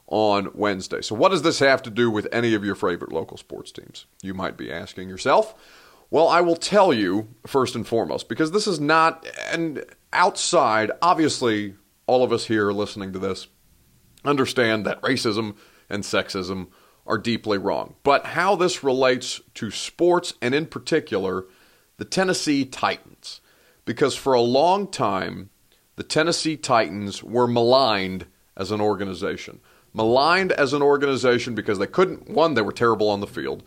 on 0.06 0.50
Wednesday. 0.54 1.02
So, 1.02 1.14
what 1.14 1.30
does 1.30 1.42
this 1.42 1.58
have 1.58 1.82
to 1.82 1.90
do 1.90 2.10
with 2.10 2.28
any 2.32 2.54
of 2.54 2.64
your 2.64 2.74
favorite 2.74 3.12
local 3.12 3.36
sports 3.36 3.72
teams? 3.72 4.06
You 4.22 4.34
might 4.34 4.56
be 4.56 4.72
asking 4.72 5.08
yourself. 5.08 5.54
Well, 6.10 6.28
I 6.28 6.40
will 6.40 6.56
tell 6.56 6.92
you 6.92 7.28
first 7.46 7.74
and 7.74 7.86
foremost, 7.86 8.28
because 8.28 8.52
this 8.52 8.68
is 8.68 8.78
not, 8.78 9.26
and 9.50 9.84
outside, 10.12 10.92
obviously, 11.02 11.74
all 12.06 12.22
of 12.22 12.32
us 12.32 12.46
here 12.46 12.70
listening 12.70 13.12
to 13.12 13.18
this 13.18 13.48
understand 14.28 14.86
that 14.86 15.00
racism 15.02 15.56
and 15.88 16.02
sexism 16.02 16.68
are 17.06 17.18
deeply 17.18 17.58
wrong. 17.58 17.94
But 18.02 18.26
how 18.26 18.56
this 18.56 18.82
relates 18.82 19.40
to 19.54 19.70
sports, 19.70 20.34
and 20.42 20.54
in 20.54 20.66
particular, 20.66 21.46
the 21.98 22.04
Tennessee 22.04 22.64
Titans. 22.64 23.40
Because 23.84 24.16
for 24.16 24.34
a 24.34 24.40
long 24.40 24.88
time, 24.88 25.50
the 25.94 26.02
Tennessee 26.02 26.56
Titans 26.56 27.22
were 27.22 27.46
maligned 27.46 28.26
as 28.56 28.70
an 28.70 28.80
organization. 28.80 29.60
Maligned 29.94 30.52
as 30.52 30.72
an 30.72 30.82
organization 30.82 31.54
because 31.54 31.78
they 31.78 31.86
couldn't, 31.86 32.28
one, 32.28 32.54
they 32.54 32.62
were 32.62 32.72
terrible 32.72 33.08
on 33.08 33.20
the 33.20 33.26
field, 33.26 33.62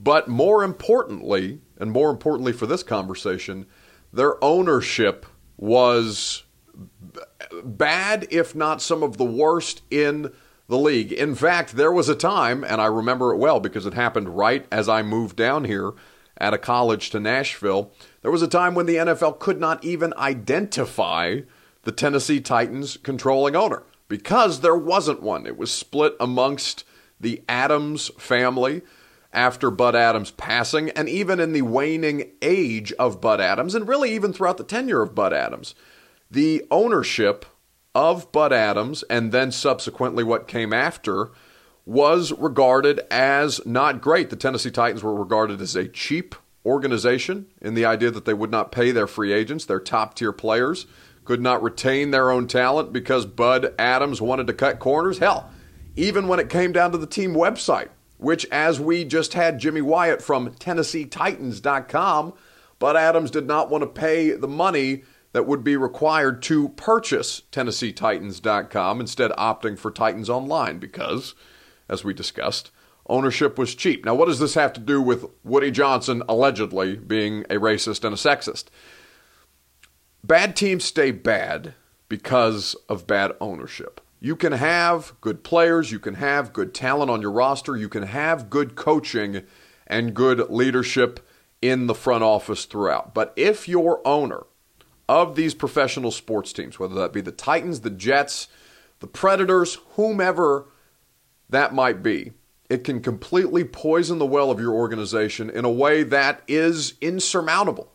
but 0.00 0.26
more 0.26 0.64
importantly, 0.64 1.60
and 1.78 1.92
more 1.92 2.10
importantly 2.10 2.52
for 2.52 2.66
this 2.66 2.82
conversation, 2.82 3.66
their 4.12 4.42
ownership 4.42 5.26
was 5.56 6.44
bad, 7.64 8.26
if 8.30 8.54
not 8.54 8.82
some 8.82 9.02
of 9.02 9.16
the 9.16 9.24
worst 9.24 9.82
in 9.90 10.32
the 10.68 10.78
league. 10.78 11.12
In 11.12 11.34
fact, 11.34 11.76
there 11.76 11.92
was 11.92 12.08
a 12.08 12.14
time, 12.14 12.62
and 12.62 12.80
I 12.80 12.86
remember 12.86 13.32
it 13.32 13.38
well 13.38 13.58
because 13.58 13.86
it 13.86 13.94
happened 13.94 14.36
right 14.36 14.66
as 14.70 14.88
I 14.88 15.02
moved 15.02 15.36
down 15.36 15.64
here 15.64 15.92
at 16.36 16.54
a 16.54 16.58
college 16.58 17.10
to 17.10 17.20
Nashville. 17.20 17.90
There 18.22 18.30
was 18.30 18.42
a 18.42 18.48
time 18.48 18.74
when 18.74 18.86
the 18.86 18.96
NFL 18.96 19.38
could 19.38 19.58
not 19.58 19.82
even 19.84 20.12
identify 20.16 21.40
the 21.82 21.92
Tennessee 21.92 22.40
Titans 22.40 22.96
controlling 22.98 23.56
owner 23.56 23.82
because 24.08 24.60
there 24.60 24.76
wasn't 24.76 25.22
one. 25.22 25.46
It 25.46 25.56
was 25.56 25.72
split 25.72 26.14
amongst 26.20 26.84
the 27.18 27.42
Adams 27.48 28.08
family 28.18 28.82
after 29.32 29.70
Bud 29.70 29.94
Adams' 29.94 30.30
passing, 30.30 30.90
and 30.90 31.08
even 31.08 31.38
in 31.40 31.52
the 31.52 31.62
waning 31.62 32.30
age 32.40 32.92
of 32.94 33.20
Bud 33.20 33.40
Adams, 33.40 33.74
and 33.74 33.86
really 33.86 34.14
even 34.14 34.32
throughout 34.32 34.56
the 34.56 34.64
tenure 34.64 35.02
of 35.02 35.14
Bud 35.14 35.32
Adams, 35.32 35.74
the 36.30 36.64
ownership 36.70 37.46
of 37.94 38.30
Bud 38.32 38.52
Adams 38.52 39.02
and 39.04 39.32
then 39.32 39.50
subsequently 39.50 40.22
what 40.22 40.48
came 40.48 40.72
after 40.72 41.30
was 41.84 42.32
regarded 42.32 43.00
as 43.10 43.64
not 43.64 44.02
great. 44.02 44.30
The 44.30 44.36
Tennessee 44.36 44.70
Titans 44.70 45.02
were 45.02 45.14
regarded 45.14 45.60
as 45.60 45.74
a 45.74 45.88
cheap 45.88 46.34
organization 46.66 47.46
in 47.62 47.74
the 47.74 47.86
idea 47.86 48.10
that 48.10 48.26
they 48.26 48.34
would 48.34 48.50
not 48.50 48.70
pay 48.72 48.90
their 48.90 49.06
free 49.06 49.32
agents, 49.32 49.64
their 49.64 49.80
top 49.80 50.14
tier 50.14 50.32
players, 50.32 50.86
could 51.24 51.40
not 51.40 51.62
retain 51.62 52.10
their 52.10 52.30
own 52.30 52.46
talent 52.46 52.92
because 52.92 53.24
Bud 53.26 53.74
Adams 53.78 54.20
wanted 54.20 54.46
to 54.46 54.52
cut 54.52 54.78
corners. 54.78 55.18
Hell, 55.18 55.50
even 55.96 56.28
when 56.28 56.38
it 56.38 56.50
came 56.50 56.72
down 56.72 56.92
to 56.92 56.98
the 56.98 57.06
team 57.06 57.34
website, 57.34 57.88
which, 58.18 58.44
as 58.46 58.78
we 58.80 59.04
just 59.04 59.32
had 59.34 59.58
Jimmy 59.58 59.80
Wyatt 59.80 60.20
from 60.20 60.50
TennesseeTitans.com, 60.50 62.34
Bud 62.78 62.96
Adams 62.96 63.30
did 63.30 63.46
not 63.46 63.70
want 63.70 63.82
to 63.82 63.88
pay 63.88 64.32
the 64.32 64.48
money 64.48 65.04
that 65.38 65.44
would 65.44 65.62
be 65.62 65.76
required 65.76 66.42
to 66.42 66.70
purchase 66.70 67.42
TennesseeTitans.com, 67.52 69.00
instead 69.00 69.30
opting 69.38 69.78
for 69.78 69.92
Titans 69.92 70.28
Online 70.28 70.80
because, 70.80 71.36
as 71.88 72.02
we 72.02 72.12
discussed, 72.12 72.72
ownership 73.06 73.56
was 73.56 73.76
cheap. 73.76 74.04
Now, 74.04 74.16
what 74.16 74.26
does 74.26 74.40
this 74.40 74.54
have 74.54 74.72
to 74.72 74.80
do 74.80 75.00
with 75.00 75.26
Woody 75.44 75.70
Johnson 75.70 76.24
allegedly 76.28 76.96
being 76.96 77.42
a 77.42 77.54
racist 77.54 78.02
and 78.02 78.12
a 78.12 78.16
sexist? 78.16 78.64
Bad 80.24 80.56
teams 80.56 80.84
stay 80.84 81.12
bad 81.12 81.74
because 82.08 82.74
of 82.88 83.06
bad 83.06 83.30
ownership. 83.40 84.00
You 84.18 84.34
can 84.34 84.54
have 84.54 85.12
good 85.20 85.44
players, 85.44 85.92
you 85.92 86.00
can 86.00 86.14
have 86.14 86.52
good 86.52 86.74
talent 86.74 87.12
on 87.12 87.22
your 87.22 87.30
roster, 87.30 87.76
you 87.76 87.88
can 87.88 88.02
have 88.02 88.50
good 88.50 88.74
coaching 88.74 89.42
and 89.86 90.14
good 90.14 90.50
leadership 90.50 91.24
in 91.62 91.86
the 91.86 91.94
front 91.94 92.24
office 92.24 92.64
throughout. 92.64 93.14
But 93.14 93.32
if 93.36 93.68
your 93.68 94.04
owner 94.04 94.42
of 95.08 95.34
these 95.34 95.54
professional 95.54 96.10
sports 96.10 96.52
teams, 96.52 96.78
whether 96.78 96.94
that 96.96 97.12
be 97.12 97.20
the 97.20 97.32
Titans, 97.32 97.80
the 97.80 97.90
Jets, 97.90 98.48
the 99.00 99.06
Predators, 99.06 99.78
whomever 99.92 100.66
that 101.48 101.74
might 101.74 102.02
be, 102.02 102.32
it 102.68 102.84
can 102.84 103.00
completely 103.00 103.64
poison 103.64 104.18
the 104.18 104.26
well 104.26 104.50
of 104.50 104.60
your 104.60 104.74
organization 104.74 105.48
in 105.48 105.64
a 105.64 105.70
way 105.70 106.02
that 106.02 106.42
is 106.46 106.94
insurmountable. 107.00 107.92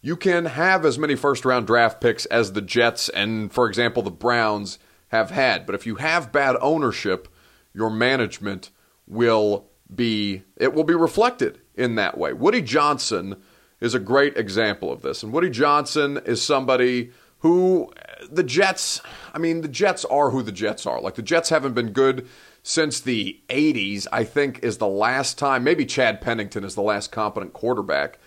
You 0.00 0.16
can 0.16 0.46
have 0.46 0.84
as 0.84 0.98
many 0.98 1.16
first 1.16 1.44
round 1.44 1.66
draft 1.66 2.00
picks 2.00 2.26
as 2.26 2.52
the 2.52 2.62
Jets 2.62 3.08
and, 3.08 3.52
for 3.52 3.68
example, 3.68 4.02
the 4.02 4.10
Browns 4.10 4.78
have 5.08 5.30
had. 5.30 5.66
But 5.66 5.74
if 5.74 5.86
you 5.86 5.96
have 5.96 6.32
bad 6.32 6.56
ownership, 6.60 7.28
your 7.74 7.90
management 7.90 8.70
will 9.06 9.68
be 9.94 10.42
it 10.56 10.72
will 10.72 10.84
be 10.84 10.94
reflected 10.94 11.60
in 11.74 11.96
that 11.96 12.16
way. 12.16 12.32
Woody 12.32 12.62
Johnson 12.62 13.42
is 13.82 13.94
a 13.94 13.98
great 13.98 14.36
example 14.36 14.92
of 14.92 15.02
this. 15.02 15.24
And 15.24 15.32
Woody 15.32 15.50
Johnson 15.50 16.20
is 16.24 16.40
somebody 16.40 17.10
who 17.40 17.92
uh, 17.96 18.26
the 18.30 18.44
Jets, 18.44 19.02
I 19.34 19.38
mean, 19.38 19.60
the 19.60 19.68
Jets 19.68 20.04
are 20.04 20.30
who 20.30 20.40
the 20.42 20.52
Jets 20.52 20.86
are. 20.86 21.00
Like 21.00 21.16
the 21.16 21.22
Jets 21.22 21.48
haven't 21.48 21.74
been 21.74 21.90
good 21.90 22.28
since 22.62 23.00
the 23.00 23.40
80s, 23.48 24.06
I 24.12 24.22
think 24.22 24.60
is 24.62 24.78
the 24.78 24.86
last 24.86 25.36
time, 25.36 25.64
maybe 25.64 25.84
Chad 25.84 26.20
Pennington 26.20 26.62
is 26.62 26.76
the 26.76 26.82
last 26.82 27.10
competent 27.10 27.54
quarterback 27.54 28.20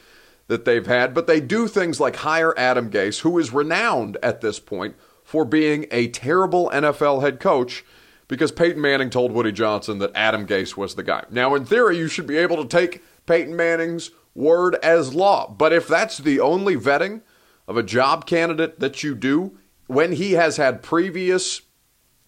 that 0.47 0.65
they've 0.65 0.85
had, 0.85 1.13
but 1.13 1.25
they 1.25 1.39
do 1.39 1.69
things 1.69 2.01
like 2.01 2.17
hire 2.17 2.53
Adam 2.57 2.91
Gase, 2.91 3.21
who 3.21 3.39
is 3.39 3.53
renowned 3.53 4.17
at 4.21 4.41
this 4.41 4.59
point 4.59 4.95
for 5.23 5.45
being 5.45 5.85
a 5.89 6.09
terrible 6.09 6.69
NFL 6.71 7.21
head 7.21 7.39
coach 7.39 7.85
because 8.27 8.51
Peyton 8.51 8.81
Manning 8.81 9.09
told 9.09 9.31
Woody 9.31 9.53
Johnson 9.53 9.99
that 9.99 10.11
Adam 10.15 10.45
Gase 10.45 10.75
was 10.75 10.95
the 10.95 11.03
guy. 11.03 11.23
Now, 11.31 11.55
in 11.55 11.65
theory, 11.65 11.97
you 11.97 12.09
should 12.09 12.27
be 12.27 12.37
able 12.37 12.61
to 12.61 12.67
take 12.67 13.01
Peyton 13.25 13.55
Manning's 13.55 14.11
word 14.35 14.75
as 14.83 15.15
law, 15.15 15.49
but 15.49 15.73
if 15.73 15.87
that's 15.87 16.17
the 16.17 16.39
only 16.39 16.75
vetting 16.75 17.21
of 17.67 17.77
a 17.77 17.83
job 17.83 18.27
candidate 18.27 18.79
that 18.79 19.01
you 19.01 19.15
do, 19.15 19.57
when 19.87 20.11
he 20.11 20.33
has 20.33 20.57
had 20.57 20.83
previous 20.83 21.61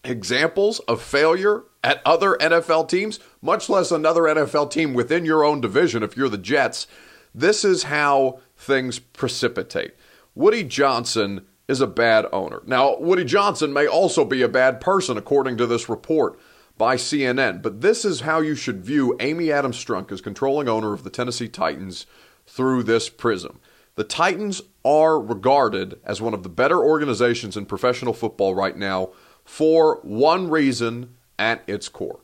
examples 0.03 0.79
of 0.81 1.01
failure 1.01 1.63
at 1.83 2.01
other 2.05 2.37
NFL 2.39 2.89
teams, 2.89 3.19
much 3.41 3.69
less 3.69 3.91
another 3.91 4.23
NFL 4.23 4.71
team 4.71 4.93
within 4.93 5.25
your 5.25 5.43
own 5.43 5.61
division 5.61 6.01
if 6.01 6.15
you're 6.15 6.29
the 6.29 6.37
Jets, 6.37 6.87
this 7.35 7.63
is 7.63 7.83
how 7.83 8.39
things 8.55 8.99
precipitate. 8.99 9.93
Woody 10.33 10.63
Johnson 10.63 11.45
is 11.67 11.81
a 11.81 11.87
bad 11.87 12.25
owner. 12.31 12.61
Now, 12.65 12.97
Woody 12.97 13.25
Johnson 13.25 13.73
may 13.73 13.87
also 13.87 14.23
be 14.23 14.41
a 14.41 14.47
bad 14.47 14.79
person, 14.79 15.17
according 15.17 15.57
to 15.57 15.67
this 15.67 15.89
report 15.89 16.39
by 16.77 16.95
CNN, 16.95 17.61
but 17.61 17.81
this 17.81 18.05
is 18.05 18.21
how 18.21 18.39
you 18.39 18.55
should 18.55 18.85
view 18.85 19.15
Amy 19.19 19.51
Adams 19.51 19.83
Strunk 19.83 20.11
as 20.11 20.21
controlling 20.21 20.67
owner 20.67 20.93
of 20.93 21.03
the 21.03 21.09
Tennessee 21.09 21.47
Titans 21.47 22.05
through 22.45 22.83
this 22.83 23.09
prism. 23.09 23.59
The 23.95 24.03
Titans 24.03 24.61
are 24.85 25.19
regarded 25.19 25.99
as 26.03 26.21
one 26.21 26.33
of 26.33 26.43
the 26.43 26.49
better 26.49 26.79
organizations 26.79 27.57
in 27.57 27.65
professional 27.65 28.13
football 28.13 28.53
right 28.53 28.77
now 28.77 29.09
for 29.43 29.99
one 30.03 30.49
reason 30.49 31.15
at 31.39 31.63
its 31.67 31.89
core. 31.89 32.19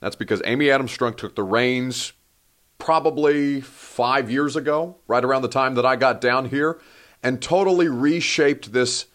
That's 0.00 0.16
because 0.16 0.42
Amy 0.44 0.70
Adams 0.70 0.96
Strunk 0.96 1.16
took 1.16 1.34
the 1.34 1.42
reins 1.42 2.12
probably 2.78 3.62
five 3.62 4.30
years 4.30 4.54
ago, 4.54 4.96
right 5.06 5.24
around 5.24 5.42
the 5.42 5.48
time 5.48 5.76
that 5.76 5.86
I 5.86 5.96
got 5.96 6.20
down 6.20 6.50
here, 6.50 6.78
and 7.22 7.40
totally 7.40 7.88
reshaped 7.88 8.72
this 8.72 9.06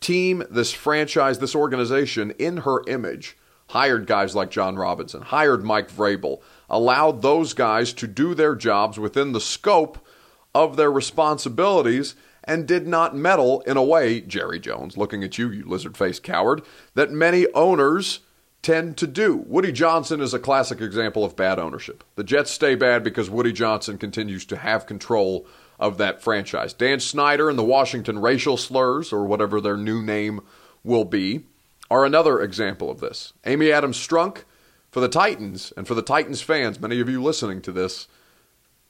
team, 0.00 0.42
this 0.50 0.72
franchise, 0.72 1.40
this 1.40 1.54
organization 1.54 2.30
in 2.38 2.58
her 2.58 2.82
image. 2.88 3.36
Hired 3.70 4.06
guys 4.06 4.34
like 4.34 4.50
Jon 4.50 4.74
Robinson, 4.74 5.22
hired 5.22 5.62
Mike 5.62 5.92
Vrabel, 5.92 6.40
allowed 6.68 7.22
those 7.22 7.54
guys 7.54 7.92
to 7.92 8.08
do 8.08 8.34
their 8.34 8.56
jobs 8.56 8.98
within 8.98 9.30
the 9.30 9.40
scope 9.40 10.04
of 10.52 10.76
their 10.76 10.90
responsibilities 10.90 12.16
and 12.42 12.66
did 12.66 12.88
not 12.88 13.14
meddle 13.14 13.60
in 13.60 13.76
a 13.76 13.82
way, 13.82 14.22
Jerry 14.22 14.58
Jones, 14.58 14.96
looking 14.96 15.22
at 15.22 15.38
you, 15.38 15.50
you 15.50 15.64
lizard 15.64 15.96
faced 15.96 16.24
coward, 16.24 16.62
that 16.94 17.12
many 17.12 17.46
owners 17.54 18.20
tend 18.60 18.96
to 18.96 19.06
do. 19.06 19.36
Woody 19.36 19.70
Johnson 19.70 20.20
is 20.20 20.34
a 20.34 20.40
classic 20.40 20.80
example 20.80 21.24
of 21.24 21.36
bad 21.36 21.60
ownership. 21.60 22.02
The 22.16 22.24
Jets 22.24 22.50
stay 22.50 22.74
bad 22.74 23.04
because 23.04 23.30
Woody 23.30 23.52
Johnson 23.52 23.98
continues 23.98 24.44
to 24.46 24.56
have 24.56 24.84
control 24.86 25.46
of 25.78 25.96
that 25.98 26.20
franchise. 26.20 26.72
Dan 26.72 26.98
Snyder 26.98 27.48
and 27.48 27.58
the 27.58 27.62
Washington 27.62 28.18
racial 28.18 28.56
slurs, 28.56 29.12
or 29.12 29.26
whatever 29.26 29.60
their 29.60 29.76
new 29.76 30.02
name 30.02 30.40
will 30.82 31.04
be, 31.04 31.44
are 31.90 32.04
another 32.04 32.40
example 32.40 32.90
of 32.90 33.00
this. 33.00 33.32
Amy 33.44 33.72
Adams 33.72 33.96
Strunk, 33.96 34.44
for 34.90 35.00
the 35.00 35.08
Titans, 35.08 35.72
and 35.76 35.86
for 35.86 35.94
the 35.94 36.02
Titans 36.02 36.40
fans, 36.40 36.80
many 36.80 37.00
of 37.00 37.08
you 37.08 37.22
listening 37.22 37.60
to 37.62 37.72
this, 37.72 38.06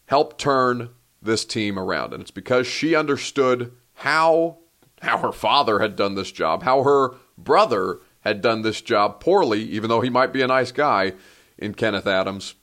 helped 0.06 0.38
turn 0.38 0.90
this 1.22 1.44
team 1.44 1.78
around. 1.78 2.12
And 2.12 2.22
it's 2.22 2.30
because 2.30 2.66
she 2.66 2.94
understood 2.94 3.72
how 3.94 4.58
how 5.02 5.18
her 5.18 5.32
father 5.32 5.78
had 5.78 5.96
done 5.96 6.14
this 6.14 6.30
job, 6.30 6.62
how 6.62 6.82
her 6.82 7.14
brother 7.38 8.00
had 8.20 8.42
done 8.42 8.62
this 8.62 8.80
job 8.80 9.18
poorly, 9.18 9.62
even 9.62 9.88
though 9.88 10.02
he 10.02 10.10
might 10.10 10.32
be 10.32 10.42
a 10.42 10.46
nice 10.46 10.72
guy 10.72 11.14
in 11.56 11.74
Kenneth 11.74 12.06
Adams, 12.06 12.54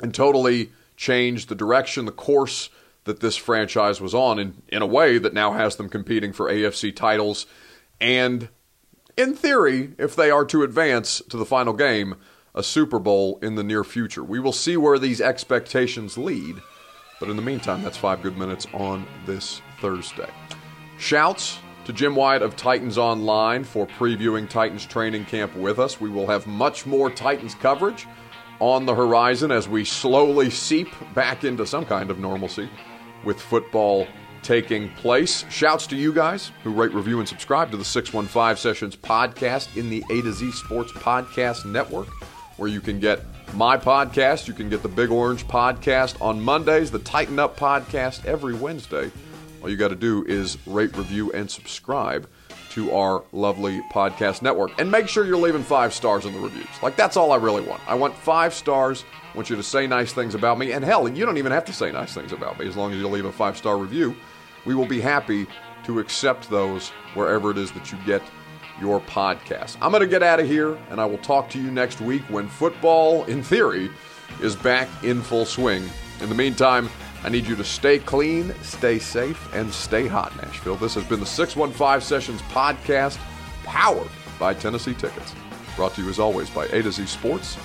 and 0.00 0.14
totally 0.14 0.70
changed 0.96 1.48
the 1.48 1.54
direction, 1.54 2.04
the 2.04 2.12
course 2.12 2.70
that 3.04 3.20
this 3.20 3.36
franchise 3.36 4.00
was 4.00 4.14
on 4.14 4.38
in, 4.38 4.62
in 4.68 4.82
a 4.82 4.86
way 4.86 5.18
that 5.18 5.34
now 5.34 5.52
has 5.52 5.76
them 5.76 5.88
competing 5.88 6.32
for 6.32 6.50
AFC 6.50 6.94
titles. 6.94 7.46
And 8.00 8.48
in 9.16 9.34
theory, 9.34 9.92
if 9.98 10.14
they 10.14 10.30
are 10.30 10.44
to 10.46 10.62
advance 10.62 11.22
to 11.28 11.36
the 11.36 11.46
final 11.46 11.72
game, 11.72 12.16
a 12.54 12.62
Super 12.62 12.98
Bowl 12.98 13.38
in 13.42 13.54
the 13.54 13.64
near 13.64 13.84
future. 13.84 14.24
We 14.24 14.40
will 14.40 14.52
see 14.52 14.76
where 14.76 14.98
these 14.98 15.20
expectations 15.20 16.16
lead. 16.16 16.56
But 17.20 17.30
in 17.30 17.36
the 17.36 17.42
meantime, 17.42 17.82
that's 17.82 17.96
five 17.96 18.22
good 18.22 18.36
minutes 18.36 18.66
on 18.72 19.06
this 19.24 19.60
Thursday. 19.80 20.28
Shouts 20.98 21.58
to 21.84 21.92
Jim 21.92 22.16
Wyatt 22.16 22.42
of 22.42 22.56
Titans 22.56 22.98
Online 22.98 23.62
for 23.62 23.86
previewing 23.86 24.48
Titans 24.48 24.84
training 24.86 25.24
camp 25.26 25.54
with 25.54 25.78
us. 25.78 26.00
We 26.00 26.10
will 26.10 26.26
have 26.26 26.46
much 26.46 26.84
more 26.84 27.10
Titans 27.10 27.54
coverage 27.54 28.06
on 28.58 28.86
the 28.86 28.94
horizon 28.94 29.50
as 29.50 29.68
we 29.68 29.84
slowly 29.84 30.50
seep 30.50 30.88
back 31.14 31.44
into 31.44 31.66
some 31.66 31.84
kind 31.84 32.10
of 32.10 32.18
normalcy 32.18 32.68
with 33.24 33.40
football 33.40 34.06
taking 34.46 34.88
place. 34.90 35.44
Shouts 35.50 35.88
to 35.88 35.96
you 35.96 36.12
guys 36.12 36.52
who 36.62 36.70
rate, 36.70 36.94
review, 36.94 37.18
and 37.18 37.28
subscribe 37.28 37.72
to 37.72 37.76
the 37.76 37.84
615 37.84 38.56
Sessions 38.56 38.94
podcast 38.94 39.76
in 39.76 39.90
the 39.90 40.04
A 40.08 40.22
to 40.22 40.32
Z 40.32 40.52
Sports 40.52 40.92
Podcast 40.92 41.64
Network, 41.64 42.06
where 42.56 42.68
you 42.68 42.80
can 42.80 43.00
get 43.00 43.24
my 43.54 43.76
podcast. 43.76 44.46
You 44.46 44.54
can 44.54 44.68
get 44.68 44.82
the 44.82 44.88
Big 44.88 45.10
Orange 45.10 45.48
podcast 45.48 46.22
on 46.22 46.40
Mondays, 46.40 46.92
the 46.92 47.00
Tighten 47.00 47.40
Up 47.40 47.58
podcast 47.58 48.24
every 48.24 48.54
Wednesday. 48.54 49.10
All 49.62 49.68
you 49.68 49.76
got 49.76 49.88
to 49.88 49.96
do 49.96 50.24
is 50.26 50.58
rate, 50.64 50.96
review, 50.96 51.32
and 51.32 51.50
subscribe 51.50 52.28
to 52.70 52.92
our 52.92 53.24
lovely 53.32 53.80
podcast 53.92 54.42
network. 54.42 54.70
And 54.78 54.88
make 54.92 55.08
sure 55.08 55.26
you're 55.26 55.38
leaving 55.38 55.64
five 55.64 55.92
stars 55.92 56.24
in 56.24 56.32
the 56.32 56.38
reviews. 56.38 56.68
Like, 56.84 56.94
that's 56.94 57.16
all 57.16 57.32
I 57.32 57.36
really 57.36 57.62
want. 57.62 57.80
I 57.88 57.96
want 57.96 58.14
five 58.14 58.54
stars. 58.54 59.04
I 59.32 59.36
want 59.36 59.50
you 59.50 59.56
to 59.56 59.62
say 59.64 59.88
nice 59.88 60.12
things 60.12 60.36
about 60.36 60.56
me. 60.56 60.70
And 60.70 60.84
hell, 60.84 61.08
you 61.08 61.26
don't 61.26 61.38
even 61.38 61.50
have 61.50 61.64
to 61.64 61.72
say 61.72 61.90
nice 61.90 62.14
things 62.14 62.30
about 62.30 62.60
me 62.60 62.68
as 62.68 62.76
long 62.76 62.92
as 62.92 62.98
you 62.98 63.08
leave 63.08 63.24
a 63.24 63.32
five 63.32 63.56
star 63.56 63.76
review. 63.76 64.14
We 64.66 64.74
will 64.74 64.86
be 64.86 65.00
happy 65.00 65.46
to 65.84 66.00
accept 66.00 66.50
those 66.50 66.88
wherever 67.14 67.50
it 67.50 67.58
is 67.58 67.70
that 67.72 67.92
you 67.92 67.98
get 68.04 68.22
your 68.80 69.00
podcast. 69.00 69.76
I'm 69.80 69.90
going 69.90 70.02
to 70.02 70.08
get 70.08 70.22
out 70.22 70.40
of 70.40 70.46
here, 70.46 70.76
and 70.90 71.00
I 71.00 71.06
will 71.06 71.18
talk 71.18 71.48
to 71.50 71.60
you 71.60 71.70
next 71.70 72.00
week 72.00 72.22
when 72.28 72.48
football, 72.48 73.24
in 73.24 73.42
theory, 73.42 73.90
is 74.42 74.56
back 74.56 74.88
in 75.02 75.22
full 75.22 75.46
swing. 75.46 75.88
In 76.20 76.28
the 76.28 76.34
meantime, 76.34 76.90
I 77.22 77.28
need 77.28 77.46
you 77.46 77.56
to 77.56 77.64
stay 77.64 77.98
clean, 77.98 78.54
stay 78.62 78.98
safe, 78.98 79.52
and 79.54 79.72
stay 79.72 80.06
hot, 80.06 80.36
Nashville. 80.36 80.76
This 80.76 80.94
has 80.94 81.04
been 81.04 81.20
the 81.20 81.26
615 81.26 82.00
Sessions 82.00 82.42
podcast, 82.42 83.18
powered 83.64 84.08
by 84.38 84.54
Tennessee 84.54 84.94
Tickets. 84.94 85.34
Brought 85.76 85.94
to 85.94 86.02
you 86.02 86.08
as 86.08 86.18
always 86.18 86.50
by 86.50 86.66
A 86.66 86.82
to 86.82 86.92
Z 86.92 87.06
Sports 87.06 87.56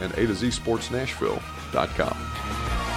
and 0.00 0.12
A 0.12 0.26
to 0.26 0.34
Z 0.34 0.50
Sports 0.50 0.90
Nashville.com. 0.90 2.89